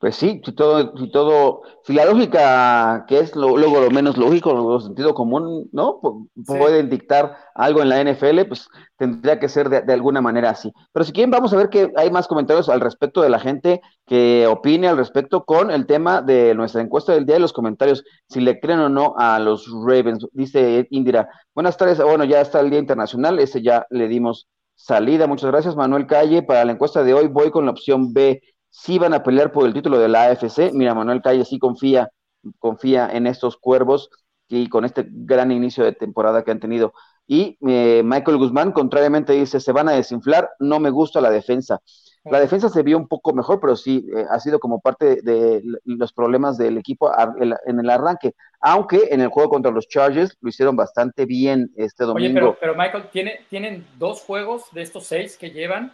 Pues 0.00 0.16
sí, 0.16 0.40
si 0.42 0.52
todo, 0.52 0.96
si 0.96 1.10
todo, 1.10 1.60
si 1.84 1.92
la 1.92 2.06
lógica, 2.06 3.04
que 3.06 3.18
es 3.18 3.36
luego 3.36 3.82
lo 3.82 3.90
menos 3.90 4.16
lógico, 4.16 4.54
lo 4.54 4.80
sentido 4.80 5.12
común, 5.12 5.68
¿no? 5.72 6.00
pueden 6.46 6.88
dictar 6.88 7.36
algo 7.54 7.82
en 7.82 7.90
la 7.90 8.02
NFL, 8.02 8.46
pues 8.48 8.66
tendría 8.96 9.38
que 9.38 9.50
ser 9.50 9.68
de, 9.68 9.92
alguna 9.92 10.22
manera 10.22 10.48
así. 10.48 10.72
Pero 10.92 11.04
si 11.04 11.12
quieren, 11.12 11.30
vamos 11.30 11.52
a 11.52 11.56
ver 11.58 11.68
que 11.68 11.92
hay 11.96 12.10
más 12.10 12.28
comentarios 12.28 12.70
al 12.70 12.80
respecto 12.80 13.20
de 13.20 13.28
la 13.28 13.38
gente 13.38 13.82
que 14.06 14.46
opine 14.46 14.88
al 14.88 14.96
respecto 14.96 15.44
con 15.44 15.70
el 15.70 15.84
tema 15.84 16.22
de 16.22 16.54
nuestra 16.54 16.80
encuesta 16.80 17.12
del 17.12 17.26
día 17.26 17.36
y 17.36 17.40
los 17.40 17.52
comentarios, 17.52 18.02
si 18.26 18.40
le 18.40 18.58
creen 18.58 18.80
o 18.80 18.88
no 18.88 19.16
a 19.18 19.38
los 19.38 19.70
Ravens. 19.86 20.26
Dice 20.32 20.88
Indira, 20.88 21.28
buenas 21.54 21.76
tardes, 21.76 22.02
bueno, 22.02 22.24
ya 22.24 22.40
está 22.40 22.60
el 22.60 22.70
Día 22.70 22.78
Internacional, 22.78 23.38
ese 23.38 23.60
ya 23.60 23.86
le 23.90 24.08
dimos 24.08 24.48
salida. 24.76 25.26
Muchas 25.26 25.50
gracias, 25.50 25.76
Manuel 25.76 26.06
Calle. 26.06 26.42
Para 26.42 26.64
la 26.64 26.72
encuesta 26.72 27.04
de 27.04 27.12
hoy 27.12 27.26
voy 27.26 27.50
con 27.50 27.66
la 27.66 27.72
opción 27.72 28.14
B 28.14 28.40
sí 28.70 28.98
van 28.98 29.14
a 29.14 29.22
pelear 29.22 29.52
por 29.52 29.66
el 29.66 29.74
título 29.74 29.98
de 29.98 30.08
la 30.08 30.24
AFC. 30.24 30.72
Mira, 30.72 30.94
Manuel 30.94 31.22
Calle 31.22 31.44
sí 31.44 31.58
confía, 31.58 32.10
confía 32.58 33.08
en 33.12 33.26
estos 33.26 33.56
cuervos 33.56 34.10
y 34.48 34.68
con 34.68 34.84
este 34.84 35.06
gran 35.08 35.52
inicio 35.52 35.84
de 35.84 35.92
temporada 35.92 36.42
que 36.42 36.50
han 36.50 36.60
tenido. 36.60 36.92
Y 37.26 37.56
eh, 37.68 38.02
Michael 38.04 38.38
Guzmán, 38.38 38.72
contrariamente, 38.72 39.32
dice, 39.34 39.60
se 39.60 39.70
van 39.70 39.88
a 39.88 39.92
desinflar, 39.92 40.50
no 40.58 40.80
me 40.80 40.90
gusta 40.90 41.20
la 41.20 41.30
defensa. 41.30 41.80
La 42.24 42.40
defensa 42.40 42.68
se 42.68 42.82
vio 42.82 42.98
un 42.98 43.08
poco 43.08 43.32
mejor, 43.32 43.60
pero 43.60 43.76
sí 43.76 44.06
eh, 44.14 44.26
ha 44.28 44.38
sido 44.40 44.58
como 44.58 44.80
parte 44.80 45.22
de 45.22 45.62
los 45.84 46.12
problemas 46.12 46.58
del 46.58 46.76
equipo 46.76 47.10
en 47.38 47.80
el 47.80 47.90
arranque, 47.90 48.34
aunque 48.60 49.08
en 49.10 49.20
el 49.22 49.28
juego 49.28 49.48
contra 49.48 49.70
los 49.70 49.88
Chargers 49.88 50.36
lo 50.40 50.50
hicieron 50.50 50.76
bastante 50.76 51.24
bien 51.24 51.70
este 51.76 52.04
domingo. 52.04 52.26
Oye, 52.26 52.34
pero, 52.34 52.56
pero 52.60 52.74
Michael, 52.74 53.04
¿tiene, 53.10 53.40
tienen 53.48 53.86
dos 53.98 54.20
juegos 54.20 54.64
de 54.72 54.82
estos 54.82 55.06
seis 55.06 55.38
que 55.38 55.50
llevan 55.50 55.92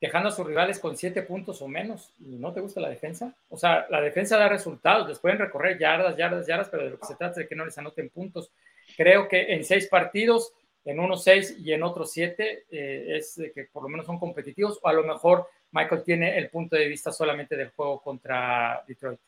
dejando 0.00 0.28
a 0.28 0.32
sus 0.32 0.46
rivales 0.46 0.78
con 0.78 0.96
siete 0.96 1.22
puntos 1.22 1.62
o 1.62 1.68
menos 1.68 2.12
y 2.18 2.36
no 2.36 2.52
te 2.52 2.60
gusta 2.60 2.80
la 2.80 2.88
defensa. 2.88 3.34
O 3.48 3.56
sea, 3.56 3.86
la 3.90 4.00
defensa 4.00 4.36
da 4.36 4.48
resultados, 4.48 5.08
les 5.08 5.18
pueden 5.18 5.38
recorrer 5.38 5.78
yardas, 5.78 6.16
yardas, 6.16 6.46
yardas, 6.46 6.68
pero 6.68 6.84
de 6.84 6.90
lo 6.90 6.98
que 6.98 7.06
se 7.06 7.16
trata 7.16 7.32
es 7.32 7.36
de 7.36 7.48
que 7.48 7.56
no 7.56 7.64
les 7.64 7.78
anoten 7.78 8.10
puntos. 8.10 8.50
Creo 8.96 9.28
que 9.28 9.54
en 9.54 9.64
seis 9.64 9.86
partidos, 9.86 10.52
en 10.84 11.00
unos 11.00 11.24
seis 11.24 11.56
y 11.58 11.72
en 11.72 11.82
otros 11.82 12.12
siete, 12.12 12.66
eh, 12.70 13.16
es 13.16 13.40
que 13.54 13.64
por 13.72 13.82
lo 13.82 13.88
menos 13.88 14.06
son 14.06 14.18
competitivos, 14.18 14.78
o 14.82 14.88
a 14.88 14.92
lo 14.92 15.04
mejor 15.04 15.48
Michael 15.70 16.02
tiene 16.04 16.36
el 16.38 16.50
punto 16.50 16.76
de 16.76 16.88
vista 16.88 17.10
solamente 17.10 17.56
del 17.56 17.70
juego 17.70 18.00
contra 18.00 18.84
Detroit. 18.86 19.20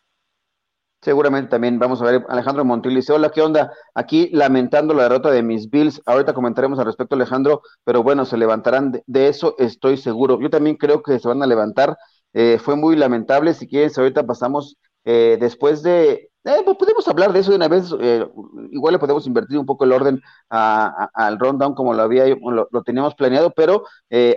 Seguramente 1.06 1.50
también 1.50 1.78
vamos 1.78 2.02
a 2.02 2.04
ver 2.06 2.26
Alejandro 2.28 2.64
Montiel 2.64 2.96
dice, 2.96 3.12
hola, 3.12 3.30
¿qué 3.30 3.40
onda? 3.40 3.72
Aquí 3.94 4.28
lamentando 4.32 4.92
la 4.92 5.04
derrota 5.04 5.30
de 5.30 5.40
mis 5.40 5.70
Bills. 5.70 6.02
Ahorita 6.04 6.34
comentaremos 6.34 6.80
al 6.80 6.86
respecto, 6.86 7.14
Alejandro, 7.14 7.62
pero 7.84 8.02
bueno, 8.02 8.24
se 8.24 8.36
levantarán 8.36 9.00
de, 9.06 9.28
eso, 9.28 9.54
estoy 9.58 9.98
seguro. 9.98 10.40
Yo 10.40 10.50
también 10.50 10.74
creo 10.74 11.04
que 11.04 11.20
se 11.20 11.28
van 11.28 11.44
a 11.44 11.46
levantar. 11.46 11.96
Eh, 12.32 12.58
fue 12.58 12.74
muy 12.74 12.96
lamentable. 12.96 13.54
Si 13.54 13.68
quieren, 13.68 13.88
ahorita 13.96 14.26
pasamos 14.26 14.78
eh, 15.04 15.36
después 15.38 15.84
de... 15.84 16.28
Eh, 16.42 16.62
pues 16.64 16.76
podemos 16.76 17.06
hablar 17.06 17.32
de 17.32 17.38
eso 17.38 17.50
de 17.50 17.56
una 17.56 17.68
vez. 17.68 17.94
igual 18.72 18.92
le 18.92 18.98
podemos 18.98 19.28
invertir 19.28 19.58
un 19.58 19.66
poco 19.66 19.84
el 19.84 19.92
orden 19.92 20.20
al 20.48 21.38
rundown 21.38 21.74
como 21.76 21.94
lo 21.94 22.02
había 22.02 22.26
lo, 22.26 22.82
teníamos 22.84 23.14
planeado, 23.14 23.50
pero 23.50 23.84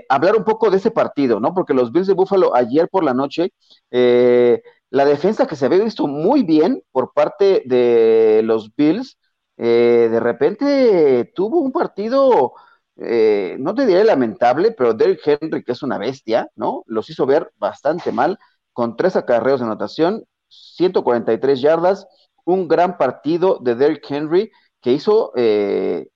hablar 0.08 0.36
un 0.36 0.44
poco 0.44 0.70
de 0.70 0.78
ese 0.78 0.92
partido, 0.92 1.40
¿no? 1.40 1.56
Porque 1.56 1.74
los 1.74 1.92
Bills 1.92 2.06
de 2.06 2.14
Buffalo 2.14 2.56
ayer 2.56 2.88
por 2.90 3.04
la 3.04 3.16
noche... 3.16 3.54
Eh, 3.90 4.62
la 4.90 5.06
defensa 5.06 5.48
que 5.48 5.56
se 5.56 5.66
había 5.66 5.84
visto 5.84 6.08
muy 6.08 6.44
bien 6.44 6.84
por 6.92 7.14
parte 7.14 7.64
de 7.66 8.42
los 8.44 8.76
Bills, 8.76 9.18
eh, 9.58 10.08
de 10.12 10.20
repente 10.20 11.32
tuvo 11.36 11.60
un 11.60 11.72
partido, 11.72 12.54
eh, 12.98 13.58
no 13.60 13.76
te 13.76 13.86
diré 13.86 14.04
lamentable, 14.04 14.72
pero 14.72 14.94
Derrick 14.94 15.22
Henry, 15.26 15.64
que 15.64 15.74
es 15.74 15.84
una 15.84 15.98
bestia, 15.98 16.50
¿no? 16.56 16.84
Los 16.88 17.10
hizo 17.10 17.26
ver 17.26 17.52
bastante 17.58 18.12
mal, 18.12 18.40
con 18.74 18.96
tres 18.96 19.16
acarreos 19.16 19.60
de 19.60 19.66
anotación, 19.68 20.26
143 20.48 21.62
yardas, 21.62 22.08
un 22.46 22.68
gran 22.68 22.98
partido 22.98 23.60
de 23.62 23.76
Derrick 23.76 24.10
Henry 24.10 24.52
que 24.82 24.94
hizo 24.94 25.34
eh, 25.36 26.08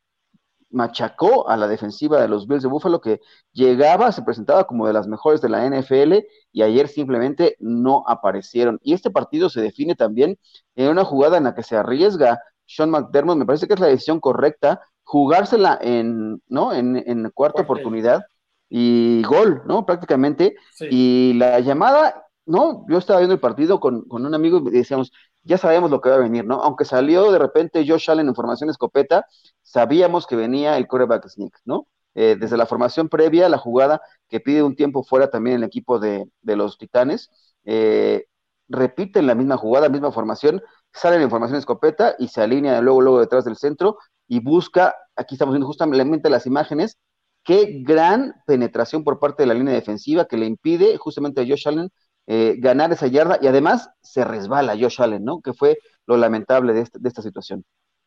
machacó 0.74 1.48
a 1.48 1.56
la 1.56 1.68
defensiva 1.68 2.22
de 2.22 2.28
los 2.28 2.48
Bills 2.48 2.64
de 2.64 2.70
Buffalo 2.70 3.00
que 3.00 3.22
llegaba, 3.54 4.12
se 4.12 4.24
presentaba 4.24 4.66
como 4.66 4.88
de 4.88 4.94
las 4.94 5.08
mejores 5.08 5.40
de 5.42 5.50
la 5.50 5.66
NFL 5.66 6.26
y 6.52 6.62
ayer 6.64 6.88
simplemente 6.88 7.56
no 7.60 8.04
aparecieron. 8.08 8.80
Y 8.84 8.94
este 8.94 9.12
partido 9.12 9.50
se 9.50 9.62
define 9.62 9.96
también 9.96 10.38
en 10.76 10.90
una 10.90 11.06
jugada 11.06 11.38
en 11.38 11.46
la 11.46 11.56
que 11.56 11.64
se 11.64 11.78
arriesga 11.78 12.40
Sean 12.66 12.90
McDermott, 12.90 13.38
me 13.38 13.46
parece 13.46 13.68
que 13.68 13.74
es 13.74 13.80
la 13.80 13.88
decisión 13.88 14.20
correcta, 14.20 14.82
jugársela 15.04 15.78
en, 15.82 16.42
¿no? 16.48 16.74
En, 16.74 17.30
cuarta 17.34 17.62
oportunidad 17.62 18.24
y 18.70 19.22
gol, 19.24 19.62
¿no? 19.66 19.86
Prácticamente. 19.86 20.56
Y 20.90 21.34
la 21.34 21.60
llamada, 21.60 22.26
¿no? 22.46 22.86
Yo 22.90 22.98
estaba 22.98 23.20
viendo 23.20 23.36
el 23.36 23.42
partido 23.42 23.80
con, 23.80 24.04
con 24.08 24.26
un 24.26 24.34
amigo 24.34 24.64
y 24.66 24.72
decíamos, 24.72 25.12
ya 25.44 25.58
sabemos 25.58 25.92
lo 25.92 26.02
que 26.02 26.10
va 26.10 26.16
a 26.16 26.20
venir, 26.20 26.46
¿no? 26.46 26.62
Aunque 26.62 26.86
salió 26.86 27.32
de 27.32 27.40
repente 27.40 27.86
Josh 27.88 28.10
Allen 28.10 28.28
en 28.28 28.36
formación 28.36 28.70
escopeta, 28.70 29.26
sabíamos 29.62 30.28
que 30.28 30.36
venía 30.36 30.78
el 30.78 30.88
quarterback 30.88 31.28
sneak, 31.28 31.60
¿no? 31.66 31.88
Eh, 32.16 32.38
desde 32.40 32.58
la 32.58 32.66
formación 32.66 33.10
previa, 33.10 33.50
la 33.50 33.58
jugada 33.58 34.02
que 34.30 34.40
pide 34.40 34.64
un 34.64 34.76
tiempo 34.76 35.04
fuera 35.04 35.30
también 35.30 35.58
el 35.58 35.64
equipo 35.64 36.00
de, 36.00 36.28
los 36.44 36.78
Titanes, 36.78 37.30
eh, 37.66 38.26
repiten 38.70 39.28
la 39.28 39.36
misma 39.36 39.58
jugada, 39.58 39.90
misma 39.90 40.12
formación, 40.12 40.62
salen 40.94 41.22
en 41.22 41.30
formación 41.30 41.58
escopeta 41.58 42.16
y 42.20 42.28
se 42.28 42.42
alinea 42.42 42.82
luego, 42.82 43.02
luego 43.02 43.20
detrás 43.20 43.46
del 43.46 43.58
centro 43.58 43.98
y 44.28 44.40
busca, 44.40 44.96
aquí 45.16 45.36
estamos 45.36 45.54
viendo 45.54 45.68
justamente 45.68 46.30
las 46.30 46.46
imágenes, 46.46 46.98
qué 47.44 47.82
gran 47.84 48.36
penetración 48.46 49.04
por 49.04 49.20
parte 49.20 49.44
de 49.44 49.48
la 49.48 49.54
línea 49.54 49.74
defensiva 49.74 50.26
que 50.26 50.38
le 50.38 50.46
impide 50.46 50.98
justamente 50.98 51.42
a 51.42 51.46
Josh 51.48 51.68
Allen 51.68 51.90
eh, 52.28 52.56
ganar 52.58 52.92
esa 52.92 53.08
yarda 53.08 53.38
y 53.42 53.48
además 53.48 53.90
se 54.02 54.24
resbala 54.24 54.78
Josh 54.80 55.02
Allen, 55.02 55.24
¿no? 55.24 55.42
Que 55.42 55.54
fue 55.54 55.78
lo 56.06 56.18
lamentable 56.18 56.74
de, 56.74 56.82
este, 56.82 57.00
esta 57.04 57.22
situación. 57.22 57.64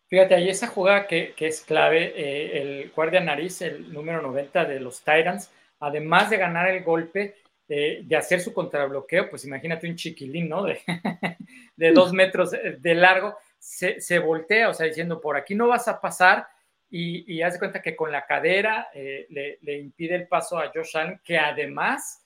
Fíjate, 0.09 0.35
ahí 0.35 0.49
esa 0.49 0.69
jugada 0.69 1.07
que, 1.07 1.35
es 1.37 1.63
clave, 1.63 2.13
eh, 2.17 2.63
el 2.63 2.91
guardia 2.93 3.21
nariz, 3.21 3.61
el 3.63 3.93
número 3.93 4.23
90 4.23 4.65
de 4.65 4.81
los 4.81 5.01
Titans, 5.01 5.51
además 5.81 6.31
de 6.31 6.37
ganar 6.37 6.69
el 6.69 6.85
golpe, 6.85 7.37
eh, 7.69 8.03
de 8.05 8.17
hacer 8.17 8.41
su 8.41 8.55
contrabloqueo, 8.55 9.29
pues 9.29 9.45
imagínate 9.45 9.89
un 9.89 9.97
chiquilín, 9.97 10.49
¿no? 10.49 10.63
De, 10.63 10.81
de 11.77 11.93
dos 11.93 12.13
metros 12.13 12.53
de 12.53 12.95
largo, 12.95 13.37
se, 13.59 14.19
voltea, 14.21 14.69
o 14.69 14.75
sea, 14.75 14.87
diciendo, 14.87 15.21
por 15.21 15.37
aquí 15.37 15.55
no 15.55 15.69
vas 15.69 15.89
a 15.89 16.01
pasar, 16.01 16.47
y, 16.89 17.35
y 17.35 17.43
hace 17.43 17.59
cuenta 17.59 17.83
que 17.83 17.97
con 17.97 18.13
la 18.13 18.25
cadera 18.25 18.89
eh, 18.95 19.27
le, 19.29 19.79
impide 19.79 20.15
el 20.15 20.29
paso 20.29 20.59
a 20.59 20.71
Josh 20.73 20.97
Allen, 20.97 21.21
que 21.25 21.37
además 21.37 22.25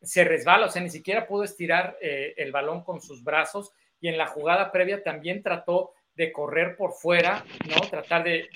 se 0.00 0.24
resbala, 0.24 0.66
o 0.66 0.70
sea, 0.70 0.82
ni 0.82 0.90
siquiera 0.90 1.26
pudo 1.26 1.44
estirar 1.44 1.96
eh, 2.00 2.34
el 2.36 2.52
balón 2.52 2.82
con 2.82 3.00
sus 3.00 3.24
brazos, 3.24 3.72
y 4.00 4.08
en 4.08 4.18
la 4.18 4.26
jugada 4.26 4.70
previa 4.70 5.02
también 5.02 5.42
trató 5.42 5.92
de 6.14 6.32
correr 6.32 6.76
por 6.76 6.92
fuera, 6.92 7.44
¿no? 7.68 7.80
Tratar 7.88 8.24
de, 8.24 8.48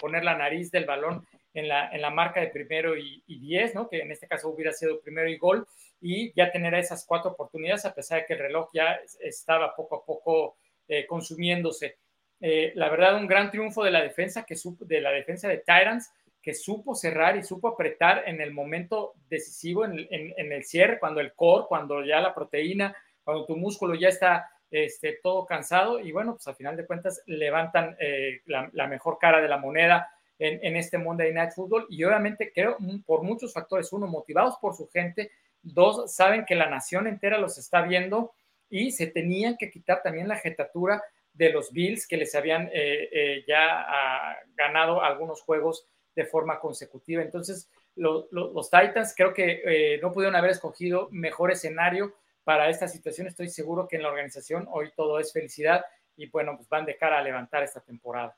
poner 0.00 0.24
la 0.24 0.36
nariz 0.36 0.70
del 0.70 0.86
balón 0.86 1.26
en 1.52 1.68
la, 1.68 1.90
en 1.90 2.00
la 2.00 2.10
marca 2.10 2.40
de 2.40 2.48
primero 2.48 2.96
y, 2.96 3.22
diez, 3.26 3.74
¿no? 3.74 3.88
Que 3.88 4.00
en 4.00 4.12
este 4.12 4.28
caso 4.28 4.48
hubiera 4.48 4.72
sido 4.72 5.00
primero 5.00 5.28
y 5.28 5.36
gol, 5.36 5.66
y 6.00 6.32
ya 6.34 6.52
tener 6.52 6.74
esas 6.74 7.04
cuatro 7.04 7.32
oportunidades, 7.32 7.84
a 7.84 7.94
pesar 7.94 8.20
de 8.20 8.26
que 8.26 8.34
el 8.34 8.38
reloj 8.40 8.70
ya 8.72 9.00
estaba 9.20 9.74
poco 9.74 9.96
a 9.96 10.04
poco 10.04 10.56
eh, 10.86 11.06
consumiéndose. 11.06 11.98
Eh, 12.40 12.72
la 12.76 12.88
verdad, 12.88 13.16
un 13.16 13.26
gran 13.26 13.50
triunfo 13.50 13.82
de 13.82 13.90
la 13.90 14.02
defensa, 14.02 14.44
que 14.44 14.54
de 14.80 15.00
la 15.00 15.10
defensa 15.10 15.48
de 15.48 15.58
Tyrants, 15.58 16.12
que 16.42 16.54
supo 16.54 16.94
cerrar 16.94 17.36
y 17.36 17.42
supo 17.42 17.68
apretar 17.68 18.24
en 18.26 18.40
el 18.40 18.52
momento 18.52 19.14
decisivo, 19.28 19.84
en, 19.84 20.06
el 20.10 20.64
cierre, 20.64 20.98
cuando 20.98 21.20
el 21.20 21.34
core, 21.34 21.66
cuando 21.68 22.04
ya 22.04 22.20
la 22.20 22.34
proteína, 22.34 22.96
cuando 23.24 23.44
tu 23.44 23.56
músculo 23.56 23.94
ya 23.94 24.08
está 24.08 24.50
este, 24.70 25.18
todo 25.22 25.46
cansado 25.46 26.00
y 26.00 26.12
bueno, 26.12 26.34
pues 26.34 26.46
al 26.46 26.54
final 26.54 26.76
de 26.76 26.86
cuentas 26.86 27.22
levantan 27.26 27.96
eh, 28.00 28.40
la, 28.46 28.86
mejor 28.86 29.18
cara 29.18 29.40
de 29.40 29.48
la 29.48 29.58
moneda 29.58 30.10
en, 30.38 30.76
este 30.76 30.98
Monday 30.98 31.32
Night 31.32 31.52
Football. 31.54 31.86
Y 31.90 32.04
obviamente 32.04 32.52
creo 32.52 32.76
por 33.04 33.22
muchos 33.22 33.52
factores, 33.52 33.92
uno, 33.92 34.06
motivados 34.06 34.56
por 34.60 34.74
su 34.74 34.88
gente, 34.88 35.30
dos, 35.62 36.14
saben 36.14 36.44
que 36.44 36.54
la 36.54 36.70
nación 36.70 37.06
entera 37.06 37.38
los 37.38 37.58
está 37.58 37.82
viendo 37.82 38.32
y 38.70 38.92
se 38.92 39.06
tenían 39.06 39.56
que 39.56 39.70
quitar 39.70 40.02
también 40.02 40.28
la 40.28 40.36
jetatura 40.36 41.02
de 41.32 41.50
los 41.50 41.72
Bills 41.72 42.06
que 42.06 42.16
les 42.16 42.34
habían 42.34 42.68
eh, 42.72 43.08
eh, 43.12 43.44
ya 43.46 43.84
ah, 43.86 44.36
ganado 44.54 45.02
algunos 45.02 45.40
juegos 45.42 45.86
de 46.18 46.26
forma 46.26 46.58
consecutiva. 46.58 47.22
Entonces, 47.22 47.70
los 47.94 48.70
Titans 48.70 49.14
creo 49.16 49.32
que 49.32 50.00
no 50.02 50.10
pudieron 50.10 50.34
haber 50.34 50.50
escogido 50.50 51.06
mejor 51.12 51.52
escenario 51.52 52.12
para 52.42 52.68
esta 52.68 52.88
situación. 52.88 53.28
Estoy 53.28 53.48
seguro 53.48 53.86
que 53.86 53.94
en 53.94 54.02
la 54.02 54.08
organización 54.08 54.66
hoy 54.72 54.90
todo 54.96 55.20
es 55.20 55.32
felicidad 55.32 55.84
y 56.16 56.28
bueno, 56.28 56.56
pues 56.56 56.68
van 56.68 56.86
de 56.86 56.96
cara 56.96 57.18
a 57.18 57.22
levantar 57.22 57.62
esta 57.62 57.80
temporada. 57.80 58.36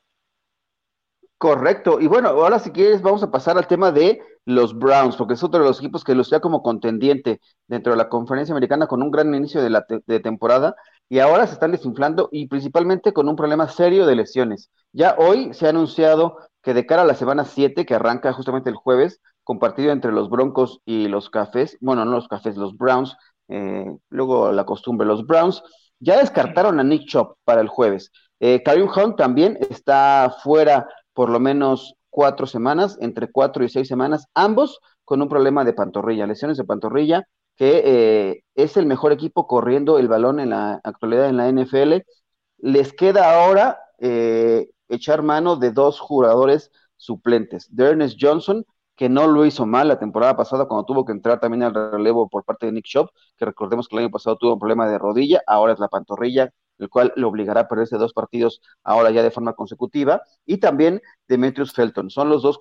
Correcto. 1.39 1.99
Y 1.99 2.05
bueno, 2.05 2.29
ahora 2.29 2.59
si 2.59 2.69
quieres 2.69 3.01
vamos 3.01 3.23
a 3.23 3.31
pasar 3.31 3.57
al 3.57 3.65
tema 3.65 3.91
de 3.91 4.21
los 4.45 4.77
Browns, 4.77 5.15
porque 5.15 5.33
es 5.33 5.43
otro 5.43 5.61
de 5.61 5.67
los 5.67 5.79
equipos 5.79 6.03
que 6.03 6.15
ya 6.29 6.39
como 6.39 6.61
contendiente 6.61 7.41
dentro 7.67 7.93
de 7.93 7.97
la 7.97 8.09
conferencia 8.09 8.53
americana 8.53 8.85
con 8.85 9.01
un 9.01 9.09
gran 9.09 9.33
inicio 9.33 9.63
de 9.63 9.71
la 9.71 9.83
de 10.05 10.19
temporada 10.19 10.75
y 11.09 11.17
ahora 11.17 11.47
se 11.47 11.53
están 11.53 11.71
desinflando 11.71 12.29
y 12.31 12.47
principalmente 12.47 13.11
con 13.11 13.27
un 13.27 13.35
problema 13.35 13.67
serio 13.67 14.05
de 14.05 14.15
lesiones. 14.15 14.69
Ya 14.93 15.15
hoy 15.17 15.51
se 15.55 15.65
ha 15.65 15.69
anunciado 15.69 16.37
que 16.61 16.73
de 16.73 16.85
cara 16.85 17.03
a 17.03 17.05
la 17.05 17.15
semana 17.15 17.45
7, 17.45 17.85
que 17.85 17.95
arranca 17.95 18.33
justamente 18.33 18.69
el 18.69 18.75
jueves, 18.75 19.21
compartido 19.43 19.91
entre 19.91 20.11
los 20.11 20.29
Broncos 20.29 20.81
y 20.85 21.07
los 21.07 21.29
Cafés, 21.29 21.77
bueno, 21.81 22.05
no 22.05 22.11
los 22.11 22.27
Cafés, 22.27 22.57
los 22.57 22.77
Browns, 22.77 23.15
eh, 23.47 23.85
luego 24.09 24.51
la 24.51 24.65
costumbre, 24.65 25.07
los 25.07 25.25
Browns 25.25 25.63
ya 25.99 26.17
descartaron 26.19 26.79
a 26.79 26.83
Nick 26.83 27.07
Chop 27.07 27.37
para 27.43 27.61
el 27.61 27.67
jueves. 27.67 28.11
Eh, 28.39 28.63
Karim 28.63 28.87
Hunt 28.87 29.17
también 29.17 29.57
está 29.69 30.35
fuera 30.43 30.87
por 31.13 31.29
lo 31.29 31.39
menos 31.39 31.95
cuatro 32.09 32.47
semanas, 32.47 32.97
entre 33.01 33.31
cuatro 33.31 33.63
y 33.63 33.69
seis 33.69 33.87
semanas, 33.87 34.27
ambos 34.33 34.79
con 35.05 35.21
un 35.21 35.29
problema 35.29 35.63
de 35.63 35.73
pantorrilla, 35.73 36.27
lesiones 36.27 36.57
de 36.57 36.63
pantorrilla, 36.63 37.27
que 37.55 37.81
eh, 37.85 38.43
es 38.55 38.77
el 38.77 38.85
mejor 38.85 39.11
equipo 39.11 39.47
corriendo 39.47 39.99
el 39.99 40.07
balón 40.07 40.39
en 40.39 40.51
la 40.51 40.79
actualidad 40.83 41.29
en 41.29 41.37
la 41.37 41.49
NFL. 41.49 42.03
Les 42.57 42.93
queda 42.93 43.43
ahora 43.43 43.79
echar 44.95 45.23
mano 45.23 45.55
de 45.55 45.71
dos 45.71 45.99
jugadores 45.99 46.71
suplentes, 46.97 47.67
Dernes 47.75 48.15
Johnson 48.19 48.65
que 49.01 49.09
no 49.09 49.25
lo 49.25 49.47
hizo 49.47 49.65
mal 49.65 49.87
la 49.87 49.97
temporada 49.97 50.37
pasada 50.37 50.67
cuando 50.67 50.85
tuvo 50.85 51.05
que 51.05 51.11
entrar 51.11 51.39
también 51.39 51.63
al 51.63 51.73
relevo 51.73 52.29
por 52.29 52.43
parte 52.43 52.67
de 52.67 52.71
Nick 52.71 52.85
Shop, 52.85 53.09
que 53.35 53.45
recordemos 53.45 53.87
que 53.87 53.95
el 53.95 54.03
año 54.03 54.11
pasado 54.11 54.37
tuvo 54.37 54.53
un 54.53 54.59
problema 54.59 54.87
de 54.87 54.99
rodilla, 54.99 55.41
ahora 55.47 55.73
es 55.73 55.79
la 55.79 55.87
pantorrilla, 55.87 56.51
el 56.77 56.87
cual 56.87 57.11
le 57.15 57.25
obligará 57.25 57.61
a 57.61 57.67
perderse 57.67 57.97
dos 57.97 58.13
partidos 58.13 58.61
ahora 58.83 59.09
ya 59.09 59.23
de 59.23 59.31
forma 59.31 59.53
consecutiva, 59.53 60.21
y 60.45 60.57
también 60.57 61.01
Demetrius 61.27 61.73
Felton. 61.73 62.11
Son 62.11 62.29
los 62.29 62.43
dos 62.43 62.59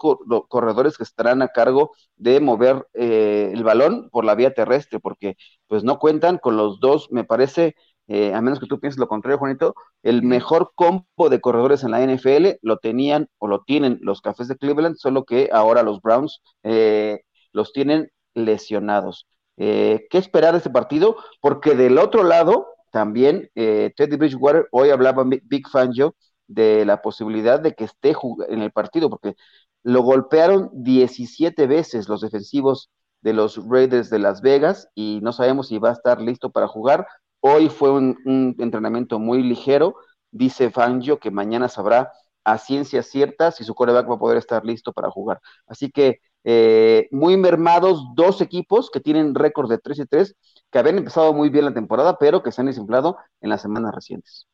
corredores 0.48 0.96
que 0.96 1.02
estarán 1.02 1.42
a 1.42 1.48
cargo 1.48 1.92
de 2.16 2.40
mover 2.40 2.86
eh, 2.94 3.50
el 3.52 3.62
balón 3.62 4.08
por 4.10 4.24
la 4.24 4.34
vía 4.34 4.54
terrestre, 4.54 4.98
porque 4.98 5.36
pues 5.66 5.84
no 5.84 5.98
cuentan 5.98 6.38
con 6.38 6.56
los 6.56 6.80
dos, 6.80 7.08
me 7.10 7.24
parece, 7.24 7.74
eh, 8.08 8.34
a 8.34 8.40
menos 8.40 8.58
que 8.60 8.66
tú 8.66 8.80
pienses 8.80 8.98
lo 8.98 9.08
contrario, 9.08 9.38
Juanito, 9.38 9.74
el 10.02 10.22
mejor 10.22 10.72
combo 10.74 11.28
de 11.30 11.40
corredores 11.40 11.84
en 11.84 11.92
la 11.92 12.02
NFL 12.02 12.58
lo 12.62 12.78
tenían 12.78 13.28
o 13.38 13.46
lo 13.48 13.62
tienen 13.62 13.98
los 14.02 14.20
Cafés 14.20 14.48
de 14.48 14.56
Cleveland, 14.56 14.96
solo 14.96 15.24
que 15.24 15.48
ahora 15.52 15.82
los 15.82 16.00
Browns 16.00 16.42
eh, 16.62 17.20
los 17.52 17.72
tienen 17.72 18.10
lesionados. 18.34 19.26
Eh, 19.56 20.06
¿Qué 20.10 20.18
esperar 20.18 20.52
de 20.52 20.58
este 20.58 20.70
partido? 20.70 21.16
Porque 21.40 21.74
del 21.76 21.98
otro 21.98 22.24
lado, 22.24 22.66
también 22.92 23.50
Teddy 23.54 24.16
Bridgewater, 24.16 24.66
hoy 24.72 24.90
hablaba 24.90 25.24
Big 25.24 25.68
Fangio 25.68 26.16
de 26.48 26.84
la 26.84 27.00
posibilidad 27.02 27.60
de 27.60 27.74
que 27.74 27.84
esté 27.84 28.14
en 28.48 28.62
el 28.62 28.72
partido, 28.72 29.08
porque 29.08 29.36
lo 29.82 30.02
golpearon 30.02 30.70
17 30.72 31.66
veces 31.66 32.08
los 32.08 32.20
defensivos 32.20 32.90
de 33.22 33.32
los 33.32 33.56
Raiders 33.68 34.10
de 34.10 34.18
Las 34.18 34.40
Vegas 34.40 34.88
y 34.94 35.20
no 35.22 35.32
sabemos 35.32 35.68
si 35.68 35.78
va 35.78 35.90
a 35.90 35.92
estar 35.92 36.20
listo 36.20 36.50
para 36.50 36.68
jugar 36.68 37.06
Hoy 37.40 37.68
fue 37.68 37.90
un, 37.90 38.55
entrenamiento 38.59 39.18
muy 39.18 39.42
ligero. 39.42 39.96
Dice 40.31 40.70
Fangio 40.70 41.18
que 41.18 41.31
mañana 41.31 41.68
sabrá 41.68 42.12
a 42.44 42.59
ciencia 42.59 43.03
cierta 43.03 43.50
si 43.50 43.64
su 43.64 43.74
coreback 43.74 44.09
va 44.09 44.14
a 44.14 44.18
poder 44.18 44.38
estar 44.38 44.64
listo 44.64 44.92
para 44.92 45.11
jugar. 45.11 45.40
Así 45.66 45.90
que 45.90 46.20
eh, 46.44 47.09
muy 47.11 47.37
mermados 47.37 48.03
dos 48.14 48.40
equipos 48.40 48.90
que 48.90 49.00
tienen 49.00 49.35
récord 49.35 49.68
de 49.68 49.79
3 49.79 49.98
y 50.00 50.07
3, 50.07 50.37
que 50.70 50.79
habían 50.79 50.98
empezado 50.98 51.35
muy 51.35 51.50
bien 51.50 51.66
la 51.66 51.74
temporada, 51.74 52.16
pero 52.18 52.42
que 52.42 52.53
se 52.53 52.61
han 52.61 52.66
desinflado 52.66 53.18
en 53.40 53.50
las 53.50 53.62
semanas 53.62 53.94
recientes. 53.94 54.46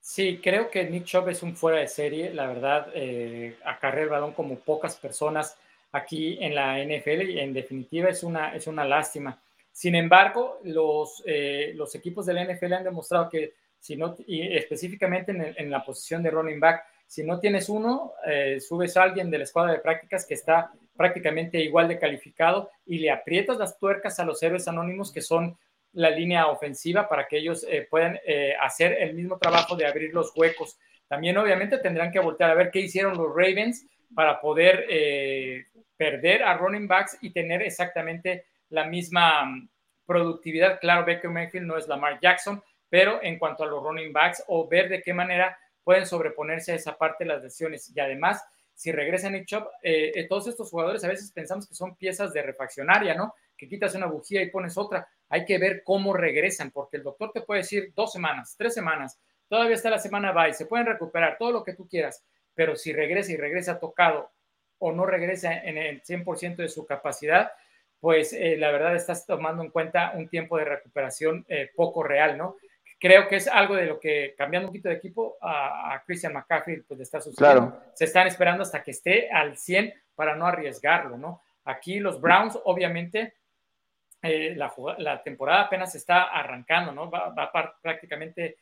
Sí, 0.00 0.40
creo 0.42 0.70
que 0.70 0.88
Nick 0.88 1.04
Chubb 1.04 1.28
es 1.28 1.42
un 1.42 1.54
fuera 1.54 1.78
de 1.78 1.86
serie, 1.86 2.32
la 2.32 2.46
verdad, 2.46 2.88
eh, 2.94 3.56
acarrea 3.64 4.04
el 4.04 4.08
balón 4.08 4.32
como 4.32 4.56
pocas 4.56 4.96
personas 4.96 5.56
aquí 5.92 6.38
en 6.40 6.54
la 6.54 6.82
NFL 6.82 7.30
y 7.30 7.38
en 7.38 7.52
definitiva 7.52 8.08
es 8.08 8.22
una, 8.22 8.54
es 8.54 8.66
una 8.66 8.84
lástima. 8.84 9.38
Sin 9.80 9.94
embargo, 9.94 10.60
los, 10.64 11.22
eh, 11.24 11.72
los 11.74 11.94
equipos 11.94 12.26
de 12.26 12.34
la 12.34 12.44
NFL 12.44 12.74
han 12.74 12.84
demostrado 12.84 13.30
que, 13.30 13.54
si 13.78 13.96
no, 13.96 14.14
y 14.26 14.42
específicamente 14.54 15.32
en, 15.56 15.70
la 15.70 15.82
posición 15.82 16.22
de 16.22 16.30
running 16.30 16.60
back, 16.60 16.84
si 17.06 17.24
no 17.24 17.40
tienes 17.40 17.70
uno, 17.70 18.12
eh, 18.26 18.60
subes 18.60 18.94
a 18.98 19.04
alguien 19.04 19.30
de 19.30 19.38
la 19.38 19.44
escuadra 19.44 19.72
de 19.72 19.78
prácticas 19.78 20.26
que 20.26 20.34
está 20.34 20.70
prácticamente 20.94 21.60
igual 21.60 21.88
de 21.88 21.98
calificado 21.98 22.68
y 22.84 22.98
le 22.98 23.10
aprietas 23.10 23.56
las 23.56 23.78
tuercas 23.78 24.20
a 24.20 24.26
los 24.26 24.42
héroes 24.42 24.68
anónimos 24.68 25.10
que 25.10 25.22
son 25.22 25.56
la 25.94 26.10
línea 26.10 26.48
ofensiva 26.48 27.08
para 27.08 27.26
que 27.26 27.38
ellos 27.38 27.64
eh, 27.66 27.88
puedan 27.88 28.20
hacer 28.60 28.98
el 29.00 29.14
mismo 29.14 29.38
trabajo 29.38 29.76
de 29.76 29.86
abrir 29.86 30.12
los 30.12 30.30
huecos. 30.36 30.76
También 31.08 31.38
obviamente 31.38 31.78
tendrán 31.78 32.12
que 32.12 32.20
voltear 32.20 32.50
a 32.50 32.54
ver 32.54 32.70
qué 32.70 32.80
hicieron 32.80 33.16
los 33.16 33.30
Ravens 33.30 33.86
para 34.14 34.42
poder 34.42 34.84
perder 35.96 36.42
a 36.42 36.54
running 36.58 36.86
backs 36.86 37.16
y 37.22 37.30
tener 37.30 37.62
exactamente 37.62 38.44
la 38.70 38.86
misma 38.86 39.44
mm, 39.44 39.68
productividad. 40.06 40.80
Claro, 40.80 41.06
Baker 41.06 41.30
Mayfield 41.30 41.66
no 41.66 41.76
es 41.76 41.86
Lamar 41.86 42.18
Jackson, 42.20 42.62
pero 42.88 43.22
en 43.22 43.38
cuanto 43.38 43.62
a 43.62 43.66
los 43.66 43.82
running 43.82 44.12
backs 44.12 44.42
o 44.48 44.66
ver 44.66 44.88
de 44.88 45.02
qué 45.02 45.14
manera 45.14 45.56
pueden 45.84 46.06
sobreponerse 46.06 46.72
a 46.72 46.76
esa 46.76 46.98
parte 46.98 47.24
de 47.24 47.28
las 47.28 47.42
lesiones. 47.42 47.92
Y 47.94 48.00
además, 48.00 48.42
si 48.74 48.92
regresan 48.92 49.32
Nick 49.32 49.46
Chubb, 49.46 49.68
eh, 49.82 50.12
eh, 50.14 50.26
todos 50.26 50.48
estos 50.48 50.70
jugadores 50.70 51.04
a 51.04 51.08
veces 51.08 51.30
pensamos 51.32 51.68
que 51.68 51.74
son 51.74 51.96
piezas 51.96 52.32
de 52.32 52.42
refaccionaria, 52.42 53.14
¿no? 53.14 53.34
Que 53.56 53.68
quitas 53.68 53.94
una 53.94 54.06
bujía 54.06 54.42
y 54.42 54.50
pones 54.50 54.78
otra. 54.78 55.06
Hay 55.28 55.44
que 55.44 55.58
ver 55.58 55.82
cómo 55.84 56.12
regresan, 56.12 56.70
porque 56.70 56.96
el 56.96 57.02
doctor 57.02 57.30
te 57.32 57.42
puede 57.42 57.60
decir 57.60 57.92
dos 57.94 58.12
semanas, 58.12 58.54
tres 58.56 58.74
semanas, 58.74 59.20
todavía 59.48 59.74
está 59.74 59.90
la 59.90 59.98
semana 59.98 60.32
bye, 60.32 60.54
se 60.54 60.66
pueden 60.66 60.86
recuperar, 60.86 61.36
todo 61.38 61.52
lo 61.52 61.62
que 61.62 61.74
tú 61.74 61.86
quieras, 61.86 62.24
pero 62.54 62.74
si 62.74 62.92
regresa 62.92 63.32
y 63.32 63.36
regresa 63.36 63.78
tocado 63.78 64.30
o 64.78 64.92
no 64.92 65.04
regresa 65.04 65.52
en 65.52 65.76
el 65.76 66.02
100% 66.02 66.56
de 66.56 66.68
su 66.68 66.86
capacidad, 66.86 67.52
pues 68.00 68.32
eh, 68.32 68.56
la 68.56 68.70
verdad 68.70 68.96
estás 68.96 69.26
tomando 69.26 69.62
en 69.62 69.70
cuenta 69.70 70.12
un 70.16 70.28
tiempo 70.28 70.56
de 70.56 70.64
recuperación 70.64 71.44
eh, 71.48 71.70
poco 71.76 72.02
real, 72.02 72.36
¿no? 72.36 72.56
Creo 72.98 73.28
que 73.28 73.36
es 73.36 73.46
algo 73.46 73.76
de 73.76 73.86
lo 73.86 74.00
que, 74.00 74.34
cambiando 74.36 74.68
un 74.68 74.72
poquito 74.72 74.88
de 74.88 74.96
equipo, 74.96 75.36
a, 75.40 76.02
Christian 76.06 76.34
McCaffrey 76.34 76.82
pues 76.82 76.98
le 76.98 77.04
está 77.04 77.20
sucediendo. 77.20 77.78
Se 77.94 78.04
están 78.04 78.26
esperando 78.26 78.62
hasta 78.62 78.82
que 78.82 78.90
esté 78.90 79.30
al 79.30 79.56
100 79.56 79.94
para 80.14 80.34
no 80.34 80.46
arriesgarlo, 80.46 81.16
¿no? 81.16 81.40
Aquí 81.64 81.98
los 81.98 82.20
Browns, 82.20 82.58
obviamente, 82.64 83.34
eh, 84.22 84.54
la, 84.54 85.22
temporada 85.22 85.62
apenas 85.62 85.94
está 85.94 86.24
arrancando, 86.24 86.92
¿no? 86.92 87.10
Va, 87.10 87.30
va 87.30 87.50
prácticamente 87.82 88.56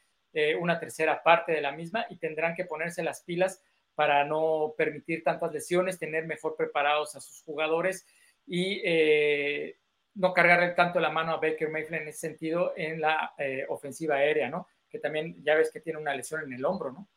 una 0.60 0.78
tercera 0.78 1.20
parte 1.20 1.50
de 1.50 1.60
la 1.60 1.72
misma 1.72 2.06
y 2.10 2.16
tendrán 2.16 2.54
que 2.54 2.64
ponerse 2.64 3.02
las 3.02 3.22
pilas 3.22 3.60
para 3.96 4.22
no 4.24 4.74
permitir 4.76 5.24
tantas 5.24 5.52
lesiones, 5.52 5.98
tener 5.98 6.26
mejor 6.26 6.54
preparados 6.54 7.16
a 7.16 7.20
sus 7.20 7.42
jugadores 7.42 8.06
y 8.48 8.80
eh, 8.84 9.76
no 10.14 10.32
cargar 10.32 10.74
tanto 10.74 10.98
la 11.00 11.10
mano 11.10 11.32
a 11.32 11.36
Baker 11.36 11.70
Mayfield 11.70 12.02
en 12.02 12.08
ese 12.08 12.18
sentido 12.18 12.72
en 12.76 13.00
la 13.00 13.34
eh, 13.38 13.64
ofensiva 13.68 14.16
aérea, 14.16 14.48
¿no? 14.48 14.66
que 14.90 14.98
también 14.98 15.36
ya 15.44 15.54
ves 15.54 15.70
que 15.70 15.80
tiene 15.80 15.98
una 15.98 16.14
lesión 16.14 16.42
en 16.42 16.52
el 16.52 16.64
hombro, 16.64 16.92
¿no? 16.92 17.08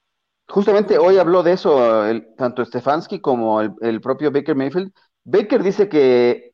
Justamente 0.47 0.97
hoy 0.97 1.17
habló 1.17 1.43
de 1.43 1.53
eso 1.53 2.03
tanto 2.37 2.65
Stefanski 2.65 3.21
como 3.21 3.61
el, 3.61 4.01
propio 4.01 4.31
Baker 4.31 4.55
Mayfield. 4.55 4.91
Baker 5.23 5.63
dice 5.63 5.87
que 5.87 6.53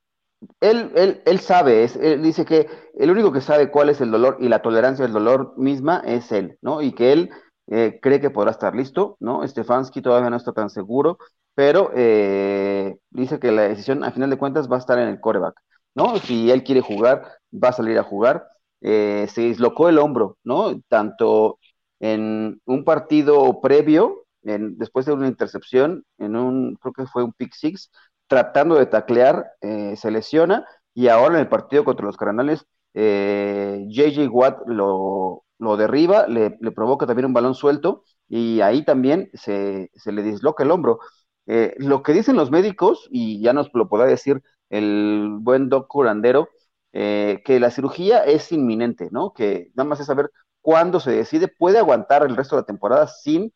él, 0.60 0.92
él, 0.96 1.24
él 1.26 1.40
sabe, 1.40 1.84
él 2.00 2.22
dice 2.22 2.46
que 2.46 2.68
el 3.00 3.10
único 3.10 3.32
que 3.32 3.42
sabe 3.42 3.72
cuál 3.72 3.90
es 3.90 4.00
el 4.00 4.12
dolor 4.12 4.38
y 4.40 4.50
la 4.50 4.62
tolerancia 4.62 5.04
del 5.04 5.14
dolor 5.14 5.54
misma 5.58 6.04
es 6.06 6.32
él, 6.32 6.60
¿no? 6.62 6.84
Y 6.84 6.94
que 6.94 7.12
él 7.12 7.32
eh, 7.72 8.00
cree 8.02 8.22
que 8.22 8.30
podrá 8.30 8.52
estar 8.52 8.76
listo, 8.76 9.18
¿no? 9.20 9.46
Stefanski 9.48 10.02
todavía 10.02 10.30
no 10.30 10.38
está 10.38 10.54
tan 10.54 10.70
seguro, 10.70 11.18
pero 11.58 11.92
eh, 11.96 12.98
dice 13.10 13.40
que 13.40 13.52
la 13.52 13.64
decisión, 13.64 14.04
a 14.04 14.12
final 14.12 14.30
de 14.30 14.38
cuentas, 14.38 14.70
va 14.72 14.76
a 14.76 14.80
estar 14.80 15.00
en 15.00 15.08
el 15.10 15.20
coreback, 15.20 15.60
¿no? 15.96 16.18
Si 16.20 16.52
él 16.52 16.64
quiere 16.64 16.82
jugar, 16.82 17.24
va 17.52 17.70
a 17.70 17.74
salir 17.74 17.98
a 17.98 18.04
jugar. 18.04 18.48
Eh, 18.82 19.26
se 19.30 19.42
dislocó 19.42 19.90
el 19.90 19.98
hombro, 19.98 20.38
¿no? 20.44 20.80
Tanto 20.88 21.58
en 22.00 22.62
un 22.66 22.84
partido 22.84 23.60
previo, 23.60 24.26
en, 24.44 24.78
después 24.78 25.08
de 25.08 25.14
una 25.14 25.28
intercepción, 25.28 26.06
en 26.20 26.36
un, 26.36 26.76
creo 26.76 26.94
que 26.94 27.08
fue 27.08 27.24
un 27.24 27.34
pick 27.34 27.54
six, 27.56 27.90
tratando 28.28 28.76
de 28.76 28.86
taclear, 28.86 29.48
eh, 29.62 29.96
se 29.96 30.12
lesiona, 30.12 30.64
y 30.94 31.08
ahora 31.08 31.36
en 31.36 31.42
el 31.42 31.50
partido 31.50 31.84
contra 31.86 32.06
los 32.06 32.18
Cardenales, 32.18 32.66
JJ 32.94 34.24
eh, 34.24 34.28
Watt 34.32 34.60
lo, 34.68 35.44
lo 35.60 35.78
derriba, 35.78 36.28
le, 36.28 36.52
provoca 36.76 37.08
también 37.08 37.26
un 37.26 37.34
balón 37.34 37.56
suelto, 37.56 38.04
y 38.28 38.62
ahí 38.62 38.84
también 38.86 39.30
se, 39.34 39.90
se 39.96 40.12
le 40.12 40.22
disloca 40.22 40.64
el 40.64 40.72
hombro. 40.72 41.00
Eh, 41.48 41.76
lo 41.78 42.04
que 42.04 42.14
dicen 42.14 42.36
los 42.36 42.52
médicos, 42.52 43.08
y 43.12 43.42
ya 43.42 43.54
nos 43.54 43.70
lo 43.74 43.90
podrá 43.90 44.06
decir 44.06 44.42
el 44.70 45.38
buen 45.40 45.70
doc 45.70 45.88
curandero, 45.88 46.50
que 46.94 47.60
la 47.60 47.70
cirugía 47.70 48.24
es 48.24 48.52
inminente, 48.52 49.10
¿no? 49.12 49.32
Que 49.32 49.70
nada 49.76 49.88
más 49.88 50.00
es 50.00 50.08
saber 50.08 50.32
cuando 50.68 51.00
se 51.00 51.12
decide, 51.12 51.48
puede 51.48 51.78
aguantar 51.78 52.24
el 52.24 52.36
resto 52.36 52.56
de 52.56 52.64
la 52.64 52.66
temporada 52.66 53.08
sin 53.08 53.54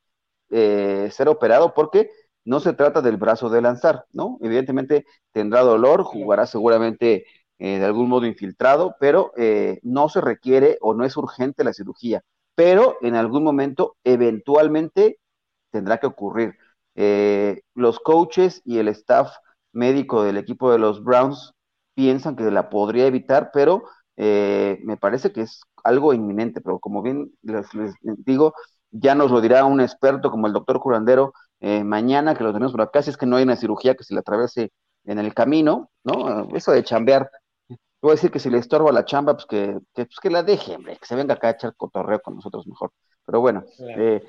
eh, 0.50 1.10
ser 1.12 1.28
operado, 1.28 1.74
porque 1.74 2.10
no 2.46 2.60
se 2.62 2.74
trata 2.74 3.02
del 3.02 3.18
brazo 3.18 3.50
de 3.50 3.62
lanzar, 3.62 4.06
¿no? 4.14 4.38
Evidentemente 4.42 5.06
tendrá 5.34 5.62
dolor, 5.62 6.04
jugará 6.04 6.46
seguramente 6.46 7.26
eh, 7.60 7.80
de 7.80 7.86
algún 7.86 8.10
modo 8.10 8.26
infiltrado, 8.26 8.96
pero 9.00 9.34
eh, 9.38 9.80
no 9.84 10.08
se 10.10 10.22
requiere 10.22 10.78
o 10.82 10.94
no 10.94 11.04
es 11.06 11.18
urgente 11.18 11.66
la 11.66 11.74
cirugía, 11.74 12.22
pero 12.56 12.98
en 13.02 13.16
algún 13.16 13.44
momento 13.44 13.98
eventualmente 14.06 15.20
tendrá 15.72 16.00
que 16.00 16.08
ocurrir. 16.08 16.56
Los 16.96 18.00
coaches 18.00 18.62
y 18.66 18.78
el 18.80 18.88
staff 18.90 19.32
médico 19.74 20.24
del 20.24 20.38
equipo 20.38 20.72
de 20.72 20.80
los 20.80 21.04
Browns 21.04 21.54
piensan 21.94 22.36
que 22.36 22.50
la 22.52 22.70
podría 22.70 23.08
evitar, 23.08 23.52
pero 23.54 23.84
me 24.18 24.98
parece 25.00 25.32
que 25.32 25.42
es 25.42 25.62
algo 25.84 26.14
inminente, 26.14 26.62
pero 26.62 26.80
como 26.80 27.02
bien 27.02 27.32
les, 27.42 27.68
digo, 28.02 28.54
ya 28.92 29.16
nos 29.16 29.32
lo 29.32 29.42
dirá 29.42 29.66
un 29.66 29.82
experto 29.82 30.30
como 30.30 30.48
el 30.48 30.54
doctor 30.54 30.80
Curandero 30.80 31.34
eh, 31.60 31.84
mañana, 31.84 32.36
que 32.36 32.44
lo 32.44 32.52
tenemos 32.52 32.72
por 32.72 32.82
acá, 32.82 33.02
si 33.02 33.10
es 33.12 33.18
que 33.18 33.26
no 33.26 33.38
hay 33.38 33.44
una 33.44 33.56
cirugía 33.56 33.96
que 33.96 34.04
se 34.04 34.14
le 34.14 34.20
atravese 34.20 34.72
en 35.06 35.20
el 35.20 35.34
camino, 35.34 35.90
¿no? 36.04 36.50
Eso 36.56 36.72
de 36.72 36.84
chambear, 36.84 37.30
voy 38.02 38.12
a 38.12 38.16
decir 38.16 38.32
que 38.32 38.40
si 38.40 38.50
le 38.50 38.58
estorba 38.58 38.92
la 38.92 39.06
chamba, 39.06 39.34
pues 39.34 39.46
que, 39.46 39.78
que, 39.94 40.06
pues 40.06 40.20
que 40.22 40.30
la 40.30 40.44
deje, 40.44 40.76
hombre, 40.76 40.98
que 40.98 41.06
se 41.06 41.16
venga 41.16 41.36
acá 41.36 41.48
a 41.50 41.52
echar 41.52 41.76
cotorreo 41.76 42.20
con 42.20 42.36
nosotros 42.36 42.68
mejor. 42.68 42.92
Pero 43.26 43.40
bueno, 43.40 43.64
eh, 43.98 44.24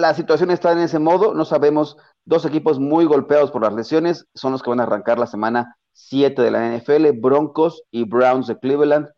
la 0.00 0.14
situación 0.14 0.50
está 0.50 0.72
en 0.72 0.78
ese 0.78 0.98
modo, 0.98 1.34
no 1.34 1.44
sabemos, 1.44 1.96
dos 2.24 2.44
equipos 2.44 2.78
muy 2.78 3.04
golpeados 3.04 3.50
por 3.50 3.62
las 3.62 3.74
lesiones, 3.74 4.26
son 4.34 4.52
los 4.52 4.62
que 4.62 4.70
van 4.70 4.80
a 4.80 4.84
arrancar 4.84 5.18
la 5.18 5.26
semana 5.26 5.76
7 5.92 6.40
de 6.42 6.50
la 6.50 6.76
NFL, 6.76 7.10
Broncos 7.20 7.82
y 7.90 8.04
Browns 8.04 8.46
de 8.46 8.58
Cleveland. 8.58 9.08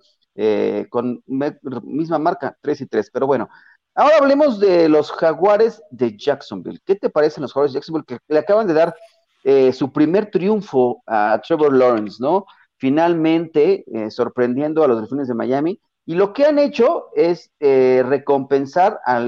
Eh, 0.40 0.87
con 0.88 1.20
misma 1.26 2.20
marca, 2.20 2.57
3 2.61 2.83
y 2.83 2.87
3. 2.87 3.11
Pero 3.12 3.26
bueno, 3.26 3.48
ahora 3.96 4.18
hablemos 4.18 4.61
de 4.61 4.88
los 4.88 5.11
Jaguares 5.11 5.83
de 5.90 6.16
Jacksonville. 6.16 6.78
¿Qué 6.85 6.94
te 6.94 7.11
parecen 7.11 7.42
los 7.42 7.52
Jaguares 7.52 7.72
de 7.72 7.78
Jacksonville 7.78 8.07
que 8.07 8.18
le 8.28 8.38
acaban 8.38 8.68
de 8.68 8.74
dar 8.74 8.94
eh, 9.42 9.72
su 9.72 9.92
primer 9.92 10.31
triunfo 10.31 11.02
a 11.07 11.40
Trevor 11.44 11.72
Lawrence, 11.72 12.18
¿no? 12.20 12.46
Finalmente, 12.76 13.85
eh, 13.92 14.12
sorprendiendo 14.12 14.85
a 14.85 14.87
los 14.87 15.00
Delfines 15.00 15.26
de 15.26 15.35
Miami. 15.35 15.81
Y 16.07 16.14
lo 16.14 16.33
que 16.33 16.46
han 16.46 16.61
hecho 16.61 17.09
es 17.16 17.50
recompensar 17.59 18.98
a 19.04 19.20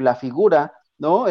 la 0.00 0.14
figura, 0.14 0.72
¿no? 0.98 1.26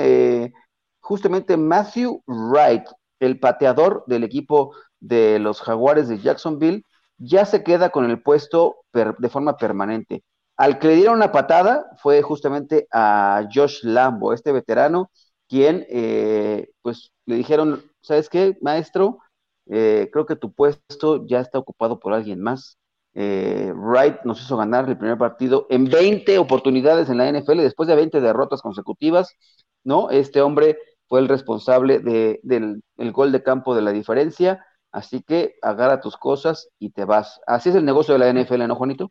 justamente 0.99 1.57
Matthew 1.57 2.21
Wright, 2.27 2.83
el 3.19 3.39
pateador 3.39 4.03
del 4.07 4.23
equipo 4.23 4.75
de 4.99 5.39
los 5.39 5.61
Jaguares 5.61 6.07
de 6.07 6.19
Jacksonville, 6.19 6.83
ya 7.17 7.45
se 7.45 7.63
queda 7.63 7.89
con 7.89 8.09
el 8.09 8.21
puesto 8.21 8.77
de 8.93 9.29
forma 9.29 9.57
permanente. 9.57 10.23
Al 10.59 10.77
que 10.77 10.87
le 10.87 10.95
dieron 10.95 11.15
una 11.15 11.31
patada 11.31 11.85
fue 11.99 12.21
justamente 12.21 12.85
a 12.91 13.47
Josh 13.53 13.79
Lambo, 13.83 14.33
este 14.33 14.51
veterano, 14.51 15.09
quien 15.47 15.85
eh, 15.89 16.69
pues 16.81 17.11
le 17.25 17.35
dijeron, 17.35 17.81
¿sabes 18.01 18.29
qué, 18.29 18.57
maestro? 18.61 19.19
Eh, 19.67 20.09
creo 20.11 20.25
que 20.25 20.35
tu 20.35 20.51
puesto 20.51 21.25
ya 21.27 21.39
está 21.39 21.59
ocupado 21.59 21.99
por 21.99 22.13
alguien 22.13 22.41
más. 22.41 22.77
Eh, 23.13 23.71
Wright 23.75 24.21
nos 24.23 24.41
hizo 24.41 24.57
ganar 24.57 24.87
el 24.87 24.97
primer 24.97 25.17
partido 25.17 25.67
en 25.69 25.85
20 25.85 26.37
oportunidades 26.37 27.09
en 27.09 27.17
la 27.17 27.29
NFL, 27.31 27.57
después 27.57 27.87
de 27.87 27.95
20 27.95 28.21
derrotas 28.21 28.61
consecutivas, 28.61 29.35
¿no? 29.83 30.09
Este 30.09 30.41
hombre 30.41 30.77
fue 31.07 31.19
el 31.19 31.27
responsable 31.27 31.99
del 31.99 32.81
gol 33.11 33.31
de 33.31 33.43
campo 33.43 33.75
de 33.75 33.81
la 33.81 33.91
diferencia 33.91 34.63
Así 34.91 35.21
que 35.21 35.55
agarra 35.61 36.01
tus 36.01 36.17
cosas 36.17 36.69
y 36.79 36.89
te 36.89 37.05
vas. 37.05 37.39
Así 37.45 37.69
es 37.69 37.75
el 37.75 37.85
negocio 37.85 38.17
de 38.17 38.19
la 38.19 38.29
NFL, 38.33 38.67
¿no, 38.67 38.75
Juanito? 38.75 39.09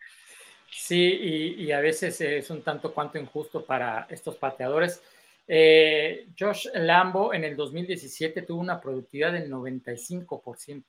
Sí, 0.70 1.54
y, 1.56 1.72
a 1.72 1.80
veces 1.80 2.20
es 2.20 2.50
un 2.50 2.62
tanto 2.62 2.92
cuanto 2.92 3.18
injusto 3.18 3.64
para 3.64 4.06
estos 4.10 4.36
pateadores. 4.36 5.00
Eh, 5.46 6.28
Josh 6.38 6.68
Lambo 6.74 7.32
en 7.32 7.44
el 7.44 7.56
2017 7.56 8.42
tuvo 8.42 8.60
una 8.60 8.80
productividad 8.80 9.32
del 9.32 9.50
95%. 9.50 10.84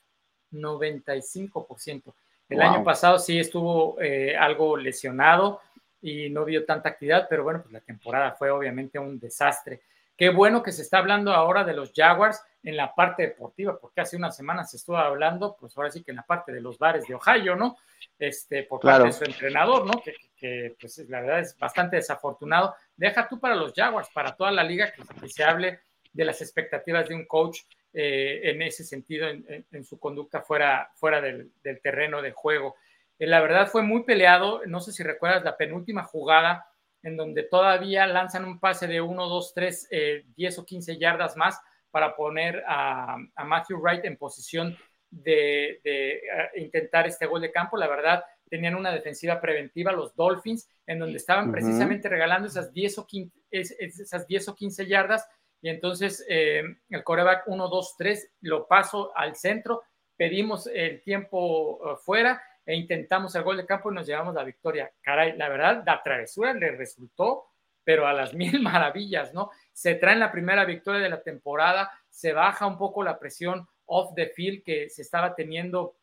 95%. 0.51 2.13
El 2.49 2.61
año 2.61 2.83
pasado 2.83 3.19
sí 3.19 3.39
estuvo 3.39 4.01
eh, 4.01 4.35
algo 4.35 4.75
lesionado 4.75 5.61
y 6.01 6.29
no 6.29 6.45
vio 6.45 6.65
tanta 6.65 6.89
actividad, 6.89 7.27
pero 7.29 7.43
bueno, 7.43 7.61
pues 7.61 7.71
la 7.71 7.81
temporada 7.81 8.31
fue 8.31 8.49
obviamente 8.49 8.97
un 8.97 9.19
desastre. 9.19 9.81
Qué 10.17 10.29
bueno 10.29 10.61
que 10.61 10.71
se 10.71 10.81
está 10.81 10.97
hablando 10.97 11.31
ahora 11.31 11.63
de 11.63 11.73
los 11.73 11.93
Jaguars 11.95 12.43
en 12.63 12.75
la 12.75 12.93
parte 12.93 13.23
deportiva, 13.23 13.79
porque 13.79 14.01
hace 14.01 14.17
unas 14.17 14.35
semanas 14.35 14.69
se 14.69 14.75
estuvo 14.75 14.97
hablando, 14.97 15.55
pues 15.57 15.77
ahora 15.77 15.91
sí 15.91 16.03
que 16.03 16.11
en 16.11 16.17
la 16.17 16.23
parte 16.23 16.51
de 16.51 16.59
los 16.59 16.77
bares 16.77 17.07
de 17.07 17.15
Ohio, 17.15 17.55
¿no? 17.55 17.77
Este, 18.17 18.63
por 18.63 18.81
parte 18.81 19.07
de 19.07 19.13
su 19.13 19.23
entrenador, 19.23 19.85
¿no? 19.85 20.01
Que, 20.37 20.75
pues 20.79 20.97
la 21.07 21.21
verdad 21.21 21.39
es 21.39 21.57
bastante 21.57 21.95
desafortunado. 21.95 22.75
Deja 22.97 23.29
tú 23.29 23.39
para 23.39 23.55
los 23.55 23.73
Jaguars, 23.73 24.09
para 24.13 24.35
toda 24.35 24.51
la 24.51 24.63
liga, 24.63 24.91
que, 24.91 25.29
se 25.29 25.43
hable 25.43 25.79
de 26.11 26.25
las 26.25 26.41
expectativas 26.41 27.07
de 27.07 27.15
un 27.15 27.25
coach 27.25 27.59
eh, 27.93 28.41
en 28.43 28.61
ese 28.61 28.83
sentido, 28.83 29.27
en, 29.27 29.83
su 29.83 29.99
conducta 29.99 30.41
fuera, 30.41 30.91
fuera 30.95 31.21
del, 31.21 31.51
terreno 31.81 32.21
de 32.21 32.31
juego. 32.31 32.75
Eh, 33.17 33.27
la 33.27 33.41
verdad 33.41 33.67
fue 33.67 33.81
muy 33.81 34.03
peleado, 34.03 34.61
no 34.65 34.79
sé 34.79 34.91
si 34.91 35.03
recuerdas 35.03 35.43
la 35.43 35.57
penúltima 35.57 36.03
jugada 36.03 36.65
en 37.01 37.15
donde 37.15 37.43
todavía 37.43 38.05
lanzan 38.07 38.45
un 38.45 38.59
pase 38.59 38.87
de 38.87 39.01
1, 39.01 39.27
2, 39.27 39.53
3, 39.53 39.89
10 40.35 40.59
o 40.59 40.65
15 40.65 40.97
yardas 40.97 41.37
más 41.37 41.59
para 41.91 42.15
poner 42.15 42.63
a, 42.67 43.17
Matthew 43.45 43.79
Wright 43.79 44.05
en 44.05 44.17
posición 44.17 44.77
de, 45.09 45.81
eh, 45.83 46.21
intentar 46.57 47.07
este 47.07 47.25
gol 47.25 47.41
de 47.41 47.51
campo. 47.51 47.77
La 47.77 47.87
verdad, 47.87 48.23
tenían 48.49 48.75
una 48.75 48.91
defensiva 48.91 49.41
preventiva, 49.41 49.91
los 49.91 50.15
Dolphins, 50.15 50.69
en 50.85 50.99
donde 50.99 51.17
estaban 51.17 51.51
precisamente 51.51 52.09
regalando 52.09 52.47
esas 52.47 52.71
10 52.71 52.97
o 52.99 53.07
15, 53.07 53.31
esas 53.51 54.27
10 54.27 54.49
o 54.49 54.55
15 54.55 54.87
yardas. 54.87 55.27
Y 55.61 55.69
entonces 55.69 56.25
eh, 56.29 56.63
el 56.89 57.03
coreback 57.03 57.47
1, 57.47 57.67
2, 57.67 57.95
3 57.97 58.31
lo 58.41 58.67
paso 58.67 59.11
al 59.15 59.35
centro, 59.35 59.83
pedimos 60.15 60.67
el 60.67 61.01
tiempo 61.01 61.79
eh, 61.83 61.97
fuera 62.03 62.41
e 62.65 62.75
intentamos 62.75 63.33
el 63.35 63.43
gol 63.43 63.57
de 63.57 63.65
campo 63.65 63.91
y 63.91 63.95
nos 63.95 64.05
llevamos 64.05 64.35
la 64.35 64.43
victoria. 64.43 64.91
Caray, 65.01 65.35
la 65.37 65.49
verdad, 65.49 65.83
la 65.85 66.03
travesura 66.03 66.53
le 66.53 66.71
resultó, 66.71 67.47
pero 67.83 68.07
a 68.07 68.13
las 68.13 68.33
mil 68.35 68.61
maravillas, 68.61 69.33
¿no? 69.33 69.49
Se 69.73 69.95
trae 69.95 70.15
la 70.15 70.31
primera 70.31 70.65
victoria 70.65 71.01
de 71.01 71.09
la 71.09 71.21
temporada, 71.21 71.91
se 72.09 72.33
baja 72.33 72.67
un 72.67 72.77
poco 72.77 73.03
la 73.03 73.17
presión 73.17 73.67
off 73.85 74.13
the 74.15 74.27
field 74.27 74.63
que 74.63 74.89
se 74.89 75.01
estaba 75.01 75.33
teniendo 75.33 75.95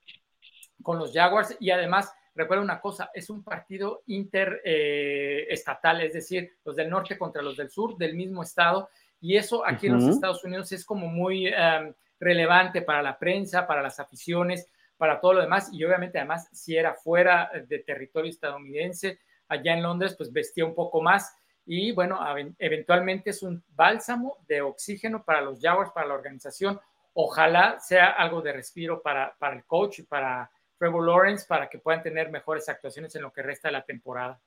con 0.83 0.99
los 0.99 1.13
Jaguars 1.13 1.57
y 1.61 1.71
además 1.71 2.13
recuerda 2.35 2.63
una 2.63 2.81
cosa, 2.81 3.11
es 3.15 3.31
un 3.31 3.43
partido 3.43 4.03
interestatal, 4.07 6.01
eh, 6.01 6.07
es 6.07 6.13
decir, 6.13 6.53
los 6.65 6.77
del 6.77 6.91
norte 6.91 7.17
contra 7.17 7.43
los 7.43 7.57
del 7.57 7.71
sur 7.71 7.97
del 7.97 8.15
mismo 8.15 8.43
estado, 8.43 8.91
y 9.21 9.37
eso 9.37 9.67
aquí 9.67 9.87
en 9.87 9.95
los 9.95 10.05
Estados 10.05 10.45
Unidos 10.45 10.73
es 10.73 10.85
como 10.85 11.07
muy 11.07 11.47
em, 11.49 11.95
relevante 12.21 12.83
para 12.83 13.03
la 13.03 13.19
prensa, 13.19 13.67
para 13.67 13.83
las 13.83 13.99
aficiones, 14.01 14.69
para 14.97 15.21
todo 15.21 15.35
lo 15.35 15.41
demás. 15.41 15.71
Y 15.73 15.85
obviamente, 15.85 16.19
además, 16.19 16.49
si 16.53 16.77
era 16.77 16.95
fuera 16.95 17.51
de 17.67 17.79
territorio 17.81 18.31
estadounidense, 18.31 19.19
allá 19.49 19.75
en 19.75 19.83
Londres, 19.83 20.15
pues 20.17 20.33
vestía 20.33 20.65
un 20.65 20.75
poco 20.75 21.01
más. 21.01 21.37
Y 21.65 21.93
bueno, 21.93 22.21
eventualmente 22.59 23.31
es 23.31 23.43
un 23.43 23.63
bálsamo 23.69 24.39
de 24.47 24.63
oxígeno 24.63 25.25
para 25.25 25.41
los 25.41 25.61
Jaguars, 25.61 25.91
para 25.91 26.07
la 26.07 26.15
organización. 26.15 26.79
Ojalá 27.15 27.81
sea 27.81 28.11
algo 28.11 28.43
de 28.43 28.53
respiro 28.53 29.03
para, 29.03 29.35
para 29.39 29.57
el 29.57 29.65
coach 29.65 30.01
y 30.01 30.03
para 30.03 30.51
Trevor 30.79 31.07
Lawrence 31.07 31.47
para 31.49 31.69
que 31.69 31.79
puedan 31.79 32.03
tener 32.03 32.31
mejores 32.31 32.69
actuaciones 32.69 33.15
en 33.17 33.23
lo 33.23 33.33
que 33.33 33.43
resta 33.43 33.69
de 33.69 33.73
la 33.73 33.85
temporada. 33.85 34.41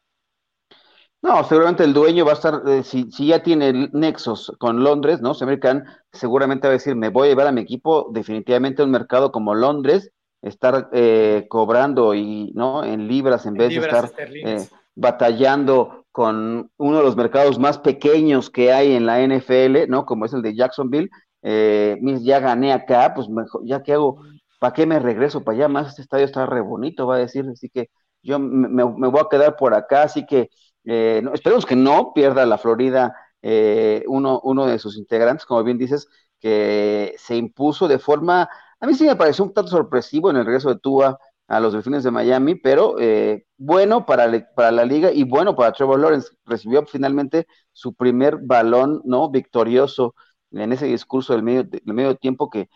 No, 1.21 1.43
seguramente 1.43 1.83
el 1.83 1.93
dueño 1.93 2.23
va 2.23 2.31
a 2.31 2.35
estar, 2.35 2.61
eh, 2.65 2.83
si, 2.83 3.11
si, 3.11 3.27
ya 3.27 3.43
tiene 3.43 3.89
nexos 3.91 4.53
con 4.57 4.83
Londres, 4.83 5.21
¿no? 5.21 5.33
American 5.41 5.83
seguramente 6.13 6.67
va 6.67 6.71
a 6.71 6.77
decir, 6.77 6.95
me 6.95 7.09
voy 7.09 7.27
a 7.27 7.31
llevar 7.31 7.47
a 7.47 7.51
mi 7.51 7.61
equipo 7.61 8.09
definitivamente 8.13 8.81
a 8.81 8.85
un 8.85 8.91
mercado 8.91 9.31
como 9.31 9.53
Londres, 9.53 10.11
estar 10.41 10.89
eh, 10.93 11.45
cobrando 11.49 12.13
y, 12.13 12.53
¿no? 12.55 12.85
En 12.85 13.09
libras 13.09 13.45
en, 13.45 13.55
vez 13.55 13.69
de 13.69 13.81
estar 13.81 14.09
eh, 14.17 14.65
batallando 14.95 16.05
con 16.13 16.71
uno 16.77 16.97
de 16.97 17.03
los 17.03 17.17
mercados 17.17 17.59
más 17.59 17.79
pequeños 17.79 18.49
que 18.49 18.71
hay 18.71 18.93
en 18.93 19.05
la 19.05 19.21
NFL, 19.21 19.89
¿no? 19.89 20.05
Como 20.05 20.25
es 20.25 20.31
el 20.31 20.41
de 20.41 20.55
Jacksonville. 20.55 21.09
ya 21.43 22.39
gané 22.39 22.71
acá, 22.71 23.13
pues 23.13 23.27
mejor, 23.27 23.61
ya 23.65 23.83
que 23.83 23.91
hago, 23.91 24.21
¿para 24.57 24.73
qué 24.73 24.85
me 24.85 24.99
regreso 24.99 25.43
para 25.43 25.57
allá? 25.57 25.67
Más 25.67 25.89
este 25.89 26.01
estadio 26.01 26.23
está 26.25 26.45
re 26.45 26.61
bonito, 26.61 27.07
va 27.07 27.15
a 27.15 27.19
decir, 27.19 27.45
así 27.51 27.69
que 27.69 27.89
yo 28.23 28.39
me, 28.39 28.69
me 28.69 29.07
voy 29.07 29.19
a 29.19 29.29
quedar 29.29 29.57
por 29.57 29.73
acá, 29.73 30.03
así 30.03 30.25
que 30.25 30.49
eh, 30.85 31.23
esperemos 31.33 31.65
que 31.65 31.75
no 31.75 32.13
pierda 32.13 32.45
la 32.45 32.57
Florida 32.57 33.15
eh, 33.41 34.03
uno, 34.07 34.39
uno 34.43 34.65
de 34.67 34.79
sus 34.79 34.97
integrantes, 34.97 35.45
como 35.45 35.63
bien 35.63 35.77
dices, 35.77 36.07
que 36.39 37.15
se 37.17 37.35
impuso 37.35 37.87
de 37.87 37.99
forma, 37.99 38.49
a 38.79 38.87
mí 38.87 38.93
sí 38.93 39.05
me 39.05 39.15
pareció 39.15 39.43
un 39.45 39.53
tanto 39.53 39.71
sorpresivo 39.71 40.29
en 40.29 40.37
el 40.37 40.45
regreso 40.45 40.69
de 40.69 40.79
Tua 40.79 41.19
a 41.47 41.59
los 41.59 41.73
Delfines 41.73 42.03
de 42.03 42.11
Miami, 42.11 42.55
pero 42.55 42.95
eh, 42.99 43.45
bueno 43.57 44.05
para, 44.05 44.29
para 44.55 44.71
la 44.71 44.85
liga 44.85 45.11
y 45.11 45.23
bueno 45.23 45.55
para 45.55 45.71
Trevor 45.73 45.99
Lawrence. 45.99 46.29
Recibió 46.45 46.85
finalmente 46.85 47.47
su 47.73 47.93
primer 47.95 48.37
balón 48.41 49.01
no 49.05 49.29
victorioso 49.29 50.15
en 50.51 50.71
ese 50.73 50.85
discurso 50.85 51.33
del 51.33 51.43
medio, 51.43 51.63
del 51.63 51.81
medio 51.85 52.15
tiempo 52.15 52.49
que 52.49 52.69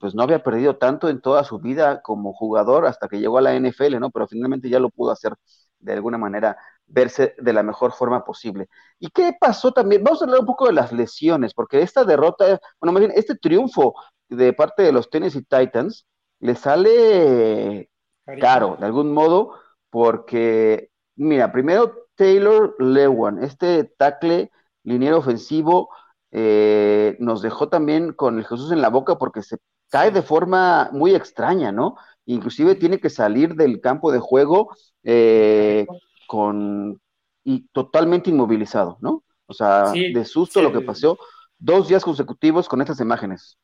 pues 0.00 0.14
no 0.14 0.22
había 0.22 0.42
perdido 0.42 0.76
tanto 0.78 1.08
en 1.08 1.20
toda 1.20 1.44
su 1.44 1.58
vida 1.58 2.00
como 2.02 2.32
jugador 2.32 2.86
hasta 2.86 3.08
que 3.08 3.18
llegó 3.20 3.38
a 3.38 3.42
la 3.42 3.54
NFL, 3.54 3.98
¿no? 4.00 4.10
Pero 4.10 4.26
finalmente 4.26 4.70
ya 4.70 4.78
lo 4.80 4.90
pudo 4.90 5.10
hacer 5.12 5.34
de 5.84 5.92
alguna 5.92 6.18
manera 6.18 6.56
verse 6.86 7.34
de 7.38 7.52
la 7.52 7.62
mejor 7.62 7.92
forma 7.92 8.24
posible. 8.24 8.68
¿Y 8.98 9.08
qué 9.08 9.34
pasó 9.38 9.72
también? 9.72 10.02
Vamos 10.02 10.20
a 10.20 10.24
hablar 10.24 10.40
un 10.40 10.46
poco 10.46 10.66
de 10.66 10.72
las 10.72 10.92
lesiones, 10.92 11.54
porque 11.54 11.82
esta 11.82 12.04
derrota, 12.04 12.60
bueno, 12.80 12.92
más 12.92 13.00
bien, 13.00 13.12
este 13.14 13.36
triunfo 13.36 13.94
de 14.28 14.52
parte 14.52 14.82
de 14.82 14.92
los 14.92 15.10
Tennessee 15.10 15.44
Titans 15.48 16.06
le 16.40 16.54
sale 16.54 17.90
caro, 18.40 18.76
de 18.78 18.86
algún 18.86 19.12
modo, 19.12 19.54
porque, 19.90 20.90
mira, 21.16 21.52
primero 21.52 22.08
Taylor 22.14 22.74
Lewan, 22.78 23.42
este 23.42 23.84
tackle 23.84 24.50
liniero 24.82 25.18
ofensivo, 25.18 25.90
eh, 26.30 27.16
nos 27.20 27.42
dejó 27.42 27.68
también 27.68 28.12
con 28.12 28.38
el 28.38 28.44
Jesús 28.44 28.72
en 28.72 28.82
la 28.82 28.88
boca 28.88 29.18
porque 29.18 29.42
se 29.42 29.58
cae 29.90 30.10
de 30.10 30.22
forma 30.22 30.90
muy 30.92 31.14
extraña, 31.14 31.70
¿no? 31.70 31.96
Inclusive 32.26 32.74
tiene 32.74 32.98
que 32.98 33.10
salir 33.10 33.54
del 33.54 33.80
campo 33.80 34.12
de 34.12 34.18
juego 34.18 34.74
eh, 35.02 35.86
con 36.26 37.00
y 37.44 37.68
totalmente 37.72 38.30
inmovilizado, 38.30 38.96
¿no? 39.00 39.22
O 39.46 39.52
sea, 39.52 39.92
de 39.92 40.24
susto 40.24 40.62
lo 40.62 40.72
que 40.72 40.80
pasó, 40.80 41.18
dos 41.58 41.88
días 41.88 42.02
consecutivos 42.02 42.68
con 42.68 42.80
estas 42.80 43.00
imágenes. 43.00 43.58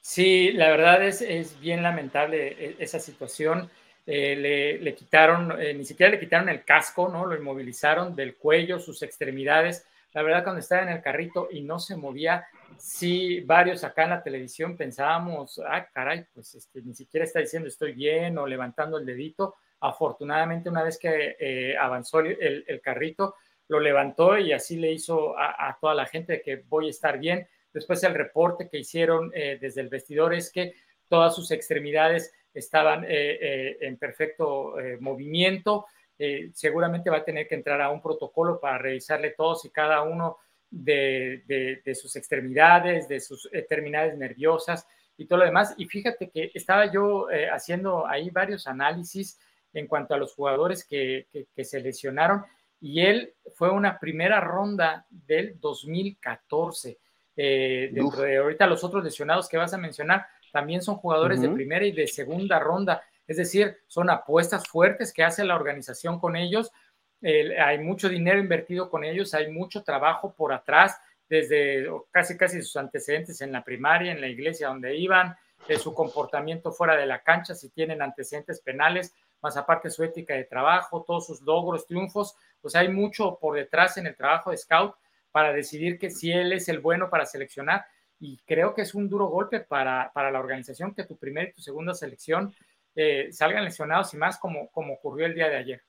Sí, 0.00 0.52
la 0.52 0.70
verdad 0.70 1.04
es, 1.04 1.22
es 1.22 1.60
bien 1.60 1.82
lamentable 1.82 2.48
e, 2.48 2.76
esa 2.78 2.98
situación. 2.98 3.70
Eh, 4.06 4.78
le, 4.80 4.94
quitaron, 4.94 5.60
eh, 5.60 5.74
ni 5.74 5.84
siquiera 5.84 6.10
le 6.10 6.18
quitaron 6.18 6.48
el 6.48 6.64
casco, 6.64 7.08
¿no? 7.08 7.26
Lo 7.26 7.36
inmovilizaron 7.36 8.16
del 8.16 8.36
cuello, 8.36 8.80
sus 8.80 9.02
extremidades. 9.02 9.86
La 10.12 10.22
verdad, 10.22 10.42
cuando 10.42 10.60
estaba 10.60 10.82
en 10.82 10.88
el 10.88 11.02
carrito 11.02 11.48
y 11.50 11.60
no 11.60 11.78
se 11.78 11.96
movía, 11.96 12.46
sí, 12.80 13.40
varios 13.40 13.84
acá 13.84 14.04
en 14.04 14.10
la 14.10 14.22
televisión 14.22 14.76
pensábamos, 14.76 15.60
ah, 15.66 15.88
caray, 15.92 16.26
pues 16.32 16.54
este, 16.54 16.82
ni 16.82 16.94
siquiera 16.94 17.24
está 17.24 17.40
diciendo 17.40 17.68
estoy 17.68 17.92
bien 17.92 18.38
o 18.38 18.46
levantando 18.46 18.98
el 18.98 19.06
dedito 19.06 19.56
Afortunadamente, 19.80 20.68
una 20.68 20.82
vez 20.82 20.98
que 20.98 21.36
eh, 21.40 21.76
avanzó 21.76 22.20
el, 22.20 22.80
carrito, 22.82 23.36
lo 23.68 23.80
levantó 23.80 24.36
y 24.36 24.52
así 24.52 24.76
le 24.76 24.92
hizo 24.92 25.34
a, 25.38 25.76
toda 25.80 25.94
la 25.94 26.04
gente 26.04 26.42
que 26.42 26.62
voy 26.68 26.88
a 26.88 26.90
estar 26.90 27.18
bien. 27.18 27.48
Después 27.72 28.02
el 28.04 28.14
reporte 28.14 28.68
que 28.68 28.78
hicieron 28.78 29.30
eh, 29.34 29.58
desde 29.58 29.80
el 29.80 29.88
vestidor 29.88 30.34
es 30.34 30.52
que 30.52 30.74
todas 31.08 31.34
sus 31.34 31.50
extremidades 31.50 32.32
estaban 32.52 33.06
eh, 33.08 33.78
en 33.80 33.96
perfecto 33.96 34.74
movimiento. 35.00 35.86
seguramente 36.52 37.08
va 37.08 37.18
a 37.18 37.24
tener 37.24 37.48
que 37.48 37.54
entrar 37.54 37.80
a 37.80 37.90
un 37.90 38.02
protocolo 38.02 38.60
para 38.60 38.76
revisarle 38.76 39.30
todos 39.30 39.64
y 39.64 39.70
cada 39.70 40.02
uno 40.02 40.36
de, 40.70 41.82
de 41.84 41.94
sus 41.94 42.14
extremidades, 42.16 43.08
de 43.08 43.20
sus 43.20 43.48
terminales 43.68 44.16
nerviosas 44.16 44.86
y 45.16 45.26
todo 45.26 45.40
lo 45.40 45.44
demás. 45.44 45.74
Y 45.76 45.86
fíjate 45.86 46.30
que 46.30 46.50
estaba 46.54 46.90
yo 46.92 47.26
haciendo 47.52 48.06
ahí 48.06 48.30
varios 48.30 48.66
análisis 48.66 49.38
en 49.72 49.86
cuanto 49.86 50.14
a 50.14 50.18
los 50.18 50.34
jugadores 50.34 50.84
que, 50.84 51.26
se 51.62 51.80
lesionaron 51.80 52.44
y 52.80 53.02
él 53.02 53.34
fue 53.54 53.70
una 53.70 53.98
primera 53.98 54.40
ronda 54.40 55.06
del 55.10 55.58
2014. 55.60 56.98
Eh, 57.36 57.90
dentro 57.92 58.22
de 58.22 58.38
ahorita 58.38 58.66
los 58.66 58.82
otros 58.82 59.04
lesionados 59.04 59.48
que 59.48 59.56
vas 59.56 59.72
a 59.72 59.78
mencionar 59.78 60.26
también 60.52 60.82
son 60.82 60.96
jugadores 60.96 61.40
de 61.40 61.48
primera 61.48 61.86
y 61.86 61.92
de 61.92 62.06
segunda 62.06 62.58
ronda, 62.58 63.02
es 63.26 63.36
decir, 63.36 63.76
son 63.86 64.10
apuestas 64.10 64.66
fuertes 64.66 65.12
que 65.12 65.22
hace 65.22 65.44
la 65.44 65.54
organización 65.54 66.18
con 66.18 66.34
ellos. 66.34 66.72
Hay 67.22 67.78
mucho 67.78 68.08
dinero 68.08 68.38
invertido 68.38 68.88
con 68.88 69.04
ellos, 69.04 69.34
hay 69.34 69.50
mucho 69.50 69.82
trabajo 69.82 70.34
por 70.34 70.52
atrás, 70.52 70.98
desde 71.28 71.86
casi 72.10 72.36
casi 72.36 72.62
sus 72.62 72.76
antecedentes 72.76 73.40
en 73.40 73.52
la 73.52 73.62
primaria, 73.62 74.12
en 74.12 74.20
la 74.20 74.28
iglesia 74.28 74.68
donde 74.68 74.96
iban, 74.96 75.36
de 75.68 75.78
su 75.78 75.94
comportamiento 75.94 76.72
fuera 76.72 76.96
de 76.96 77.06
la 77.06 77.22
cancha, 77.22 77.54
si 77.54 77.68
tienen 77.70 78.02
antecedentes 78.02 78.60
penales, 78.60 79.14
más 79.42 79.56
aparte 79.56 79.90
su 79.90 80.02
ética 80.04 80.34
de 80.34 80.44
trabajo, 80.44 81.04
todos 81.06 81.26
sus 81.26 81.40
logros, 81.42 81.86
triunfos, 81.86 82.36
pues 82.60 82.74
hay 82.74 82.88
mucho 82.88 83.38
por 83.40 83.56
detrás 83.56 83.96
en 83.96 84.06
el 84.06 84.16
trabajo 84.16 84.50
de 84.50 84.56
Scout 84.56 84.94
para 85.30 85.52
decidir 85.52 85.98
que 85.98 86.10
si 86.10 86.32
él 86.32 86.52
es 86.52 86.68
el 86.68 86.80
bueno 86.80 87.08
para 87.08 87.26
seleccionar 87.26 87.84
y 88.18 88.38
creo 88.38 88.74
que 88.74 88.82
es 88.82 88.94
un 88.94 89.08
duro 89.08 89.26
golpe 89.28 89.60
para, 89.60 90.10
para 90.12 90.30
la 90.30 90.40
organización 90.40 90.94
que 90.94 91.04
tu 91.04 91.16
primera 91.16 91.48
y 91.48 91.52
tu 91.52 91.62
segunda 91.62 91.94
selección 91.94 92.54
eh, 92.94 93.28
salgan 93.32 93.64
lesionados 93.64 94.12
y 94.12 94.16
más 94.16 94.38
como, 94.38 94.70
como 94.70 94.94
ocurrió 94.94 95.26
el 95.26 95.34
día 95.34 95.48
de 95.48 95.56
ayer. 95.56 95.82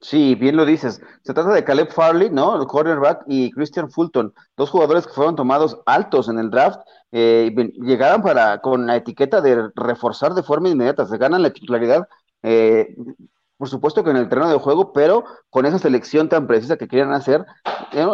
Sí, 0.00 0.34
bien 0.34 0.56
lo 0.56 0.64
dices. 0.64 1.00
Se 1.22 1.34
trata 1.34 1.52
de 1.52 1.64
Caleb 1.64 1.90
Farley, 1.90 2.30
¿no? 2.30 2.60
El 2.60 2.66
cornerback 2.66 3.24
y 3.26 3.50
Christian 3.50 3.90
Fulton, 3.90 4.32
dos 4.56 4.70
jugadores 4.70 5.06
que 5.06 5.12
fueron 5.14 5.36
tomados 5.36 5.80
altos 5.86 6.28
en 6.28 6.38
el 6.38 6.50
draft, 6.50 6.80
eh, 7.12 7.52
llegaron 7.80 8.22
para 8.22 8.60
con 8.60 8.86
la 8.86 8.96
etiqueta 8.96 9.40
de 9.40 9.70
reforzar 9.74 10.34
de 10.34 10.42
forma 10.42 10.68
inmediata, 10.68 11.06
se 11.06 11.16
ganan 11.18 11.42
la 11.42 11.50
titularidad 11.50 12.06
eh, 12.42 12.94
por 13.56 13.68
supuesto 13.68 14.04
que 14.04 14.10
en 14.10 14.16
el 14.16 14.28
terreno 14.28 14.50
de 14.50 14.58
juego, 14.58 14.92
pero 14.92 15.24
con 15.50 15.66
esa 15.66 15.78
selección 15.78 16.28
tan 16.28 16.46
precisa 16.46 16.76
que 16.76 16.88
querían 16.88 17.12
hacer, 17.12 17.44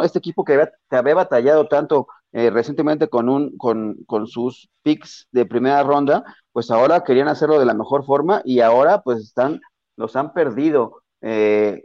este 0.05 0.19
equipo 0.19 0.45
que 0.45 0.69
había, 0.91 1.15
batallado 1.15 1.67
tanto 1.69 2.07
eh, 2.33 2.51
recientemente 2.51 3.09
con, 3.09 3.29
un, 3.29 3.57
con, 3.59 3.97
con, 4.07 4.27
sus 4.27 4.71
picks 4.83 5.27
de 5.33 5.45
primera 5.45 5.83
ronda, 5.83 6.25
pues 6.53 6.71
ahora 6.71 7.03
querían 7.03 7.29
hacerlo 7.29 7.59
de 7.59 7.67
la 7.67 7.75
mejor 7.75 8.05
forma 8.05 8.43
y 8.45 8.61
ahora 8.61 9.03
pues 9.03 9.19
están, 9.21 9.61
los 9.97 10.15
han 10.17 10.33
perdido. 10.33 11.02
Eh, 11.23 11.85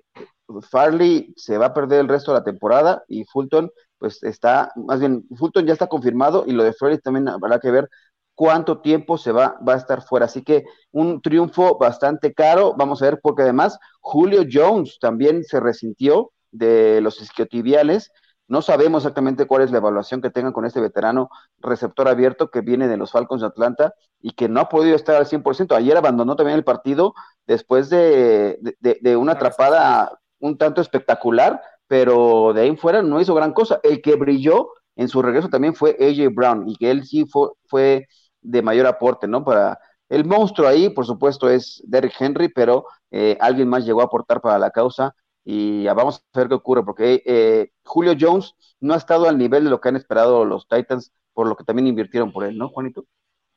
Farley 0.69 1.33
se 1.35 1.57
va 1.57 1.67
a 1.67 1.73
perder 1.73 2.01
el 2.01 2.07
resto 2.07 2.31
de 2.31 2.39
la 2.39 2.43
temporada 2.43 3.03
y 3.07 3.25
Fulton 3.25 3.71
pues 3.99 4.21
está, 4.23 4.71
más 4.75 4.99
bien, 4.99 5.25
Fulton 5.35 5.65
ya 5.65 5.73
está 5.73 5.87
confirmado 5.87 6.43
y 6.45 6.51
lo 6.51 6.63
de 6.63 6.73
Farley 6.73 6.99
también 6.99 7.27
habrá 7.27 7.59
que 7.59 7.71
ver 7.71 7.89
cuánto 8.35 8.81
tiempo 8.81 9.17
se 9.17 9.31
va, 9.31 9.57
va 9.67 9.73
a 9.73 9.77
estar 9.77 10.03
fuera. 10.03 10.27
Así 10.27 10.43
que 10.43 10.63
un 10.91 11.21
triunfo 11.21 11.77
bastante 11.79 12.33
caro. 12.33 12.75
Vamos 12.77 13.01
a 13.01 13.05
ver, 13.05 13.19
porque 13.21 13.41
además 13.41 13.79
Julio 13.99 14.43
Jones 14.49 14.99
también 15.01 15.43
se 15.43 15.59
resintió 15.59 16.31
de 16.51 17.01
los 17.01 17.19
isquiotibiales. 17.19 18.11
No 18.47 18.61
sabemos 18.61 19.03
exactamente 19.03 19.45
cuál 19.45 19.63
es 19.63 19.71
la 19.71 19.77
evaluación 19.77 20.21
que 20.21 20.29
tengan 20.29 20.53
con 20.53 20.65
este 20.65 20.79
veterano 20.79 21.29
receptor 21.59 22.07
abierto 22.07 22.49
que 22.49 22.61
viene 22.61 22.87
de 22.87 22.97
los 22.97 23.11
Falcons 23.11 23.41
de 23.41 23.47
Atlanta 23.47 23.93
y 24.21 24.31
que 24.31 24.47
no 24.47 24.61
ha 24.61 24.69
podido 24.69 24.95
estar 24.95 25.15
al 25.15 25.25
100%. 25.25 25.75
Ayer 25.75 25.97
abandonó 25.97 26.35
también 26.35 26.57
el 26.57 26.63
partido 26.63 27.13
después 27.45 27.89
de, 27.89 28.57
de 28.79 29.17
una 29.17 29.33
atrapada 29.33 30.19
un 30.39 30.57
tanto 30.57 30.81
espectacular, 30.81 31.61
pero 31.87 32.53
de 32.53 32.61
ahí 32.61 32.75
fuera 32.77 33.01
no 33.01 33.19
hizo 33.19 33.35
gran 33.35 33.53
cosa. 33.53 33.79
El 33.83 34.01
que 34.01 34.15
brilló 34.15 34.69
en 34.95 35.07
su 35.07 35.21
regreso 35.21 35.49
también 35.49 35.75
fue 35.75 35.97
AJ 35.99 36.33
Brown 36.33 36.67
y 36.67 36.75
que 36.75 36.91
él 36.91 37.05
sí 37.05 37.25
fue, 37.25 37.49
fue 37.67 38.07
de 38.41 38.61
mayor 38.61 38.87
aporte, 38.87 39.27
¿no? 39.27 39.43
Para 39.43 39.79
el 40.09 40.25
monstruo 40.25 40.67
ahí, 40.67 40.89
por 40.89 41.05
supuesto, 41.05 41.49
es 41.49 41.81
Derrick 41.85 42.15
Henry, 42.19 42.49
pero 42.49 42.85
eh, 43.11 43.37
alguien 43.39 43.69
más 43.69 43.85
llegó 43.85 44.01
a 44.01 44.05
aportar 44.05 44.41
para 44.41 44.57
la 44.57 44.71
causa 44.71 45.15
y 45.49 45.85
vamos 45.85 46.25
a 46.33 46.39
ver 46.39 46.49
qué 46.49 46.55
ocurre, 46.55 46.83
porque 46.83 47.23
eh, 47.25 47.71
Julio 47.85 48.15
Jones 48.19 48.53
no 48.81 48.93
ha 48.93 48.97
estado 48.97 49.29
al 49.29 49.37
nivel 49.37 49.63
de 49.63 49.69
lo 49.69 49.79
que 49.79 49.87
han 49.87 49.95
esperado 49.95 50.43
los 50.43 50.67
Titans, 50.67 51.13
por 51.31 51.47
lo 51.47 51.55
que 51.55 51.63
también 51.63 51.87
invirtieron 51.87 52.33
por 52.33 52.43
él, 52.43 52.57
¿no, 52.57 52.67
Juanito? 52.67 53.05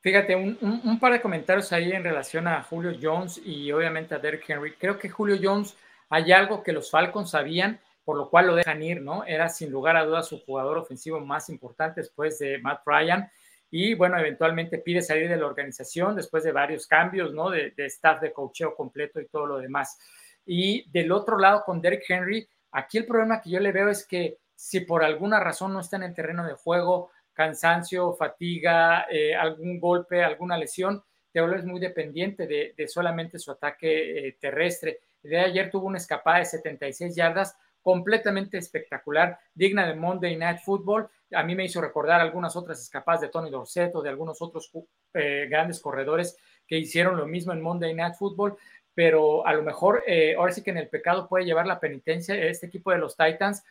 Fíjate, 0.00 0.36
un, 0.36 1.00
par 1.00 1.12
de 1.12 1.20
comentarios 1.20 1.72
ahí 1.72 1.90
en 1.90 2.04
relación 2.04 2.46
a 2.46 2.62
Julio 2.62 2.96
Jones 3.02 3.40
y 3.44 3.72
obviamente 3.72 4.14
a 4.14 4.20
Derrick 4.20 4.48
Henry. 4.48 4.74
Creo 4.74 5.00
que 5.00 5.10
Julio 5.10 5.36
Jones 5.42 5.76
hay 6.08 6.30
algo 6.30 6.62
que 6.62 6.72
los 6.72 6.92
Falcons 6.92 7.30
sabían, 7.30 7.80
por 8.04 8.16
lo 8.16 8.30
cual 8.30 8.46
lo 8.46 8.54
dejan 8.54 8.80
ir, 8.84 9.02
¿no? 9.02 9.24
Era 9.24 9.48
sin 9.48 9.72
lugar 9.72 9.96
a 9.96 10.06
dudas 10.06 10.28
su 10.28 10.38
jugador 10.44 10.78
ofensivo 10.78 11.18
más 11.18 11.48
importante 11.48 12.02
después 12.02 12.38
de 12.38 12.60
Matt 12.60 12.82
Ryan 12.86 13.28
y 13.70 13.94
bueno, 13.94 14.18
eventualmente 14.18 14.78
pide 14.78 15.00
salir 15.00 15.28
de 15.28 15.36
la 15.36 15.46
organización 15.46 16.16
después 16.16 16.42
de 16.42 16.50
varios 16.50 16.86
cambios, 16.86 17.32
¿no? 17.32 17.50
De, 17.50 17.72
staff 17.76 18.20
de 18.20 18.32
cocheo 18.32 18.74
completo 18.74 19.20
y 19.20 19.26
todo 19.26 19.46
lo 19.46 19.58
demás. 19.58 19.98
Y 20.46 20.90
del 20.90 21.12
otro 21.12 21.38
lado, 21.38 21.62
con 21.64 21.80
Derek 21.80 22.04
Henry, 22.08 22.48
aquí 22.72 22.98
el 22.98 23.06
problema 23.06 23.40
que 23.40 23.50
yo 23.50 23.60
le 23.60 23.72
veo 23.72 23.88
es 23.88 24.06
que 24.06 24.38
si 24.54 24.80
por 24.80 25.02
alguna 25.02 25.40
razón 25.40 25.72
no 25.72 25.80
está 25.80 25.96
en 25.96 26.02
el 26.02 26.14
terreno 26.14 26.46
de 26.46 26.54
juego, 26.54 27.10
cansancio, 27.32 28.12
fatiga, 28.12 29.06
eh, 29.10 29.34
algún 29.34 29.80
golpe, 29.80 30.22
alguna 30.22 30.58
lesión, 30.58 31.02
te 31.32 31.40
vuelves 31.40 31.64
muy 31.64 31.80
dependiente 31.80 32.46
de, 32.46 32.88
solamente 32.88 33.38
su 33.38 33.50
ataque 33.50 34.28
eh, 34.28 34.36
terrestre. 34.40 34.98
De 35.22 35.38
ayer 35.38 35.70
tuvo 35.70 35.86
una 35.86 35.98
escapada 35.98 36.38
de 36.38 36.44
76 36.44 37.14
yardas, 37.14 37.56
completamente 37.82 38.58
espectacular, 38.58 39.38
digna 39.54 39.86
de 39.86 39.94
Monday 39.94 40.36
Night 40.36 40.58
Football. 40.64 41.08
A 41.32 41.42
mí 41.42 41.54
me 41.54 41.64
hizo 41.64 41.80
recordar 41.80 42.20
algunas 42.20 42.56
otras 42.56 42.80
escapadas 42.80 43.22
de 43.22 43.28
Tony 43.28 43.50
Dorset 43.50 43.94
o 43.94 44.02
de 44.02 44.10
algunos 44.10 44.42
otros 44.42 44.70
eh, 45.14 45.46
grandes 45.48 45.80
corredores 45.80 46.36
que 46.66 46.78
hicieron 46.78 47.16
lo 47.16 47.26
mismo 47.26 47.52
en 47.52 47.62
Monday 47.62 47.94
Night 47.94 48.14
Football, 48.14 48.56
pero 49.00 49.46
a 49.46 49.54
lo 49.54 49.62
mejor 49.62 50.04
ahora 50.36 50.52
sí 50.52 50.62
que 50.62 50.72
en 50.72 50.76
el 50.76 50.90
pecado 50.90 51.26
puede 51.26 51.46
llevar 51.46 51.66
la 51.66 51.80
penitencia 51.80 52.34
este 52.34 52.66
equipo 52.66 52.90
de 52.90 52.98
los 52.98 53.16
Titans 53.16 53.64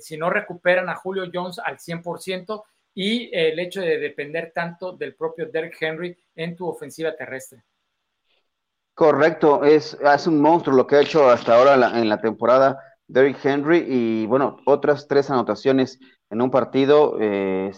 si 0.00 0.16
no 0.16 0.30
recuperan 0.30 0.88
a 0.88 0.96
Julio 0.96 1.30
Jones 1.32 1.60
al 1.60 1.78
100% 1.78 2.64
y 2.92 3.30
el 3.32 3.56
hecho 3.60 3.80
de 3.80 3.98
depender 3.98 4.50
tanto 4.52 4.90
del 4.96 5.14
propio 5.14 5.46
Derek 5.46 5.80
Henry 5.80 6.18
en 6.34 6.56
tu 6.56 6.66
ofensiva 6.66 7.14
terrestre. 7.14 7.62
Correcto, 8.94 9.62
es, 9.62 9.96
un 10.26 10.40
monstruo 10.40 10.74
lo 10.74 10.88
que 10.88 10.96
ha 10.96 11.02
hecho 11.02 11.30
hasta 11.30 11.54
ahora 11.54 11.74
en 11.96 12.08
la 12.08 12.20
temporada 12.20 12.80
Derrick 13.06 13.38
Henry 13.44 13.84
y 13.86 14.26
bueno, 14.26 14.58
otras 14.66 15.06
tres 15.06 15.30
anotaciones 15.30 16.00
en 16.30 16.42
un 16.42 16.50
partido, 16.50 17.16
eh, 17.20 17.70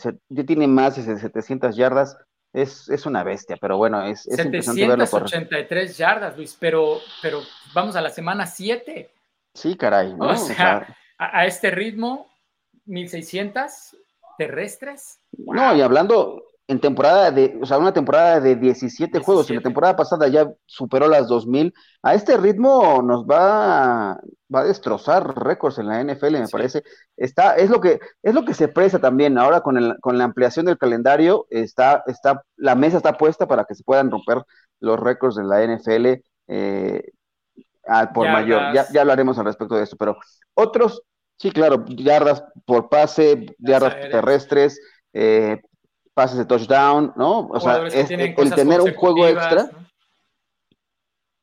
tiene 0.47 0.67
más 0.67 0.97
de 0.97 1.19
700 1.19 1.77
yardas, 1.77 2.17
es, 2.53 2.89
es 2.89 3.07
una 3.07 3.23
bestia, 3.23 3.57
pero 3.61 3.77
bueno, 3.77 4.03
es, 4.05 4.27
es 4.27 4.37
783 4.37 5.97
yardas, 5.97 6.37
Luis, 6.37 6.57
pero, 6.59 6.99
pero 7.23 7.43
vamos 7.75 7.97
a 7.97 8.01
la 8.01 8.11
semana 8.11 8.47
7. 8.47 9.11
Sí, 9.55 9.77
caray, 9.77 10.15
¿no? 10.15 10.31
O 10.31 10.37
sea, 10.37 10.97
a, 11.19 11.41
a, 11.41 11.47
este 11.47 11.71
ritmo, 11.71 12.31
1600, 12.87 13.97
terrestres. 14.39 15.21
No, 15.33 15.75
y 15.77 15.81
hablando 15.81 16.40
en 16.71 16.81
temporada 16.81 17.33
de, 17.33 17.59
o 17.61 17.67
sea, 17.67 17.79
una 17.79 17.93
temporada 17.93 18.39
de 18.39 18.55
17, 18.55 19.19
juegos, 19.19 19.51
y 19.51 19.55
la 19.55 19.61
temporada 19.61 19.97
pasada 19.97 20.29
ya 20.29 20.49
superó 20.67 21.09
las 21.09 21.27
2000, 21.27 21.75
a 22.03 22.15
este 22.15 22.37
ritmo 22.37 23.03
nos 23.03 23.25
va, 23.25 24.21
va 24.55 24.61
a 24.61 24.65
destrozar 24.65 25.37
récords 25.37 25.79
en 25.79 25.89
la 25.89 26.01
NFL, 26.01 26.39
me 26.39 26.49
parece. 26.49 26.85
Está, 27.17 27.57
es 27.57 27.71
lo 27.71 27.81
que, 27.81 27.99
es 28.23 28.35
lo 28.35 28.45
que 28.45 28.55
se 28.55 28.69
presta 28.69 29.01
también, 29.01 29.37
ahora 29.37 29.63
con, 29.63 29.77
el, 29.79 29.99
con 30.01 30.17
la 30.17 30.23
ampliación 30.23 30.67
del 30.67 30.79
calendario, 30.79 31.49
está, 31.51 32.05
está, 32.07 32.45
la 32.57 32.77
mesa 32.77 32.99
está 32.99 33.19
puesta 33.19 33.49
para 33.49 33.65
que 33.65 33.75
se 33.75 33.83
puedan 33.83 34.09
romper 34.09 34.45
los 34.79 35.01
récords 35.01 35.35
de 35.35 35.45
la 35.45 35.65
NFL 35.65 36.23
eh, 36.47 37.03
por 38.15 38.29
mayor, 38.29 38.73
ya, 38.73 38.87
ya 38.93 39.01
hablaremos 39.01 39.37
al 39.39 39.47
respecto 39.47 39.75
de 39.75 39.83
esto, 39.83 39.97
pero 39.97 40.17
otros 40.55 41.03
Sí, 41.41 41.53
claro, 41.53 41.87
yardas 41.89 42.45
por 42.67 42.91
pase, 42.91 43.47
yardas 43.59 43.95
terrestres, 44.11 44.79
eh, 45.15 45.63
pases 46.15 46.39
de 46.39 46.45
touchdown, 46.45 47.13
¿no? 47.17 47.49
O 47.49 47.61
sea, 47.61 47.79
el 47.79 48.55
tener 48.55 48.81
un 48.81 48.95
juego 48.95 49.27
extra. 49.27 49.71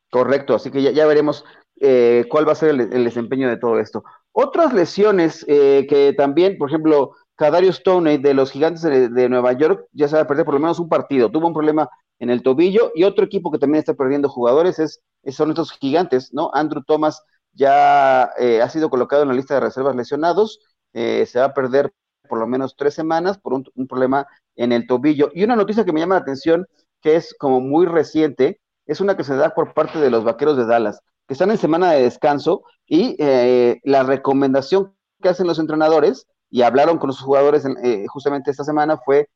Correcto, 0.09 0.55
así 0.55 0.71
que 0.71 0.81
ya, 0.81 1.05
veremos 1.05 1.43
eh, 1.81 2.25
cuál 2.29 2.47
va 2.47 2.53
a 2.53 2.55
ser 2.55 2.69
el, 2.69 3.03
desempeño 3.03 3.49
de 3.49 3.57
todo 3.57 3.79
esto. 3.79 4.03
Otras 4.31 4.73
lesiones 4.73 5.45
eh, 5.47 5.85
que 5.89 6.13
también, 6.13 6.57
por 6.57 6.69
ejemplo, 6.69 7.11
Kadarius 7.35 7.77
Stoney 7.77 8.17
de 8.17 8.33
los 8.33 8.51
Gigantes 8.51 8.81
de, 8.81 9.29
Nueva 9.29 9.53
York 9.53 9.85
ya 9.91 10.07
se 10.07 10.15
va 10.15 10.23
a 10.23 10.27
perder 10.27 10.45
por 10.45 10.55
lo 10.55 10.59
menos 10.59 10.79
un 10.79 10.89
partido. 10.89 11.29
Tuvo 11.29 11.47
un 11.47 11.53
problema 11.53 11.89
en 12.19 12.29
el 12.29 12.41
tobillo 12.41 12.91
y 12.95 13.03
otro 13.03 13.25
equipo 13.25 13.51
que 13.51 13.59
también 13.59 13.79
está 13.79 13.93
perdiendo 13.93 14.27
jugadores 14.27 14.79
es, 14.79 15.01
son 15.27 15.49
estos 15.49 15.71
Gigantes, 15.71 16.33
¿no? 16.33 16.49
Andrew 16.53 16.83
Thomas 16.83 17.23
ya 17.53 18.31
eh, 18.39 18.61
ha 18.61 18.69
sido 18.69 18.89
colocado 18.89 19.21
en 19.21 19.29
la 19.29 19.35
lista 19.35 19.55
de 19.55 19.59
reservas 19.59 19.95
lesionados, 19.95 20.59
eh, 20.93 21.25
se 21.25 21.39
va 21.39 21.45
a 21.45 21.53
perder 21.53 21.93
por 22.27 22.39
lo 22.39 22.47
menos 22.47 22.75
tres 22.75 22.93
semanas 22.93 23.37
por 23.37 23.53
un, 23.53 23.87
problema 23.87 24.27
en 24.57 24.73
el 24.73 24.85
tobillo. 24.85 25.29
Y 25.33 25.43
una 25.43 25.55
noticia 25.55 25.85
que 25.85 25.93
me 25.93 26.01
llama 26.01 26.15
la 26.15 26.21
atención, 26.21 26.67
que 27.01 27.15
es 27.15 27.33
como 27.39 27.61
muy 27.61 27.85
reciente, 27.85 28.59
es 28.85 28.99
una 28.99 29.15
que 29.15 29.23
se 29.23 29.35
da 29.35 29.51
por 29.51 29.73
parte 29.73 29.99
de 29.99 30.09
los 30.09 30.23
Vaqueros 30.23 30.57
de 30.57 30.65
Dallas, 30.65 30.99
que 31.27 31.33
están 31.33 31.51
en 31.51 31.57
semana 31.57 31.91
de 31.91 32.03
descanso 32.03 32.63
y 32.85 33.15
eh, 33.19 33.79
la 33.83 34.03
recomendación 34.03 34.93
que 35.21 35.29
hacen 35.29 35.47
los 35.47 35.59
entrenadores, 35.59 36.27
y 36.49 36.61
hablaron 36.61 36.97
con 36.97 37.07
los 37.07 37.19
jugadores 37.19 37.63
justamente 38.07 38.51
esta 38.51 38.63
semana, 38.63 38.97
fue 38.97 39.29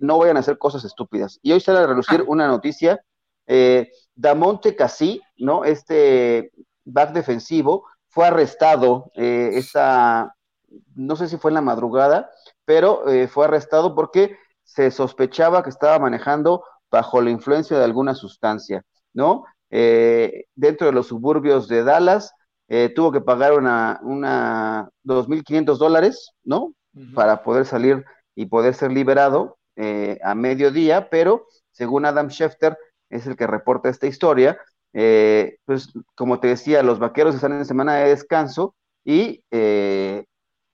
no 0.00 0.18
vayan 0.18 0.36
a 0.36 0.40
hacer 0.40 0.58
cosas 0.58 0.84
estúpidas. 0.84 1.38
Y 1.42 1.52
hoy 1.52 1.60
sale 1.60 1.78
a 1.78 1.86
relucir 1.86 2.24
una 2.26 2.48
noticia, 2.48 3.00
Damonte 4.14 4.76
Casí, 4.76 5.22
¿no? 5.38 5.64
Este 5.64 6.52
back 6.84 7.12
defensivo, 7.12 7.84
fue 8.10 8.26
arrestado 8.26 9.10
eh, 9.14 9.52
esa, 9.54 10.34
no 10.94 11.16
sé 11.16 11.28
si 11.28 11.36
fue 11.36 11.50
en 11.50 11.56
la 11.56 11.60
madrugada, 11.60 12.30
pero 12.64 13.08
eh, 13.08 13.28
fue 13.28 13.46
arrestado 13.46 13.94
porque 13.94 14.36
se 14.72 14.90
sospechaba 14.90 15.62
que 15.62 15.70
estaba 15.70 15.98
manejando 15.98 16.64
bajo 16.90 17.20
la 17.20 17.30
influencia 17.30 17.78
de 17.78 17.84
alguna 17.84 18.14
sustancia, 18.14 18.82
¿no? 19.12 19.44
Eh, 19.70 20.44
dentro 20.54 20.86
de 20.86 20.92
los 20.92 21.08
suburbios 21.08 21.68
de 21.68 21.84
Dallas, 21.84 22.32
tuvo 22.94 23.10
que 23.10 23.20
pagar 23.20 23.52
una, 23.54 23.98
una 24.04 24.88
2.500 25.02 25.76
dólares, 25.76 26.30
¿no? 26.44 26.72
Para 27.14 27.42
poder 27.42 27.66
salir 27.66 28.04
y 28.36 28.46
poder 28.46 28.74
ser 28.74 28.92
liberado 28.92 29.58
a 30.22 30.34
mediodía, 30.36 31.10
pero 31.10 31.46
según 31.72 32.04
Adam 32.04 32.28
Schefter, 32.28 32.78
es 33.08 33.26
el 33.26 33.36
que 33.36 33.48
reporta 33.48 33.88
esta 33.88 34.06
historia, 34.06 34.60
eh, 34.92 35.58
pues 35.64 35.92
como 36.14 36.40
te 36.40 36.48
decía, 36.48 36.82
los 36.82 36.98
vaqueros 36.98 37.34
están 37.34 37.52
en 37.52 37.64
semana 37.64 37.96
de 37.96 38.10
descanso 38.10 38.74
y 39.04 39.44
eh, 39.50 40.24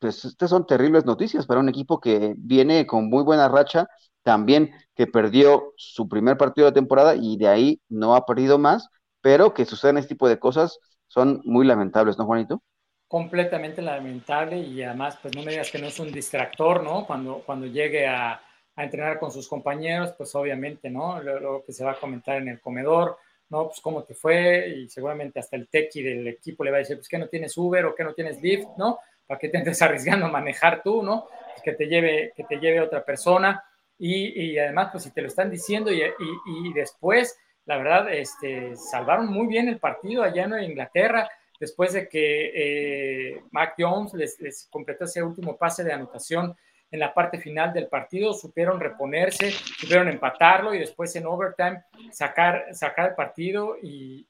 pues 0.06 0.24
estas 0.24 0.50
son 0.50 0.68
terribles 0.68 1.04
noticias 1.04 1.46
para 1.46 1.58
un 1.58 1.68
equipo 1.68 1.98
que 1.98 2.34
viene 2.36 2.86
con 2.86 3.10
muy 3.10 3.24
buena 3.24 3.48
racha, 3.48 3.88
también 4.22 4.72
que 4.94 5.08
perdió 5.08 5.72
su 5.76 6.08
primer 6.08 6.36
partido 6.36 6.68
de 6.68 6.72
temporada 6.72 7.16
y 7.16 7.36
de 7.36 7.48
ahí 7.48 7.80
no 7.88 8.14
ha 8.14 8.24
perdido 8.24 8.56
más, 8.56 8.88
pero 9.20 9.52
que 9.52 9.64
suceden 9.64 9.98
este 9.98 10.10
tipo 10.10 10.28
de 10.28 10.38
cosas 10.38 10.78
son 11.08 11.40
muy 11.44 11.66
lamentables, 11.66 12.18
¿no, 12.18 12.24
Juanito? 12.24 12.62
Completamente 13.08 13.82
lamentable 13.82 14.58
y 14.58 14.80
además, 14.84 15.18
pues 15.20 15.34
no 15.34 15.42
me 15.42 15.50
digas 15.50 15.72
que 15.72 15.80
no 15.80 15.88
es 15.88 15.98
un 15.98 16.12
distractor, 16.12 16.84
¿no? 16.84 17.04
Cuando, 17.04 17.42
cuando 17.44 17.66
llegue 17.66 18.06
a, 18.06 18.40
entrenar 18.76 19.18
con 19.18 19.32
sus 19.32 19.48
compañeros, 19.48 20.12
pues 20.16 20.32
obviamente, 20.34 20.88
¿no? 20.88 21.20
lo, 21.20 21.64
que 21.64 21.72
se 21.72 21.82
va 21.82 21.92
a 21.92 21.98
comentar 21.98 22.36
en 22.36 22.48
el 22.48 22.60
comedor, 22.60 23.16
¿no? 23.48 23.66
Pues 23.68 23.80
cómo 23.80 24.04
te 24.04 24.14
fue 24.14 24.68
y 24.68 24.88
seguramente 24.88 25.40
hasta 25.40 25.56
el 25.56 25.66
tequi 25.66 26.02
del 26.02 26.28
equipo 26.28 26.62
le 26.62 26.70
va 26.70 26.76
a 26.76 26.80
decir, 26.80 26.96
pues 26.96 27.08
que 27.08 27.18
no 27.18 27.26
tienes 27.26 27.56
Uber 27.56 27.86
o 27.86 27.94
que 27.94 28.04
no 28.04 28.12
tienes 28.14 28.40
Lyft, 28.40 28.76
¿no? 28.76 28.98
¿Para 29.26 29.38
qué 29.38 29.48
te 29.48 29.58
estés 29.58 29.82
arriesgando 29.82 30.26
a 30.26 30.30
manejar 30.30 30.82
tú, 30.82 31.02
¿no? 31.02 31.26
Pues 31.52 31.62
que 31.62 31.72
te 31.72 31.86
lleve, 31.86 32.32
que 32.36 32.44
te 32.44 32.58
lleve 32.58 32.80
otra 32.80 33.04
persona 33.04 33.64
y, 33.98 34.50
y 34.50 34.58
además, 34.58 34.90
pues 34.92 35.04
si 35.04 35.10
te 35.10 35.22
lo 35.22 35.28
están 35.28 35.50
diciendo 35.50 35.92
y, 35.92 36.02
y, 36.02 36.72
después, 36.74 37.38
la 37.64 37.78
verdad, 37.78 38.12
este, 38.12 38.76
salvaron 38.76 39.28
muy 39.28 39.46
bien 39.46 39.68
el 39.68 39.78
partido 39.78 40.22
allá 40.22 40.44
en 40.44 40.70
Inglaterra 40.70 41.28
después 41.58 41.94
de 41.94 42.08
que 42.08 43.30
eh, 43.34 43.42
Mac 43.50 43.74
Jones 43.78 44.12
les, 44.12 44.38
les 44.40 44.68
completó 44.70 45.04
ese 45.04 45.22
último 45.22 45.56
pase 45.56 45.82
de 45.82 45.92
anotación 45.92 46.54
en 46.90 47.00
la 47.00 47.12
parte 47.12 47.38
final 47.38 47.72
del 47.72 47.88
partido, 47.88 48.32
supieron 48.32 48.78
reponerse, 48.78 49.50
supieron 49.50 50.08
empatarlo 50.08 50.74
y 50.74 50.78
después 50.78 51.14
en 51.16 51.26
overtime 51.26 51.82
sacar, 52.12 52.66
sacar 52.72 53.10
el 53.10 53.14
partido 53.14 53.76
y, 53.82 54.26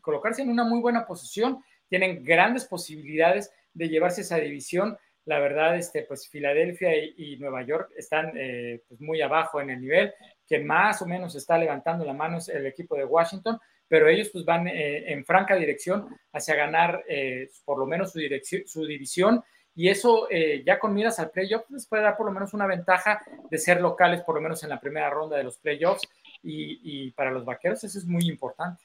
colocarse 0.00 0.42
en 0.42 0.50
una 0.50 0.64
muy 0.64 0.80
buena 0.80 1.04
posición. 1.04 1.62
Tienen 1.88 2.24
grandes 2.24 2.64
posibilidades 2.64 3.52
de 3.76 3.88
llevarse 3.88 4.22
esa 4.22 4.38
división. 4.38 4.96
La 5.24 5.38
verdad, 5.40 5.76
este, 5.76 6.02
pues 6.02 6.28
Filadelfia 6.28 6.96
y, 6.96 7.36
Nueva 7.38 7.62
York 7.62 7.90
están 7.96 8.32
eh, 8.36 8.82
pues 8.88 9.00
muy 9.00 9.20
abajo 9.20 9.60
en 9.60 9.70
el 9.70 9.80
nivel, 9.80 10.12
que 10.46 10.60
más 10.60 11.02
o 11.02 11.06
menos 11.06 11.34
está 11.34 11.58
levantando 11.58 12.04
la 12.04 12.12
mano 12.12 12.38
es 12.38 12.48
el 12.48 12.66
equipo 12.66 12.96
de 12.96 13.04
Washington, 13.04 13.58
pero 13.88 14.08
ellos 14.08 14.30
pues 14.32 14.44
van 14.44 14.66
eh, 14.68 15.12
en 15.12 15.24
franca 15.24 15.56
dirección 15.56 16.08
hacia 16.32 16.54
ganar 16.54 17.04
eh, 17.08 17.48
por 17.64 17.78
lo 17.78 17.86
menos 17.86 18.12
su, 18.12 18.20
su 18.66 18.86
división 18.86 19.42
y 19.74 19.88
eso 19.88 20.26
eh, 20.30 20.62
ya 20.64 20.78
con 20.78 20.94
miras 20.94 21.18
al 21.18 21.30
playoff 21.30 21.68
les 21.70 21.86
puede 21.86 22.02
dar 22.02 22.16
por 22.16 22.26
lo 22.26 22.32
menos 22.32 22.54
una 22.54 22.66
ventaja 22.66 23.20
de 23.50 23.58
ser 23.58 23.80
locales 23.80 24.22
por 24.22 24.34
lo 24.34 24.40
menos 24.40 24.62
en 24.64 24.70
la 24.70 24.80
primera 24.80 25.10
ronda 25.10 25.36
de 25.36 25.44
los 25.44 25.58
playoffs 25.58 26.02
y, 26.42 27.10
para 27.12 27.30
los 27.30 27.44
vaqueros 27.44 27.82
eso 27.82 27.98
es 27.98 28.06
muy 28.06 28.28
importante. 28.28 28.84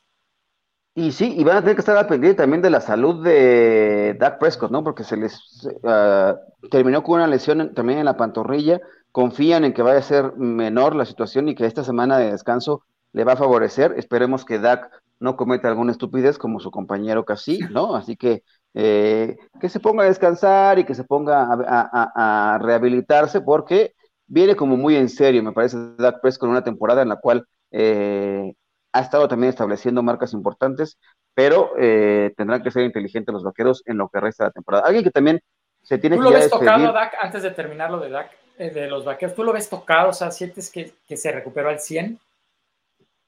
Y 0.93 1.13
sí, 1.13 1.33
y 1.37 1.43
van 1.45 1.57
a 1.57 1.61
tener 1.61 1.75
que 1.75 1.81
estar 1.81 1.95
al 1.95 2.07
pendiente 2.07 2.41
también 2.41 2.61
de 2.61 2.69
la 2.69 2.81
salud 2.81 3.23
de 3.23 4.17
Dak 4.19 4.39
Prescott, 4.39 4.71
¿no? 4.71 4.83
Porque 4.83 5.05
se 5.05 5.15
les 5.15 5.39
ah, 5.85 6.35
terminó 6.69 7.01
con 7.01 7.15
una 7.15 7.27
lesión 7.27 7.73
también 7.73 7.99
en 7.99 8.05
la 8.05 8.17
pantorrilla. 8.17 8.81
Confían 9.13 9.63
en 9.63 9.73
que 9.73 9.83
vaya 9.83 9.99
a 9.99 10.03
ser 10.03 10.35
menor 10.35 10.95
la 10.95 11.05
situación 11.05 11.47
y 11.47 11.55
que 11.55 11.65
esta 11.65 11.85
semana 11.85 12.17
de 12.17 12.31
descanso 12.31 12.83
le 13.13 13.23
va 13.23 13.33
a 13.33 13.37
favorecer. 13.37 13.93
Esperemos 13.97 14.43
que 14.43 14.59
Dak 14.59 14.91
no 15.21 15.37
cometa 15.37 15.69
alguna 15.69 15.93
estupidez 15.93 16.37
como 16.37 16.59
su 16.59 16.71
compañero 16.71 17.23
casi, 17.23 17.59
¿no? 17.71 17.95
Así 17.95 18.17
que 18.17 18.43
eh, 18.73 19.37
que 19.61 19.69
se 19.69 19.79
ponga 19.79 20.03
a 20.03 20.07
descansar 20.07 20.77
y 20.79 20.83
que 20.83 20.95
se 20.95 21.05
ponga 21.05 21.47
a, 21.53 22.59
rehabilitarse 22.61 23.39
porque 23.39 23.93
viene 24.27 24.55
como 24.57 24.75
muy 24.75 24.95
en 24.95 25.07
serio, 25.07 25.41
me 25.43 25.53
parece, 25.53 25.77
Dak 25.97 26.21
Prescott 26.21 26.41
con 26.41 26.49
una 26.49 26.63
temporada 26.63 27.01
en 27.01 27.09
la 27.09 27.17
cual 27.17 27.45
eh, 27.71 28.53
ha 28.93 29.01
estado 29.01 29.27
también 29.27 29.49
estableciendo 29.49 30.03
marcas 30.03 30.33
importantes 30.33 30.97
pero 31.33 31.73
eh, 31.77 32.33
tendrán 32.35 32.61
que 32.61 32.71
ser 32.71 32.83
inteligentes 32.83 33.33
los 33.33 33.43
vaqueros 33.43 33.83
en 33.85 33.97
lo 33.97 34.09
que 34.09 34.19
resta 34.19 34.43
de 34.43 34.49
la 34.49 34.53
temporada. 34.53 34.85
Alguien 34.85 35.03
que 35.03 35.11
también 35.11 35.41
se 35.81 35.97
tiene 35.97 36.17
¿Tú 36.17 36.23
que 36.23 36.29
lo 36.29 36.35
ves 36.35 36.49
tocado, 36.49 36.91
Dak, 36.91 37.13
antes 37.21 37.43
de 37.43 37.51
terminar 37.51 37.89
lo 37.89 37.99
de 37.99 38.09
Dak, 38.09 38.31
eh, 38.57 38.69
de 38.69 38.87
los 38.87 39.05
vaqueros? 39.05 39.35
¿Tú 39.35 39.43
lo 39.43 39.53
ves 39.53 39.69
tocado? 39.69 40.09
O 40.09 40.13
sea, 40.13 40.31
¿sientes 40.31 40.69
que, 40.69 40.93
que 41.07 41.17
se 41.17 41.31
recuperó 41.31 41.69
al 41.69 41.79
100? 41.79 42.19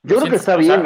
Yo 0.03 0.17
creo 0.17 0.29
que 0.29 0.35
está 0.35 0.57
bien. 0.57 0.83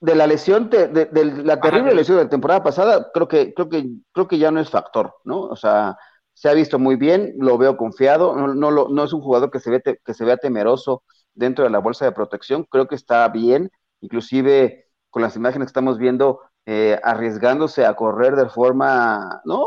De 0.00 0.16
la 0.16 0.26
lesión, 0.26 0.68
de, 0.68 0.88
de, 0.88 1.24
la 1.44 1.60
terrible 1.60 1.94
lesión 1.94 2.16
de 2.18 2.24
la 2.24 2.30
temporada 2.30 2.64
pasada, 2.64 3.12
creo 3.14 3.28
que, 3.28 3.54
creo 3.54 3.68
que, 3.68 3.86
creo 4.10 4.26
que 4.26 4.36
ya 4.36 4.50
no 4.50 4.58
es 4.58 4.68
factor, 4.68 5.14
¿no? 5.22 5.42
O 5.42 5.54
sea, 5.54 5.96
se 6.34 6.48
ha 6.48 6.54
visto 6.54 6.80
muy 6.80 6.96
bien, 6.96 7.34
lo 7.38 7.56
veo 7.56 7.76
confiado, 7.76 8.34
no, 8.34 8.48
no, 8.52 8.88
no 8.88 9.04
es 9.04 9.12
un 9.12 9.20
jugador 9.20 9.52
que 9.52 9.60
se, 9.60 9.70
ve 9.70 9.80
que 9.80 10.14
se 10.14 10.24
vea 10.24 10.38
temeroso 10.38 11.04
dentro 11.34 11.62
de 11.62 11.70
la 11.70 11.78
bolsa 11.78 12.04
de 12.04 12.10
protección, 12.10 12.64
creo 12.64 12.88
que 12.88 12.96
está 12.96 13.28
bien, 13.28 13.70
inclusive 14.02 14.86
con 15.10 15.22
las 15.22 15.36
imágenes 15.36 15.66
que 15.66 15.70
estamos 15.70 15.98
viendo, 15.98 16.40
eh, 16.66 16.98
arriesgándose 17.02 17.86
a 17.86 17.94
correr 17.94 18.36
de 18.36 18.48
forma, 18.48 19.40
¿no? 19.44 19.66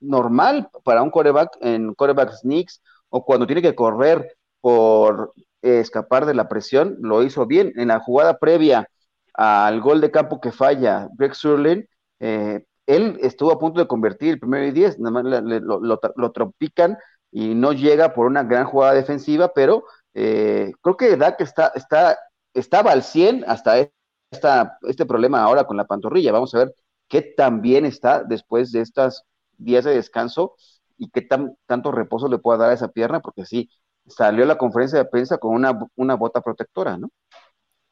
Normal 0.00 0.68
para 0.84 1.02
un 1.02 1.10
coreback 1.10 1.56
en 1.60 1.94
coreback 1.94 2.32
sneaks 2.32 2.82
o 3.08 3.24
cuando 3.24 3.46
tiene 3.46 3.62
que 3.62 3.74
correr 3.74 4.36
por 4.60 5.32
escapar 5.62 6.26
de 6.26 6.34
la 6.34 6.48
presión, 6.48 6.96
lo 7.00 7.22
hizo 7.22 7.46
bien. 7.46 7.72
En 7.76 7.88
la 7.88 8.00
jugada 8.00 8.38
previa 8.38 8.88
al 9.34 9.80
gol 9.80 10.00
de 10.00 10.10
campo 10.10 10.40
que 10.40 10.52
falla 10.52 11.08
Greg 11.16 11.34
Surlin, 11.34 11.88
eh, 12.20 12.64
él 12.86 13.18
estuvo 13.22 13.52
a 13.52 13.58
punto 13.58 13.80
de 13.80 13.86
convertir 13.86 14.30
el 14.30 14.40
primero 14.40 14.66
y 14.66 14.72
diez, 14.72 14.98
nada 14.98 15.22
más 15.22 15.24
lo, 15.42 15.80
lo, 15.80 16.32
tropican 16.32 16.96
y 17.30 17.54
no 17.54 17.72
llega 17.72 18.14
por 18.14 18.26
una 18.26 18.42
gran 18.42 18.64
jugada 18.64 18.94
defensiva, 18.94 19.52
pero 19.54 19.84
eh, 20.14 20.72
creo 20.80 20.96
que 20.96 21.16
Dak 21.16 21.40
está, 21.40 21.70
está, 21.74 22.18
estaba 22.58 22.92
al 22.92 23.02
100 23.02 23.44
hasta 23.46 23.88
esta, 24.30 24.78
este 24.82 25.06
problema 25.06 25.42
ahora 25.42 25.64
con 25.64 25.76
la 25.76 25.86
pantorrilla. 25.86 26.32
Vamos 26.32 26.54
a 26.54 26.58
ver 26.58 26.74
qué 27.08 27.22
tan 27.22 27.62
bien 27.62 27.84
está 27.86 28.22
después 28.22 28.72
de 28.72 28.80
estas 28.80 29.24
días 29.56 29.84
de 29.84 29.94
descanso 29.94 30.56
y 30.96 31.10
qué 31.10 31.22
tan, 31.22 31.56
tanto 31.66 31.92
reposo 31.92 32.28
le 32.28 32.38
pueda 32.38 32.58
dar 32.58 32.70
a 32.70 32.74
esa 32.74 32.88
pierna, 32.88 33.20
porque 33.20 33.44
sí, 33.44 33.70
salió 34.06 34.44
la 34.44 34.58
conferencia 34.58 34.98
de 34.98 35.04
prensa 35.04 35.38
con 35.38 35.54
una, 35.54 35.78
una 35.96 36.14
bota 36.14 36.40
protectora, 36.40 36.96
¿no? 36.96 37.10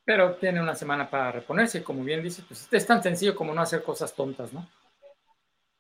Pero 0.05 0.37
tiene 0.37 0.61
una 0.61 0.75
semana 0.75 1.11
para 1.11 1.33
reponerse, 1.33 1.83
como 1.83 2.05
bien 2.05 2.23
dice, 2.23 2.43
pues 2.47 2.69
es 2.71 2.87
tan 2.87 3.03
sencillo 3.03 3.35
como 3.35 3.53
no 3.55 3.61
hacer 3.61 3.83
cosas 3.83 4.15
tontas, 4.15 4.53
¿no? 4.53 4.69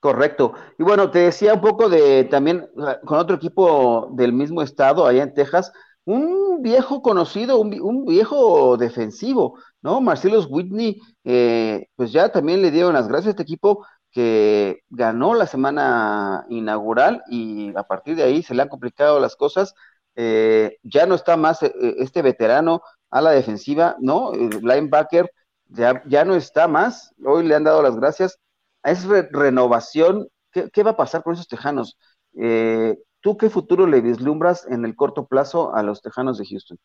Correcto. 0.01 0.53
Y 0.79 0.83
bueno, 0.83 1.11
te 1.11 1.21
decía 1.21 1.55
un 1.55 1.61
poco 1.61 1.89
de 1.89 2.25
también 2.25 2.69
con 3.05 3.19
otro 3.19 3.37
equipo 3.37 4.09
del 4.13 4.33
mismo 4.33 4.63
estado, 4.63 5.07
allá 5.07 5.23
en 5.23 5.35
Texas, 5.35 5.73
un 6.07 6.63
viejo 6.63 7.03
conocido, 7.03 7.61
un, 7.61 8.07
viejo 8.07 8.77
defensivo, 8.79 9.59
¿no? 9.83 10.01
Marcellus 10.01 10.47
Whitney, 10.49 11.01
eh, 11.25 11.89
pues 11.97 12.13
ya 12.13 12.31
también 12.31 12.63
le 12.63 12.71
dieron 12.71 12.95
las 12.95 13.09
gracias 13.09 13.29
a 13.29 13.31
este 13.31 13.43
equipo 13.43 13.85
que 14.13 14.81
ganó 14.89 15.35
la 15.35 15.47
semana 15.47 16.47
inaugural 16.49 17.23
y 17.29 17.77
a 17.77 17.83
partir 17.83 18.17
de 18.17 18.23
ahí 18.23 18.43
se 18.43 18.55
le 18.55 18.63
han 18.63 18.69
complicado 18.69 19.21
las 19.21 19.37
cosas. 19.37 19.75
Eh, 20.15 20.79
ya 20.83 21.07
no 21.07 21.15
está 21.15 21.37
más 21.37 21.63
eh, 21.63 21.73
este 21.99 22.23
veterano 22.23 22.83
a 23.11 23.21
la 23.21 23.33
defensiva, 23.33 23.97
¿no? 24.01 24.33
El 24.33 24.61
linebacker 24.63 25.31
ya, 25.69 26.03
ya 26.07 26.25
no 26.25 26.35
está 26.37 26.69
más. 26.69 27.15
Hoy 27.25 27.47
le 27.47 27.55
han 27.57 27.65
dado 27.65 27.83
las 27.83 27.97
gracias. 27.97 28.39
Es 28.83 29.07
renovación. 29.07 30.29
¿Qué, 30.51 30.83
va 30.83 30.93
a 30.93 30.97
pasar 30.97 31.23
con 31.23 31.35
esos 31.35 31.49
tejanos? 31.49 31.99
Eh, 32.41 32.97
¿Tú 33.27 33.37
qué 33.37 33.51
futuro 33.51 33.89
le 33.89 34.01
vislumbras 34.01 34.69
en 34.71 34.85
el 34.85 34.95
corto 34.95 35.27
plazo 35.27 35.75
a 35.75 35.83
los 35.83 36.01
tejanos 36.01 36.39
de 36.39 36.47
Houston? 36.47 36.79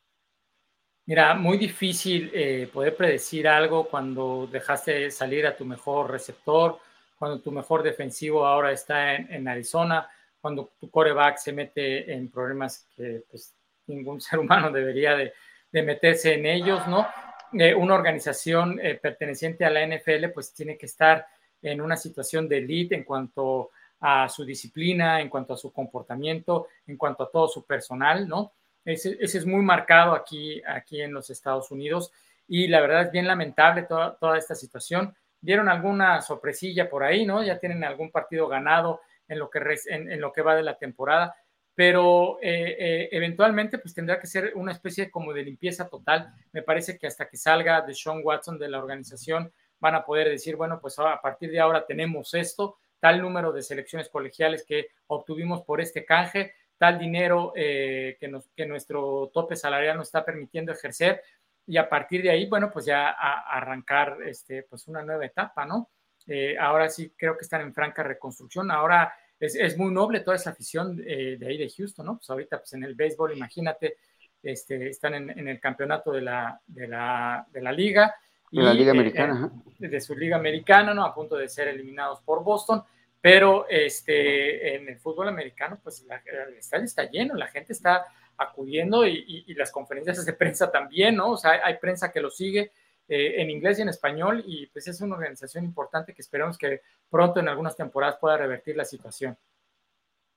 Mira, 1.05 1.35
muy 1.35 1.59
difícil 1.59 2.31
poder 2.73 2.95
predecir 2.95 3.47
algo 3.47 3.87
cuando 3.87 4.49
dejaste 4.51 5.11
salir 5.11 5.45
a 5.45 5.55
tu 5.55 5.65
mejor 5.65 6.09
receptor, 6.09 6.79
cuando 7.19 7.39
tu 7.41 7.51
mejor 7.51 7.83
defensivo 7.83 8.43
ahora 8.43 8.71
está 8.71 9.13
en, 9.13 9.47
Arizona, 9.47 10.09
cuando 10.39 10.71
tu 10.79 10.89
coreback 10.89 11.37
se 11.37 11.53
mete 11.53 12.11
en 12.11 12.31
problemas 12.31 12.87
que 12.95 13.23
pues, 13.29 13.53
ningún 13.85 14.19
ser 14.21 14.39
humano 14.39 14.71
debería 14.71 15.15
de, 15.15 15.33
meterse 15.71 16.33
en 16.33 16.47
ellos, 16.47 16.87
¿no? 16.87 17.05
Eh, 17.53 17.75
una 17.75 17.93
organización 17.93 18.79
eh, 18.81 18.95
perteneciente 18.95 19.63
a 19.63 19.69
la 19.69 19.85
NFL 19.85 20.29
pues 20.33 20.55
tiene 20.55 20.75
que 20.75 20.87
estar 20.87 21.23
en 21.61 21.81
una 21.81 21.97
situación 21.97 22.49
de 22.49 22.57
elite 22.57 22.95
en 22.95 23.03
cuanto 23.03 23.65
a 23.65 23.80
su 24.29 24.45
disciplina, 24.45 25.21
en 25.21 25.29
cuanto 25.29 25.53
a 25.53 25.57
su 25.57 25.71
comportamiento, 25.71 26.67
en 26.87 26.97
cuanto 26.97 27.23
a 27.23 27.31
todo 27.31 27.47
su 27.47 27.65
personal, 27.65 28.27
¿no? 28.27 28.53
Ese, 28.83 29.17
es 29.19 29.45
muy 29.45 29.61
marcado 29.61 30.13
aquí, 30.13 30.61
aquí 30.67 31.01
en 31.01 31.13
los 31.13 31.29
Estados 31.29 31.69
Unidos 31.69 32.11
y 32.47 32.67
la 32.67 32.81
verdad 32.81 33.03
es 33.03 33.11
bien 33.11 33.27
lamentable 33.27 33.83
toda, 33.83 34.15
toda 34.17 34.39
esta 34.39 34.55
situación 34.55 35.15
dieron 35.39 35.69
alguna 35.69 36.21
sorpresilla 36.21 36.89
por 36.89 37.03
ahí, 37.03 37.25
¿no? 37.25 37.43
Ya 37.43 37.59
tienen 37.59 37.83
algún 37.83 38.11
partido 38.11 38.47
ganado 38.47 39.01
en 39.27 39.39
lo 39.39 39.49
que, 39.49 39.59
en, 39.87 40.19
lo 40.19 40.31
que 40.31 40.41
va 40.41 40.55
de 40.55 40.63
la 40.63 40.77
temporada, 40.77 41.35
pero 41.73 42.37
eh, 42.41 42.75
eh, 42.77 43.09
eventualmente 43.11 43.77
pues 43.77 43.93
tendrá 43.93 44.19
que 44.19 44.27
ser 44.27 44.53
una 44.55 44.71
especie 44.71 45.09
como 45.09 45.33
de 45.33 45.43
limpieza 45.43 45.87
total. 45.87 46.33
Me 46.51 46.61
parece 46.61 46.97
que 46.97 47.07
hasta 47.07 47.27
que 47.27 47.37
salga 47.37 47.81
de 47.81 47.93
Sean 47.93 48.21
Watson 48.23 48.59
de 48.59 48.69
la 48.69 48.79
organización 48.79 49.51
van 49.79 49.95
a 49.95 50.05
poder 50.05 50.29
decir, 50.29 50.55
bueno, 50.55 50.79
pues 50.79 50.99
a 50.99 51.19
partir 51.21 51.49
de 51.49 51.59
ahora 51.59 51.85
tenemos 51.85 52.33
esto, 52.33 52.77
tal 53.01 53.21
número 53.21 53.51
de 53.51 53.63
selecciones 53.63 54.07
colegiales 54.07 54.63
que 54.65 54.87
obtuvimos 55.07 55.63
por 55.63 55.81
este 55.81 56.05
canje, 56.05 56.53
tal 56.77 56.97
dinero 56.97 57.51
eh, 57.55 58.15
que, 58.19 58.29
nos, 58.29 58.47
que 58.55 58.65
nuestro 58.65 59.29
tope 59.33 59.57
salarial 59.57 59.97
nos 59.97 60.07
está 60.07 60.23
permitiendo 60.23 60.71
ejercer 60.71 61.21
y 61.65 61.77
a 61.77 61.89
partir 61.89 62.21
de 62.21 62.29
ahí, 62.29 62.47
bueno, 62.47 62.71
pues 62.71 62.85
ya 62.85 63.09
arrancar 63.09 64.17
este, 64.25 64.63
pues 64.63 64.87
una 64.87 65.03
nueva 65.03 65.25
etapa, 65.25 65.65
¿no? 65.65 65.89
Eh, 66.27 66.55
ahora 66.59 66.89
sí 66.89 67.13
creo 67.17 67.37
que 67.37 67.43
están 67.43 67.61
en 67.61 67.73
franca 67.73 68.03
reconstrucción. 68.03 68.71
Ahora 68.71 69.13
es, 69.39 69.77
muy 69.77 69.91
noble 69.91 70.19
toda 70.19 70.35
esa 70.35 70.51
afición 70.51 71.01
eh, 71.05 71.37
de 71.39 71.47
ahí 71.47 71.57
de 71.57 71.69
Houston, 71.69 72.05
¿no? 72.05 72.17
Pues 72.17 72.29
ahorita 72.29 72.59
pues 72.59 72.73
en 72.73 72.83
el 72.83 72.95
béisbol, 72.95 73.35
imagínate, 73.35 73.97
este, 74.43 74.89
están 74.89 75.13
en, 75.13 75.47
el 75.47 75.59
campeonato 75.59 76.11
de 76.11 76.21
la, 76.21 76.59
de 76.65 76.87
la, 76.87 77.45
de 77.51 77.61
la 77.61 77.71
liga. 77.71 78.15
De 78.51 78.61
la 78.61 78.73
liga 78.73 78.89
eh, 78.89 78.91
americana. 78.91 79.51
de 79.79 80.01
su 80.01 80.15
liga 80.15 80.35
americana, 80.35 80.93
¿no? 80.93 81.05
A 81.05 81.15
punto 81.15 81.37
de 81.37 81.47
ser 81.47 81.69
eliminados 81.69 82.19
por 82.21 82.43
Boston. 82.43 82.83
Pero 83.21 83.67
este, 83.69 84.75
en 84.75 84.89
el 84.89 84.97
fútbol 84.99 85.29
americano, 85.29 85.79
pues 85.81 86.03
el 86.25 86.53
estadio 86.55 86.85
está 86.85 87.09
lleno, 87.09 87.35
la 87.35 87.47
gente 87.47 87.71
está 87.71 88.05
acudiendo 88.35 89.05
y, 89.05 89.53
las 89.55 89.71
conferencias 89.71 90.25
de 90.25 90.33
prensa 90.33 90.71
también, 90.71 91.15
¿no? 91.15 91.31
O 91.31 91.37
sea, 91.37 91.61
hay, 91.63 91.77
prensa 91.77 92.11
que 92.11 92.19
lo 92.19 92.31
sigue 92.31 92.71
eh, 93.07 93.41
en 93.41 93.49
inglés 93.49 93.77
y 93.77 93.83
en 93.83 93.89
español 93.89 94.43
y 94.45 94.65
pues 94.67 94.87
es 94.87 94.99
una 95.01 95.15
organización 95.15 95.63
importante 95.63 96.13
que 96.13 96.21
esperamos 96.21 96.57
que 96.57 96.81
pronto 97.09 97.39
en 97.39 97.47
algunas 97.47 97.75
temporadas 97.75 98.17
pueda 98.19 98.37
revertir 98.37 98.75
la 98.75 98.85
situación. 98.85 99.37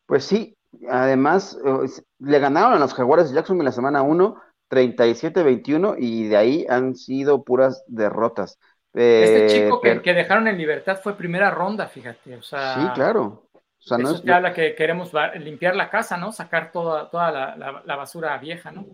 Pues 0.06 0.24
sí, 0.24 0.54
además 0.88 1.58
eh, 1.64 2.02
le 2.18 2.38
ganaron 2.38 2.74
a 2.74 2.78
los 2.78 2.92
Jaguares 2.92 3.30
de 3.30 3.36
Jackson 3.36 3.58
en 3.58 3.64
la 3.64 3.72
semana 3.72 4.02
1, 4.02 4.42
37-21 4.74 5.96
y 5.98 6.28
de 6.28 6.36
ahí 6.36 6.66
han 6.68 6.96
sido 6.96 7.44
puras 7.44 7.84
derrotas. 7.86 8.58
este 8.92 9.62
chico 9.64 9.80
que, 9.80 10.02
que, 10.02 10.14
dejaron 10.14 10.48
en 10.48 10.58
libertad 10.58 11.00
fue 11.02 11.16
primera 11.16 11.50
ronda, 11.50 11.86
fíjate. 11.86 12.36
O 12.36 12.42
sea, 12.42 12.74
sí, 12.74 12.88
claro. 12.94 13.44
O 13.52 13.86
sea, 13.86 13.98
Eso 13.98 14.22
no 14.24 14.34
habla 14.34 14.54
que 14.54 14.74
queremos 14.74 15.12
limpiar 15.38 15.76
la 15.76 15.90
casa, 15.90 16.16
¿no? 16.16 16.32
Sacar 16.32 16.72
toda, 16.72 17.10
toda 17.10 17.30
la, 17.56 17.96
basura 17.96 18.36
vieja, 18.38 18.72
¿no? 18.72 18.86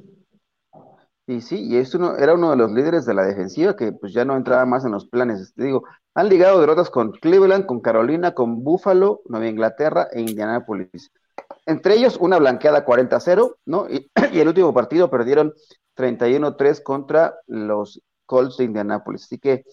Y 1.29 1.41
sí, 1.43 1.65
y 1.69 1.77
esto 1.77 2.17
era 2.19 2.35
uno 2.35 2.51
de 2.51 2.57
los 2.57 2.73
líderes 2.73 3.07
de 3.07 3.15
la 3.15 3.23
defensiva 3.23 3.77
que 3.77 3.93
pues 3.93 4.13
ya 4.13 4.25
no 4.25 4.37
entraba 4.37 4.67
más 4.67 4.85
en 4.85 4.91
los 4.91 5.07
planes. 5.07 5.55
Te 5.55 5.63
digo, 5.63 5.85
han 6.15 6.29
ligado 6.29 6.61
derrotas 6.61 6.91
con 6.91 7.13
Cleveland, 7.13 7.67
con 7.67 7.81
Carolina, 7.81 8.35
con 8.35 8.65
Buffalo, 8.65 9.23
Nueva 9.27 9.47
Inglaterra 9.47 10.09
e 10.13 10.23
Indianapolis. 10.23 11.13
Entre 11.67 11.95
ellos 11.95 12.17
una 12.19 12.39
blanqueada 12.39 12.85
40-0, 12.85 13.57
¿no? 13.67 13.89
Y, 13.89 14.11
y, 14.33 14.41
el 14.41 14.49
último 14.49 14.73
partido 14.75 15.11
perdieron 15.11 15.53
31-3 15.97 16.83
contra 16.83 17.35
los 17.47 18.03
Colts 18.27 18.57
de 18.57 18.65
Indianapolis. 18.65 19.25
Así 19.25 19.39
que 19.39 19.65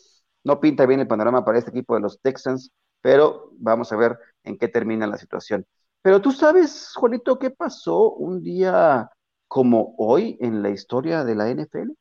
no 0.44 0.60
pinta 0.60 0.86
bien 0.86 1.00
el 1.00 1.08
panorama 1.08 1.44
para 1.44 1.60
este 1.60 1.72
equipo 1.72 1.96
de 1.96 2.02
los 2.02 2.22
Texans, 2.22 2.72
pero 3.02 3.52
vamos 3.58 3.92
a 3.92 3.98
ver 3.98 4.18
en 4.44 4.58
qué 4.58 4.68
termina 4.68 5.08
la 5.08 5.18
situación. 5.18 5.66
Pero 6.02 6.22
tú 6.22 6.32
sabes, 6.32 6.94
Juanito, 6.96 7.38
¿qué 7.38 7.50
pasó 7.50 8.12
un 8.12 8.42
día 8.42 9.10
como 9.48 9.96
hoy 9.98 10.38
en 10.40 10.62
la 10.62 10.70
historia 10.70 11.24
de 11.24 11.36
la 11.36 11.50
NFL? 11.50 11.92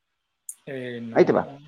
Eh, 0.67 1.13
Ahí 1.15 1.25
te 1.25 1.33
va. 1.33 1.59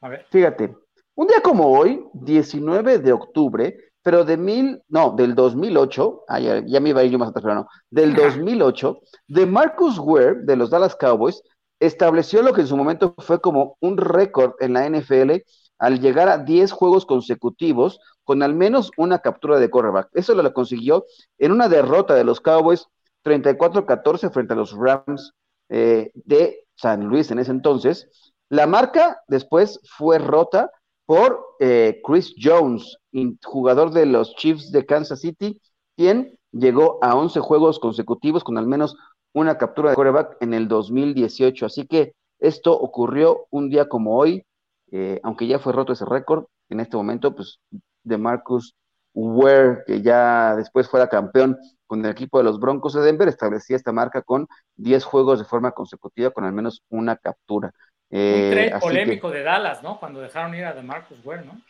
A 0.00 0.08
ver. 0.08 0.26
Fíjate, 0.30 0.76
un 1.14 1.26
día 1.26 1.40
como 1.42 1.66
hoy, 1.66 2.04
19 2.12 2.98
de 2.98 3.12
octubre, 3.12 3.76
pero 4.02 4.24
de 4.24 4.36
mil, 4.36 4.82
no, 4.88 5.14
del 5.16 5.34
2008, 5.34 6.24
ah, 6.28 6.40
ya, 6.40 6.80
me 6.80 6.90
iba 6.90 7.00
a 7.00 7.04
ir 7.04 7.12
yo 7.12 7.18
más 7.18 7.28
atrás, 7.28 7.42
pero 7.44 7.54
no, 7.56 7.68
del 7.90 8.14
2008, 8.14 9.00
de 9.26 9.46
Marcus 9.46 9.98
Ware, 9.98 10.36
de 10.42 10.56
los 10.56 10.70
Dallas 10.70 10.96
Cowboys, 10.96 11.42
estableció 11.80 12.42
lo 12.42 12.52
que 12.52 12.62
en 12.62 12.66
su 12.66 12.76
momento 12.76 13.14
fue 13.18 13.40
como 13.40 13.76
un 13.80 13.96
récord 13.96 14.52
en 14.60 14.72
la 14.72 14.88
NFL 14.88 15.42
al 15.78 16.00
llegar 16.00 16.28
a 16.28 16.38
10 16.38 16.72
juegos 16.72 17.06
consecutivos 17.06 18.00
con 18.24 18.42
al 18.42 18.54
menos 18.54 18.90
una 18.96 19.20
captura 19.20 19.58
de 19.58 19.70
quarterback. 19.70 20.08
Eso 20.12 20.34
lo 20.34 20.52
consiguió 20.52 21.06
en 21.38 21.52
una 21.52 21.68
derrota 21.68 22.14
de 22.14 22.24
los 22.24 22.40
Cowboys 22.40 22.86
34-14 23.24 24.32
frente 24.32 24.54
a 24.54 24.56
los 24.56 24.72
Rams 24.72 25.32
eh, 25.68 26.10
de 26.14 26.66
San 26.74 27.04
Luis 27.04 27.30
en 27.30 27.38
ese 27.38 27.52
entonces. 27.52 28.08
La 28.48 28.66
marca 28.66 29.22
después 29.28 29.80
fue 29.84 30.18
rota 30.18 30.70
por 31.08 31.56
eh, 31.58 32.02
Chris 32.04 32.34
Jones, 32.38 32.98
jugador 33.42 33.92
de 33.92 34.04
los 34.04 34.34
Chiefs 34.36 34.70
de 34.70 34.84
Kansas 34.84 35.22
City, 35.22 35.58
quien 35.96 36.38
llegó 36.52 36.98
a 37.02 37.16
11 37.16 37.40
juegos 37.40 37.78
consecutivos 37.78 38.44
con 38.44 38.58
al 38.58 38.66
menos 38.66 38.94
una 39.32 39.56
captura 39.56 39.88
de 39.88 39.96
coreback 39.96 40.36
en 40.40 40.52
el 40.52 40.68
2018. 40.68 41.64
Así 41.64 41.86
que 41.86 42.12
esto 42.38 42.78
ocurrió 42.78 43.46
un 43.48 43.70
día 43.70 43.88
como 43.88 44.18
hoy, 44.18 44.44
eh, 44.92 45.18
aunque 45.22 45.46
ya 45.46 45.58
fue 45.58 45.72
roto 45.72 45.94
ese 45.94 46.04
récord, 46.04 46.44
en 46.68 46.80
este 46.80 46.98
momento, 46.98 47.34
pues 47.34 47.58
de 48.02 48.18
Marcus 48.18 48.74
Ware, 49.14 49.84
que 49.86 50.02
ya 50.02 50.56
después 50.56 50.90
fuera 50.90 51.08
campeón 51.08 51.56
con 51.86 52.04
el 52.04 52.10
equipo 52.10 52.36
de 52.36 52.44
los 52.44 52.60
Broncos 52.60 52.92
de 52.92 53.00
Denver, 53.00 53.28
establecía 53.28 53.76
esta 53.76 53.92
marca 53.92 54.20
con 54.20 54.46
10 54.76 55.04
juegos 55.04 55.38
de 55.38 55.46
forma 55.46 55.72
consecutiva 55.72 56.32
con 56.32 56.44
al 56.44 56.52
menos 56.52 56.82
una 56.90 57.16
captura. 57.16 57.72
Eh, 58.10 58.44
un 58.44 58.50
trade 58.50 58.80
polémico 58.80 59.30
de 59.30 59.42
Dallas, 59.42 59.82
¿no? 59.82 59.98
Cuando 59.98 60.20
dejaron 60.20 60.54
ir 60.54 60.64
a 60.64 60.74
DeMarcus 60.74 61.24
Ware, 61.24 61.44
¿no? 61.44 61.60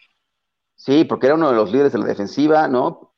Sí, 0.76 1.04
porque 1.04 1.26
era 1.26 1.34
uno 1.34 1.50
de 1.50 1.56
los 1.56 1.72
líderes 1.72 1.92
de 1.92 1.98
la 1.98 2.06
defensiva, 2.06 2.68
¿no? 2.68 3.12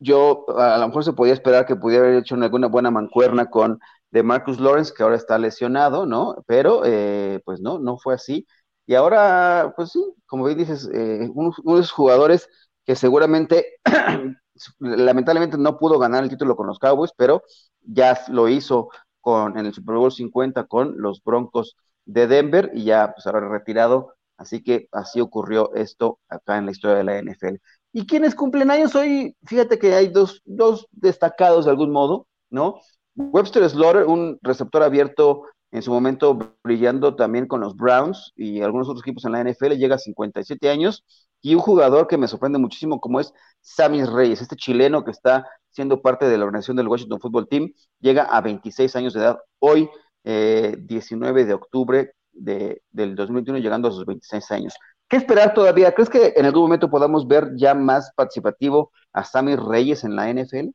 Yo 0.00 0.46
a 0.56 0.78
lo 0.78 0.88
mejor 0.88 1.04
se 1.04 1.12
podía 1.12 1.32
esperar 1.32 1.66
que 1.66 1.76
pudiera 1.76 2.04
haber 2.04 2.18
hecho 2.18 2.34
alguna 2.34 2.68
buena 2.68 2.90
mancuerna 2.90 3.50
con 3.50 3.78
DeMarcus 4.10 4.58
Lawrence, 4.58 4.92
que 4.96 5.02
ahora 5.02 5.16
está 5.16 5.38
lesionado, 5.38 6.06
¿no? 6.06 6.42
Pero 6.46 6.82
eh, 6.84 7.40
pues 7.44 7.60
no, 7.60 7.78
no 7.78 7.98
fue 7.98 8.14
así. 8.14 8.46
Y 8.86 8.94
ahora, 8.94 9.72
pues 9.76 9.90
sí, 9.92 10.02
como 10.26 10.44
bien 10.44 10.58
dices, 10.58 10.88
eh, 10.92 11.28
unos, 11.34 11.58
unos 11.60 11.92
jugadores 11.92 12.48
que 12.84 12.96
seguramente, 12.96 13.78
lamentablemente 14.78 15.58
no 15.58 15.78
pudo 15.78 15.98
ganar 15.98 16.24
el 16.24 16.30
título 16.30 16.56
con 16.56 16.66
los 16.66 16.78
Cowboys, 16.78 17.12
pero 17.16 17.42
ya 17.82 18.18
lo 18.28 18.48
hizo 18.48 18.88
con, 19.20 19.58
en 19.58 19.66
el 19.66 19.74
Super 19.74 19.96
Bowl 19.96 20.10
50 20.10 20.64
con 20.64 20.94
los 21.00 21.22
Broncos 21.22 21.76
de 22.08 22.26
Denver 22.26 22.72
y 22.74 22.84
ya 22.84 23.12
pues 23.14 23.26
ahora 23.26 23.48
retirado. 23.48 24.14
Así 24.36 24.62
que 24.62 24.88
así 24.92 25.20
ocurrió 25.20 25.74
esto 25.74 26.18
acá 26.28 26.58
en 26.58 26.66
la 26.66 26.72
historia 26.72 26.96
de 26.96 27.04
la 27.04 27.18
NFL. 27.18 27.56
¿Y 27.92 28.06
quiénes 28.06 28.34
cumplen 28.34 28.70
años 28.70 28.94
hoy? 28.94 29.36
Fíjate 29.46 29.78
que 29.78 29.94
hay 29.94 30.08
dos, 30.08 30.42
dos 30.44 30.86
destacados 30.92 31.64
de 31.64 31.72
algún 31.72 31.90
modo, 31.90 32.26
¿no? 32.50 32.80
Webster 33.14 33.68
Slaughter, 33.68 34.06
un 34.06 34.38
receptor 34.42 34.82
abierto 34.82 35.42
en 35.70 35.82
su 35.82 35.90
momento 35.90 36.56
brillando 36.62 37.16
también 37.16 37.46
con 37.46 37.60
los 37.60 37.76
Browns 37.76 38.32
y 38.36 38.62
algunos 38.62 38.88
otros 38.88 39.02
equipos 39.02 39.24
en 39.24 39.32
la 39.32 39.40
NFL, 39.40 39.72
llega 39.72 39.96
a 39.96 39.98
57 39.98 40.70
años, 40.70 41.04
y 41.40 41.54
un 41.54 41.60
jugador 41.60 42.06
que 42.08 42.16
me 42.16 42.28
sorprende 42.28 42.58
muchísimo 42.58 43.00
como 43.00 43.20
es 43.20 43.32
Sammy 43.60 44.04
Reyes, 44.04 44.40
este 44.40 44.56
chileno 44.56 45.04
que 45.04 45.10
está 45.10 45.46
siendo 45.70 46.02
parte 46.02 46.28
de 46.28 46.38
la 46.38 46.44
organización 46.44 46.76
del 46.76 46.88
Washington 46.88 47.20
Football 47.20 47.48
Team, 47.48 47.72
llega 48.00 48.24
a 48.24 48.40
26 48.40 48.96
años 48.96 49.14
de 49.14 49.20
edad 49.20 49.38
hoy, 49.58 49.88
19 50.28 51.40
eh, 51.40 51.44
de 51.44 51.54
octubre 51.54 52.12
de, 52.32 52.82
del 52.90 53.14
2021, 53.14 53.58
llegando 53.58 53.88
a 53.88 53.92
sus 53.92 54.04
26 54.04 54.50
años. 54.50 54.74
¿Qué 55.08 55.16
esperar 55.16 55.54
todavía? 55.54 55.92
¿Crees 55.92 56.10
que 56.10 56.34
en 56.36 56.44
algún 56.44 56.62
momento 56.62 56.90
podamos 56.90 57.26
ver 57.26 57.52
ya 57.56 57.74
más 57.74 58.12
participativo 58.14 58.92
a 59.12 59.24
Sammy 59.24 59.56
Reyes 59.56 60.04
en 60.04 60.14
la 60.14 60.30
NFL? 60.30 60.68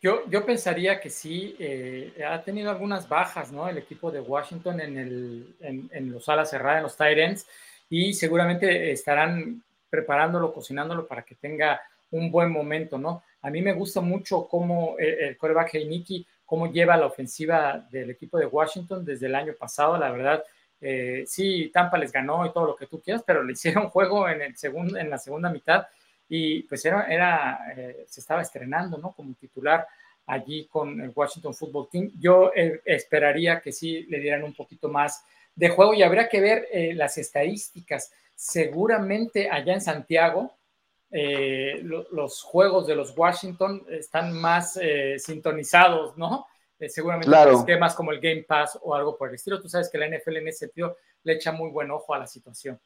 Yo, 0.00 0.28
yo 0.28 0.44
pensaría 0.44 0.98
que 0.98 1.10
sí, 1.10 1.54
eh, 1.58 2.24
ha 2.28 2.42
tenido 2.42 2.70
algunas 2.70 3.08
bajas, 3.08 3.52
¿no? 3.52 3.68
El 3.68 3.78
equipo 3.78 4.10
de 4.10 4.20
Washington 4.20 4.80
en, 4.80 4.98
el, 4.98 5.54
en, 5.60 6.10
los 6.10 6.28
alas 6.28 6.50
cerradas, 6.50 6.78
en 6.78 6.82
los 6.84 6.96
tight 6.96 7.38
y 7.88 8.14
seguramente 8.14 8.90
estarán 8.90 9.62
preparándolo, 9.90 10.52
cocinándolo 10.52 11.06
para 11.06 11.22
que 11.22 11.34
tenga 11.34 11.80
un 12.10 12.32
buen 12.32 12.50
momento, 12.50 12.98
¿no? 12.98 13.22
A 13.42 13.50
mí 13.50 13.60
me 13.60 13.74
gusta 13.74 14.00
mucho 14.00 14.48
cómo 14.48 14.96
el, 14.98 15.14
el 15.20 15.36
coreback 15.36 15.74
Heineken, 15.74 16.24
cómo 16.52 16.70
lleva 16.70 16.98
la 16.98 17.06
ofensiva 17.06 17.88
del 17.90 18.10
equipo 18.10 18.36
de 18.36 18.44
Washington 18.44 19.06
desde 19.06 19.24
el 19.24 19.34
año 19.34 19.54
pasado, 19.58 19.96
la 19.96 20.10
verdad, 20.10 20.44
eh, 20.82 21.24
sí, 21.26 21.70
Tampa 21.72 21.96
les 21.96 22.12
ganó 22.12 22.44
y 22.44 22.52
todo 22.52 22.66
lo 22.66 22.76
que 22.76 22.86
tú 22.86 23.00
quieras, 23.00 23.22
pero 23.26 23.42
le 23.42 23.52
hicieron 23.54 23.88
juego 23.88 24.28
en, 24.28 24.42
el 24.42 24.54
segundo, 24.54 24.98
en 24.98 25.08
la 25.08 25.16
segunda 25.16 25.48
mitad 25.48 25.86
y 26.28 26.64
pues 26.64 26.84
era, 26.84 27.06
era 27.06 27.72
eh, 27.74 28.04
se 28.06 28.20
estaba 28.20 28.42
estrenando, 28.42 28.98
¿no? 28.98 29.12
Como 29.12 29.32
titular 29.32 29.86
allí 30.26 30.66
con 30.66 31.00
el 31.00 31.10
Washington 31.14 31.54
Football 31.54 31.88
Team. 31.90 32.10
Yo 32.20 32.52
eh, 32.54 32.82
esperaría 32.84 33.58
que 33.62 33.72
sí 33.72 34.02
le 34.10 34.20
dieran 34.20 34.44
un 34.44 34.52
poquito 34.52 34.90
más 34.90 35.24
de 35.54 35.70
juego 35.70 35.94
y 35.94 36.02
habría 36.02 36.28
que 36.28 36.42
ver 36.42 36.68
eh, 36.70 36.92
las 36.92 37.16
estadísticas. 37.16 38.12
Seguramente 38.34 39.48
allá 39.48 39.72
en 39.72 39.80
Santiago 39.80 40.54
los 41.12 42.42
juegos 42.42 42.86
de 42.86 42.96
los 42.96 43.16
Washington 43.16 43.84
están 43.88 44.32
más 44.32 44.78
sintonizados, 45.18 46.16
¿no? 46.16 46.46
seguramente 46.88 47.28
claro. 47.28 47.52
esquemas 47.52 47.94
como 47.94 48.10
el 48.10 48.20
Game 48.20 48.44
Pass 48.48 48.78
o 48.82 48.94
algo 48.94 49.16
por 49.16 49.28
el 49.28 49.36
estilo. 49.36 49.60
Tú 49.60 49.68
sabes 49.68 49.88
que 49.90 49.98
la 49.98 50.08
NFL 50.08 50.36
en 50.36 50.48
ese 50.48 50.66
sentido 50.66 50.96
le 51.22 51.34
echa 51.34 51.52
muy 51.52 51.70
buen 51.70 51.90
ojo 51.90 52.14
a 52.14 52.18
la 52.18 52.26
situación. 52.26 52.80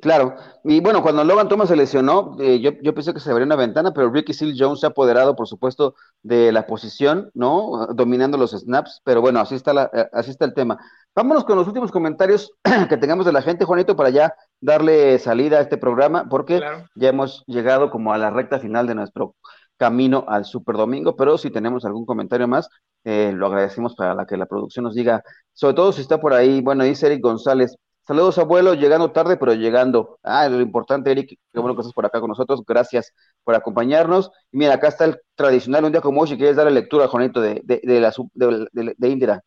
Claro, 0.00 0.36
y 0.62 0.78
bueno, 0.78 1.02
cuando 1.02 1.24
Logan 1.24 1.48
Thomas 1.48 1.68
se 1.68 1.74
lesionó, 1.74 2.36
eh, 2.38 2.60
yo, 2.60 2.70
yo, 2.82 2.94
pensé 2.94 3.12
que 3.12 3.18
se 3.18 3.32
abría 3.32 3.46
una 3.46 3.56
ventana, 3.56 3.92
pero 3.92 4.12
Ricky 4.12 4.32
Seal 4.32 4.54
Jones 4.56 4.78
se 4.78 4.86
ha 4.86 4.90
apoderado, 4.90 5.34
por 5.34 5.48
supuesto, 5.48 5.96
de 6.22 6.52
la 6.52 6.68
posición, 6.68 7.32
¿no? 7.34 7.88
Dominando 7.94 8.38
los 8.38 8.52
snaps, 8.52 9.00
pero 9.02 9.20
bueno, 9.20 9.40
así 9.40 9.56
está, 9.56 9.72
la, 9.72 9.90
eh, 9.92 10.08
así 10.12 10.30
está 10.30 10.44
el 10.44 10.54
tema. 10.54 10.78
Vámonos 11.16 11.44
con 11.44 11.56
los 11.56 11.66
últimos 11.66 11.90
comentarios 11.90 12.52
que 12.88 12.96
tengamos 12.96 13.26
de 13.26 13.32
la 13.32 13.42
gente, 13.42 13.64
Juanito, 13.64 13.96
para 13.96 14.10
ya 14.10 14.36
darle 14.60 15.18
salida 15.18 15.58
a 15.58 15.62
este 15.62 15.78
programa, 15.78 16.28
porque 16.28 16.60
ya 16.94 17.08
hemos 17.08 17.44
llegado 17.46 17.90
como 17.90 18.12
a 18.12 18.18
la 18.18 18.30
recta 18.30 18.58
final 18.58 18.86
de 18.86 18.94
nuestro 18.94 19.34
camino 19.76 20.24
al 20.28 20.44
Super 20.44 20.76
Domingo, 20.76 21.16
pero 21.16 21.38
si 21.38 21.50
tenemos 21.50 21.84
algún 21.84 22.04
comentario 22.04 22.48
más, 22.48 22.68
eh, 23.04 23.32
lo 23.34 23.46
agradecemos 23.46 23.94
para 23.94 24.14
la 24.14 24.26
que 24.26 24.36
la 24.36 24.46
producción 24.46 24.84
nos 24.84 24.94
diga, 24.94 25.22
sobre 25.52 25.74
todo 25.74 25.92
si 25.92 26.00
está 26.00 26.20
por 26.20 26.32
ahí, 26.34 26.60
bueno, 26.60 26.84
dice 26.84 27.06
Eric 27.06 27.22
González, 27.22 27.76
Saludos, 28.08 28.38
abuelo, 28.38 28.72
llegando 28.72 29.12
tarde, 29.12 29.36
pero 29.36 29.52
llegando. 29.52 30.18
Ah, 30.22 30.48
lo 30.48 30.62
importante, 30.62 31.10
Eric, 31.10 31.28
qué 31.28 31.60
bueno 31.60 31.74
que 31.74 31.82
estás 31.82 31.92
por 31.92 32.06
acá 32.06 32.20
con 32.20 32.30
nosotros. 32.30 32.62
Gracias 32.66 33.12
por 33.44 33.54
acompañarnos. 33.54 34.30
Y 34.50 34.56
mira, 34.56 34.72
acá 34.72 34.88
está 34.88 35.04
el 35.04 35.20
tradicional, 35.34 35.84
un 35.84 35.92
día 35.92 36.00
como 36.00 36.22
hoy, 36.22 36.28
si 36.28 36.38
quieres 36.38 36.56
darle 36.56 36.72
lectura, 36.72 37.06
Juanito, 37.06 37.42
de, 37.42 37.60
de, 37.64 37.82
de, 37.84 38.00
la, 38.00 38.10
de, 38.32 38.94
de 38.96 39.08
Indira. 39.10 39.44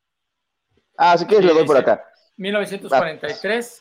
Ah, 0.96 1.18
si 1.18 1.26
quieres, 1.26 1.48
lo 1.48 1.56
doy 1.56 1.66
por 1.66 1.76
acá. 1.76 2.04
1943, 2.38 3.81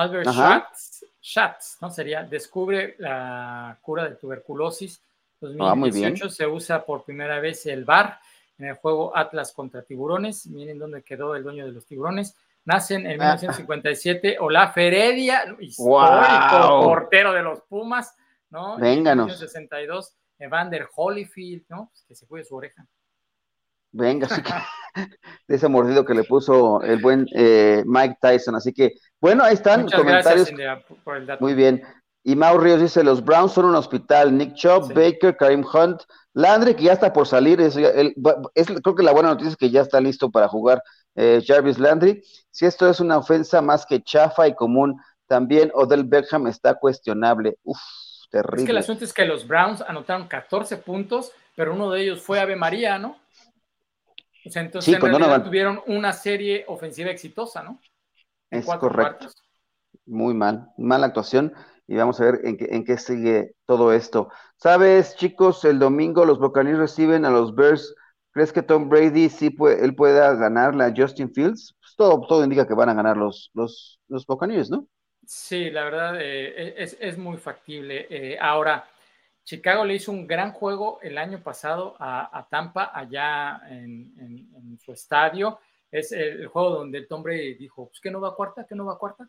Albert 0.00 0.28
Schatz, 0.30 1.04
Schatz, 1.22 1.78
¿no? 1.80 1.90
Sería, 1.90 2.22
descubre 2.22 2.96
la 2.98 3.78
cura 3.82 4.04
de 4.04 4.16
tuberculosis. 4.16 5.00
2018 5.40 6.24
ah, 6.24 6.28
se 6.28 6.46
usa 6.46 6.84
por 6.84 7.04
primera 7.04 7.40
vez 7.40 7.64
el 7.66 7.84
VAR 7.84 8.18
en 8.58 8.66
el 8.66 8.74
juego 8.76 9.16
Atlas 9.16 9.52
contra 9.52 9.82
Tiburones. 9.82 10.46
Miren 10.46 10.78
dónde 10.78 11.02
quedó 11.02 11.34
el 11.34 11.42
dueño 11.42 11.66
de 11.66 11.72
los 11.72 11.86
tiburones. 11.86 12.34
Nacen 12.64 13.06
en 13.06 13.18
1957 13.18 14.36
ah. 14.38 14.44
Olaf 14.44 14.76
Heredia, 14.76 15.56
histórico 15.60 16.82
portero 16.82 17.32
de 17.32 17.42
los 17.42 17.60
Pumas, 17.62 18.14
¿no? 18.50 18.76
Venga, 18.76 19.12
En 19.12 19.18
1962, 19.18 20.14
Evander 20.38 20.88
Holyfield, 20.94 21.64
¿no? 21.68 21.90
Que 22.06 22.14
se 22.14 22.26
cuide 22.26 22.44
su 22.44 22.56
oreja. 22.56 22.86
Venga, 23.92 24.28
de 25.48 25.56
ese 25.56 25.68
mordido 25.68 26.04
que 26.04 26.14
le 26.14 26.24
puso 26.24 26.80
el 26.82 27.00
buen 27.00 27.26
eh, 27.34 27.82
Mike 27.86 28.18
Tyson. 28.20 28.54
Así 28.54 28.72
que, 28.72 28.94
bueno, 29.20 29.44
ahí 29.44 29.54
están 29.54 29.82
Muchas 29.82 30.00
comentarios. 30.00 30.50
Gracias, 30.50 30.98
por 31.04 31.16
el 31.16 31.26
dato. 31.26 31.44
Muy 31.44 31.54
bien. 31.54 31.82
Y 32.22 32.36
Mau 32.36 32.58
Ríos 32.58 32.80
dice: 32.80 33.04
Los 33.04 33.24
Browns 33.24 33.52
son 33.52 33.66
un 33.66 33.74
hospital. 33.74 34.36
Nick 34.36 34.54
Chubb, 34.54 34.92
Baker, 34.94 35.36
Karim 35.36 35.64
Hunt, 35.64 36.02
Landry, 36.32 36.74
que 36.74 36.84
ya 36.84 36.94
está 36.94 37.12
por 37.12 37.26
salir. 37.26 37.60
Es, 37.60 37.74
creo 37.74 38.94
que 38.94 39.02
la 39.02 39.12
buena 39.12 39.30
noticia 39.30 39.50
es 39.50 39.56
que 39.56 39.70
ya 39.70 39.82
está 39.82 40.00
listo 40.00 40.30
para 40.30 40.48
jugar 40.48 40.82
eh, 41.14 41.42
Jarvis 41.46 41.78
Landry. 41.78 42.22
Si 42.50 42.66
esto 42.66 42.88
es 42.88 43.00
una 43.00 43.18
ofensa 43.18 43.60
más 43.60 43.84
que 43.84 44.02
chafa 44.02 44.48
y 44.48 44.54
común, 44.54 45.00
también 45.26 45.70
Odell 45.74 46.04
Beckham 46.04 46.46
está 46.46 46.74
cuestionable. 46.74 47.58
Uf, 47.62 47.78
terrible. 48.30 48.62
Es 48.62 48.66
que 48.66 48.72
el 48.72 48.78
asunto 48.78 49.04
es 49.04 49.12
que 49.12 49.24
los 49.24 49.46
Browns 49.46 49.82
anotaron 49.82 50.28
14 50.28 50.78
puntos, 50.78 51.32
pero 51.54 51.74
uno 51.74 51.90
de 51.90 52.02
ellos 52.02 52.22
fue 52.22 52.40
Ave 52.40 52.56
María, 52.56 52.98
¿no? 52.98 53.18
O 54.44 54.50
sea, 54.50 54.62
entonces 54.62 54.94
en 54.94 55.00
realidad 55.00 55.44
tuvieron 55.44 55.82
una 55.86 56.12
serie 56.12 56.64
ofensiva 56.66 57.10
exitosa, 57.10 57.62
¿no? 57.62 57.78
Es 58.50 58.66
correcto. 58.66 59.28
Muy 60.06 60.34
mal, 60.34 60.70
mala 60.76 61.06
actuación. 61.06 61.52
Y 61.86 61.96
vamos 61.96 62.20
a 62.20 62.24
ver 62.24 62.40
en 62.44 62.56
qué, 62.56 62.68
en 62.70 62.84
qué 62.84 62.98
sigue 62.98 63.54
todo 63.66 63.92
esto. 63.92 64.28
Sabes, 64.56 65.16
chicos, 65.16 65.64
el 65.64 65.78
domingo 65.78 66.24
los 66.24 66.38
Buccaneers 66.38 66.78
reciben 66.78 67.24
a 67.24 67.30
los 67.30 67.54
Bears 67.54 67.94
¿Crees 68.32 68.52
que 68.52 68.62
Tom 68.62 68.88
Brady 68.88 69.28
sí 69.28 69.50
puede, 69.50 69.84
él 69.84 69.94
pueda 69.94 70.34
ganar 70.34 70.80
a 70.80 70.92
Justin 70.96 71.32
Fields? 71.32 71.74
Pues 71.80 71.96
todo, 71.96 72.20
todo 72.28 72.44
indica 72.44 72.66
que 72.66 72.74
van 72.74 72.88
a 72.88 72.94
ganar 72.94 73.16
los, 73.16 73.50
los, 73.54 74.00
los 74.08 74.24
Buccaneers, 74.24 74.70
¿no? 74.70 74.86
Sí, 75.26 75.70
la 75.70 75.84
verdad 75.84 76.20
eh, 76.20 76.74
es, 76.76 76.96
es, 77.00 77.18
muy 77.18 77.38
factible. 77.38 78.06
Eh, 78.08 78.38
ahora, 78.40 78.88
Chicago 79.44 79.84
le 79.84 79.94
hizo 79.94 80.12
un 80.12 80.26
gran 80.26 80.52
juego 80.52 81.00
el 81.02 81.18
año 81.18 81.42
pasado 81.42 81.96
a, 81.98 82.46
Tampa, 82.50 82.92
allá 82.94 83.60
en, 83.68 84.12
en, 84.18 84.78
su 84.78 84.92
estadio. 84.92 85.58
Es 85.90 86.12
el, 86.12 86.46
juego 86.46 86.70
donde 86.70 87.02
Tom 87.02 87.22
Brady 87.22 87.54
dijo, 87.54 87.88
pues 87.88 88.00
que 88.00 88.10
no 88.10 88.20
va 88.20 88.28
a 88.28 88.34
cuarta, 88.34 88.66
que 88.66 88.74
no 88.74 88.86
va 88.86 88.94
a 88.94 88.98
cuarta. 88.98 89.28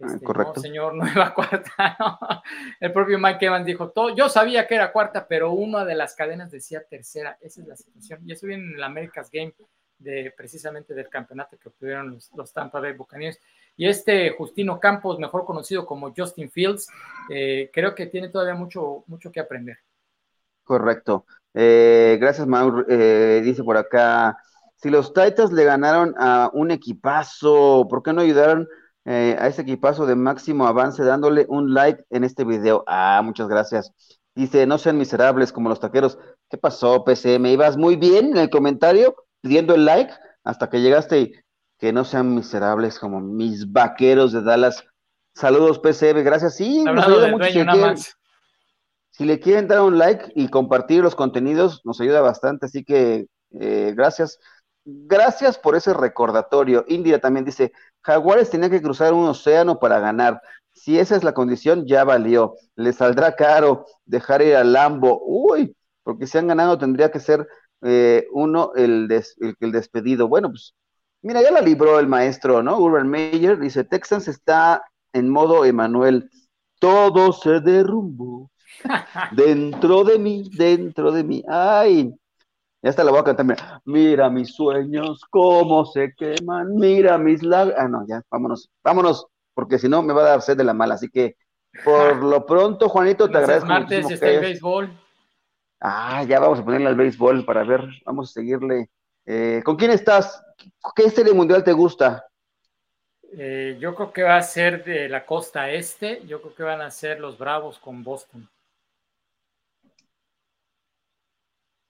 Ah, 0.00 0.06
este, 0.06 0.24
Correcto. 0.24 0.52
No, 0.56 0.62
señor, 0.62 0.94
nueva 0.94 1.34
cuarta. 1.34 2.42
El 2.80 2.92
propio 2.92 3.18
Mike 3.18 3.46
Evans 3.46 3.66
dijo, 3.66 3.90
todo, 3.90 4.14
yo 4.14 4.28
sabía 4.28 4.66
que 4.66 4.74
era 4.74 4.92
cuarta, 4.92 5.26
pero 5.26 5.52
una 5.52 5.84
de 5.84 5.94
las 5.94 6.14
cadenas 6.14 6.50
decía 6.50 6.84
tercera. 6.84 7.38
Esa 7.40 7.62
es 7.62 7.66
la 7.66 7.76
situación. 7.76 8.20
Y 8.26 8.32
eso 8.32 8.46
viene 8.46 8.64
en 8.64 8.74
el 8.74 8.82
America's 8.82 9.30
Game 9.30 9.54
de 10.02 10.34
precisamente 10.36 10.94
del 10.94 11.08
campeonato 11.08 11.56
que 11.56 11.68
obtuvieron 11.68 12.18
los, 12.34 12.52
Tampa 12.52 12.80
Bay 12.80 12.92
Buccaneers. 12.92 13.38
Y 13.76 13.86
este 13.86 14.30
Justino 14.30 14.78
Campos, 14.78 15.18
mejor 15.18 15.44
conocido 15.44 15.86
como 15.86 16.12
Justin 16.14 16.50
Fields, 16.50 16.88
eh, 17.30 17.70
creo 17.72 17.94
que 17.94 18.06
tiene 18.06 18.28
todavía 18.28 18.54
mucho, 18.54 19.04
mucho 19.06 19.30
que 19.32 19.40
aprender. 19.40 19.78
Correcto. 20.64 21.24
Eh, 21.54 22.18
gracias, 22.20 22.46
Maur. 22.46 22.86
Eh, 22.88 23.40
dice 23.44 23.62
por 23.62 23.76
acá, 23.76 24.36
si 24.82 24.90
los 24.90 25.14
Titans 25.14 25.52
le 25.52 25.64
ganaron 25.64 26.14
a 26.18 26.50
un 26.52 26.72
equipazo, 26.72 27.86
¿por 27.88 28.02
qué 28.02 28.12
no 28.12 28.20
ayudaron 28.20 28.68
a 29.04 29.46
ese 29.46 29.62
equipazo 29.62 30.06
de 30.06 30.16
máximo 30.16 30.66
avance 30.66 31.04
dándole 31.04 31.46
un 31.48 31.72
like 31.72 32.02
en 32.10 32.24
este 32.24 32.44
video? 32.44 32.82
Ah, 32.88 33.20
muchas 33.24 33.46
gracias. 33.46 33.92
Dice, 34.34 34.66
no 34.66 34.78
sean 34.78 34.98
miserables 34.98 35.52
como 35.52 35.68
los 35.68 35.78
taqueros. 35.78 36.18
¿Qué 36.50 36.58
pasó, 36.58 37.04
PCM? 37.04 37.46
Ibas 37.46 37.76
muy 37.76 37.94
bien 37.94 38.32
en 38.32 38.38
el 38.38 38.50
comentario, 38.50 39.14
pidiendo 39.40 39.76
el 39.76 39.84
like, 39.84 40.12
hasta 40.42 40.68
que 40.68 40.80
llegaste 40.80 41.20
y 41.20 41.32
que 41.78 41.92
no 41.92 42.04
sean 42.04 42.34
miserables 42.34 42.98
como 42.98 43.20
mis 43.20 43.70
vaqueros 43.70 44.32
de 44.32 44.42
Dallas. 44.42 44.82
Saludos, 45.34 45.78
PCM, 45.78 46.24
gracias. 46.24 46.56
Sí, 46.56 46.82
nos 46.82 47.06
ayuda 47.06 47.28
mucho. 47.28 47.44
Si 47.44 47.58
le, 47.58 47.66
quieren, 47.66 47.96
si 49.10 49.24
le, 49.24 49.38
quieren, 49.38 49.68
dar 49.68 49.82
un 49.82 49.98
like 49.98 50.32
y 50.34 50.48
compartir 50.48 51.02
los 51.02 51.14
contenidos, 51.14 51.82
nos 51.84 52.00
ayuda 52.00 52.20
bastante. 52.20 52.66
Así 52.66 52.82
que 52.82 53.28
eh, 53.52 53.92
gracias. 53.96 54.40
Gracias 54.84 55.58
por 55.58 55.76
ese 55.76 55.94
recordatorio. 55.94 56.84
India 56.88 57.20
también 57.20 57.44
dice, 57.44 57.72
Jaguares 58.02 58.50
tenía 58.50 58.70
que 58.70 58.82
cruzar 58.82 59.12
un 59.12 59.26
océano 59.28 59.78
para 59.78 60.00
ganar. 60.00 60.40
Si 60.72 60.98
esa 60.98 61.16
es 61.16 61.24
la 61.24 61.34
condición, 61.34 61.86
ya 61.86 62.04
valió. 62.04 62.56
Le 62.76 62.92
saldrá 62.92 63.36
caro 63.36 63.86
dejar 64.04 64.42
ir 64.42 64.56
al 64.56 64.72
Lambo. 64.72 65.22
Uy, 65.24 65.76
porque 66.02 66.26
si 66.26 66.38
han 66.38 66.48
ganado 66.48 66.78
tendría 66.78 67.10
que 67.10 67.20
ser 67.20 67.46
eh, 67.82 68.26
uno 68.32 68.72
el, 68.74 69.08
el, 69.60 69.72
despedido. 69.72 70.28
Bueno, 70.28 70.48
pues 70.50 70.74
mira, 71.22 71.42
ya 71.42 71.50
la 71.50 71.60
libró 71.60 71.98
el 72.00 72.08
maestro, 72.08 72.62
¿no? 72.62 72.78
Urban 72.78 73.08
Meyer 73.08 73.58
dice, 73.58 73.84
Texans 73.84 74.28
está 74.28 74.82
en 75.12 75.28
modo 75.28 75.64
Emanuel. 75.64 76.30
Todo 76.80 77.32
se 77.32 77.60
derrumbó. 77.60 78.50
dentro 79.32 80.02
de 80.04 80.18
mí, 80.18 80.50
dentro 80.56 81.12
de 81.12 81.24
mí. 81.24 81.44
Ay, 81.48 82.14
ya 82.82 82.90
hasta 82.90 83.04
la 83.04 83.12
voy 83.12 83.20
a 83.20 83.24
cantar. 83.24 83.46
Mira, 83.46 83.80
mira 83.84 84.30
mis 84.30 84.54
sueños, 84.54 85.22
cómo 85.30 85.86
se 85.86 86.12
queman. 86.14 86.74
Mira 86.74 87.16
mis 87.16 87.42
lágrimas. 87.42 87.82
Ah, 87.84 87.88
no, 87.88 88.04
ya, 88.06 88.22
vámonos, 88.28 88.70
vámonos 88.82 89.26
porque 89.54 89.78
si 89.78 89.88
no 89.88 90.02
me 90.02 90.12
va 90.12 90.22
a 90.22 90.30
dar 90.30 90.42
sed 90.42 90.56
de 90.56 90.64
la 90.64 90.74
mala. 90.74 90.94
Así 90.94 91.08
que 91.08 91.36
por 91.84 92.16
lo 92.22 92.44
pronto, 92.44 92.88
Juanito, 92.88 93.30
te 93.30 93.38
agradezco. 93.38 93.68
martes 93.68 94.10
está 94.10 94.28
el 94.28 94.40
béisbol. 94.40 94.90
Ah, 95.80 96.24
ya 96.24 96.38
vamos 96.38 96.60
a 96.60 96.64
ponerle 96.64 96.88
al 96.88 96.96
béisbol 96.96 97.44
para 97.44 97.64
ver, 97.64 97.82
vamos 98.04 98.30
a 98.30 98.32
seguirle. 98.32 98.90
Eh, 99.24 99.62
¿Con 99.64 99.76
quién 99.76 99.90
estás? 99.90 100.42
¿Qué 100.94 101.10
serie 101.10 101.32
mundial 101.32 101.64
te 101.64 101.72
gusta? 101.72 102.24
Eh, 103.36 103.78
yo 103.80 103.94
creo 103.94 104.12
que 104.12 104.22
va 104.22 104.36
a 104.36 104.42
ser 104.42 104.84
de 104.84 105.08
la 105.08 105.24
costa 105.24 105.70
este, 105.70 106.24
yo 106.26 106.40
creo 106.42 106.54
que 106.54 106.62
van 106.62 106.82
a 106.82 106.90
ser 106.90 107.18
los 107.18 107.38
Bravos 107.38 107.78
con 107.78 108.04
Boston. 108.04 108.48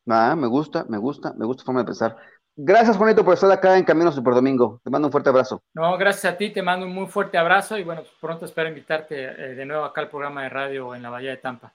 Ah, 0.08 0.34
me 0.36 0.46
gusta, 0.46 0.84
me 0.88 0.98
gusta, 0.98 1.32
me 1.34 1.46
gusta 1.46 1.64
forma 1.64 1.80
de 1.80 1.86
pensar. 1.86 2.16
Gracias, 2.54 2.98
Juanito, 2.98 3.24
por 3.24 3.34
estar 3.34 3.50
acá 3.50 3.78
en 3.78 3.84
Camino 3.84 4.12
Super 4.12 4.34
Domingo. 4.34 4.80
Te 4.84 4.90
mando 4.90 5.08
un 5.08 5.12
fuerte 5.12 5.30
abrazo. 5.30 5.62
No, 5.72 5.96
gracias 5.96 6.34
a 6.34 6.36
ti, 6.36 6.52
te 6.52 6.62
mando 6.62 6.84
un 6.84 6.92
muy 6.92 7.06
fuerte 7.06 7.38
abrazo 7.38 7.78
y 7.78 7.84
bueno, 7.84 8.02
pronto 8.20 8.44
espero 8.44 8.68
invitarte 8.68 9.24
eh, 9.24 9.54
de 9.54 9.64
nuevo 9.64 9.84
acá 9.84 10.02
al 10.02 10.10
programa 10.10 10.42
de 10.42 10.50
radio 10.50 10.94
en 10.94 11.02
la 11.02 11.10
Bahía 11.10 11.30
de 11.30 11.38
Tampa. 11.38 11.74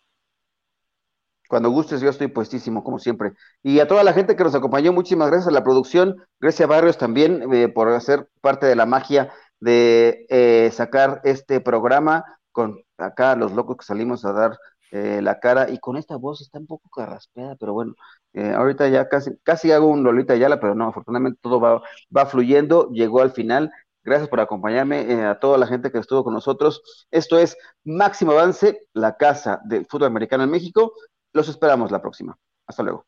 Cuando 1.47 1.69
gustes, 1.69 2.01
yo 2.01 2.09
estoy 2.09 2.27
puestísimo, 2.27 2.83
como 2.83 2.99
siempre. 2.99 3.31
Y 3.63 3.79
a 3.79 3.87
toda 3.87 4.03
la 4.03 4.13
gente 4.13 4.35
que 4.35 4.43
nos 4.43 4.53
acompañó, 4.53 4.91
muchísimas 4.93 5.29
gracias 5.29 5.47
a 5.47 5.51
la 5.51 5.63
producción. 5.63 6.15
Gracias 6.39 6.67
a 6.67 6.71
Barrios 6.71 6.97
también 6.97 7.51
eh, 7.53 7.69
por 7.69 7.89
hacer 7.89 8.27
parte 8.41 8.65
de 8.65 8.75
la 8.75 8.85
magia 8.85 9.33
de 9.59 10.25
eh, 10.29 10.69
sacar 10.73 11.21
este 11.23 11.61
programa 11.61 12.23
con 12.51 12.83
acá 12.97 13.35
los 13.35 13.53
locos 13.53 13.77
que 13.77 13.85
salimos 13.85 14.25
a 14.25 14.33
dar 14.33 14.57
la 14.91 15.39
cara 15.39 15.69
y 15.69 15.79
con 15.79 15.97
esta 15.97 16.15
voz 16.15 16.41
está 16.41 16.59
un 16.59 16.67
poco 16.67 16.89
carraspeada, 16.89 17.55
pero 17.55 17.73
bueno, 17.73 17.93
eh, 18.33 18.51
ahorita 18.51 18.87
ya 18.87 19.09
casi, 19.09 19.31
casi 19.43 19.71
hago 19.71 19.87
un 19.87 20.03
Lolita 20.03 20.35
Yala, 20.35 20.59
pero 20.59 20.75
no, 20.75 20.89
afortunadamente 20.89 21.39
todo 21.41 21.59
va, 21.59 21.81
va 22.15 22.25
fluyendo, 22.27 22.89
llegó 22.91 23.21
al 23.21 23.31
final. 23.31 23.71
Gracias 24.03 24.29
por 24.29 24.39
acompañarme, 24.39 25.01
eh, 25.01 25.25
a 25.25 25.39
toda 25.39 25.57
la 25.57 25.67
gente 25.67 25.91
que 25.91 25.97
estuvo 25.97 26.23
con 26.23 26.33
nosotros. 26.33 26.81
Esto 27.11 27.37
es 27.39 27.57
Máximo 27.83 28.31
Avance, 28.33 28.85
la 28.93 29.17
casa 29.17 29.59
del 29.65 29.85
fútbol 29.85 30.07
americano 30.07 30.43
en 30.43 30.51
México. 30.51 30.93
Los 31.33 31.49
esperamos 31.49 31.91
la 31.91 32.01
próxima. 32.01 32.37
Hasta 32.67 32.83
luego. 32.83 33.05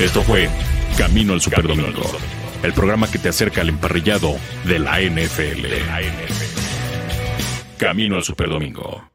Esto 0.00 0.22
fue 0.22 0.50
Camino 0.98 1.32
al 1.32 1.40
Superdomingo, 1.40 2.02
el 2.62 2.72
programa 2.72 3.10
que 3.10 3.18
te 3.18 3.28
acerca 3.28 3.60
al 3.60 3.68
emparrillado 3.68 4.32
de 4.66 4.80
la 4.80 5.00
NFL. 5.00 5.66
Camino 7.78 8.16
al 8.16 8.24
Superdomingo. 8.24 9.13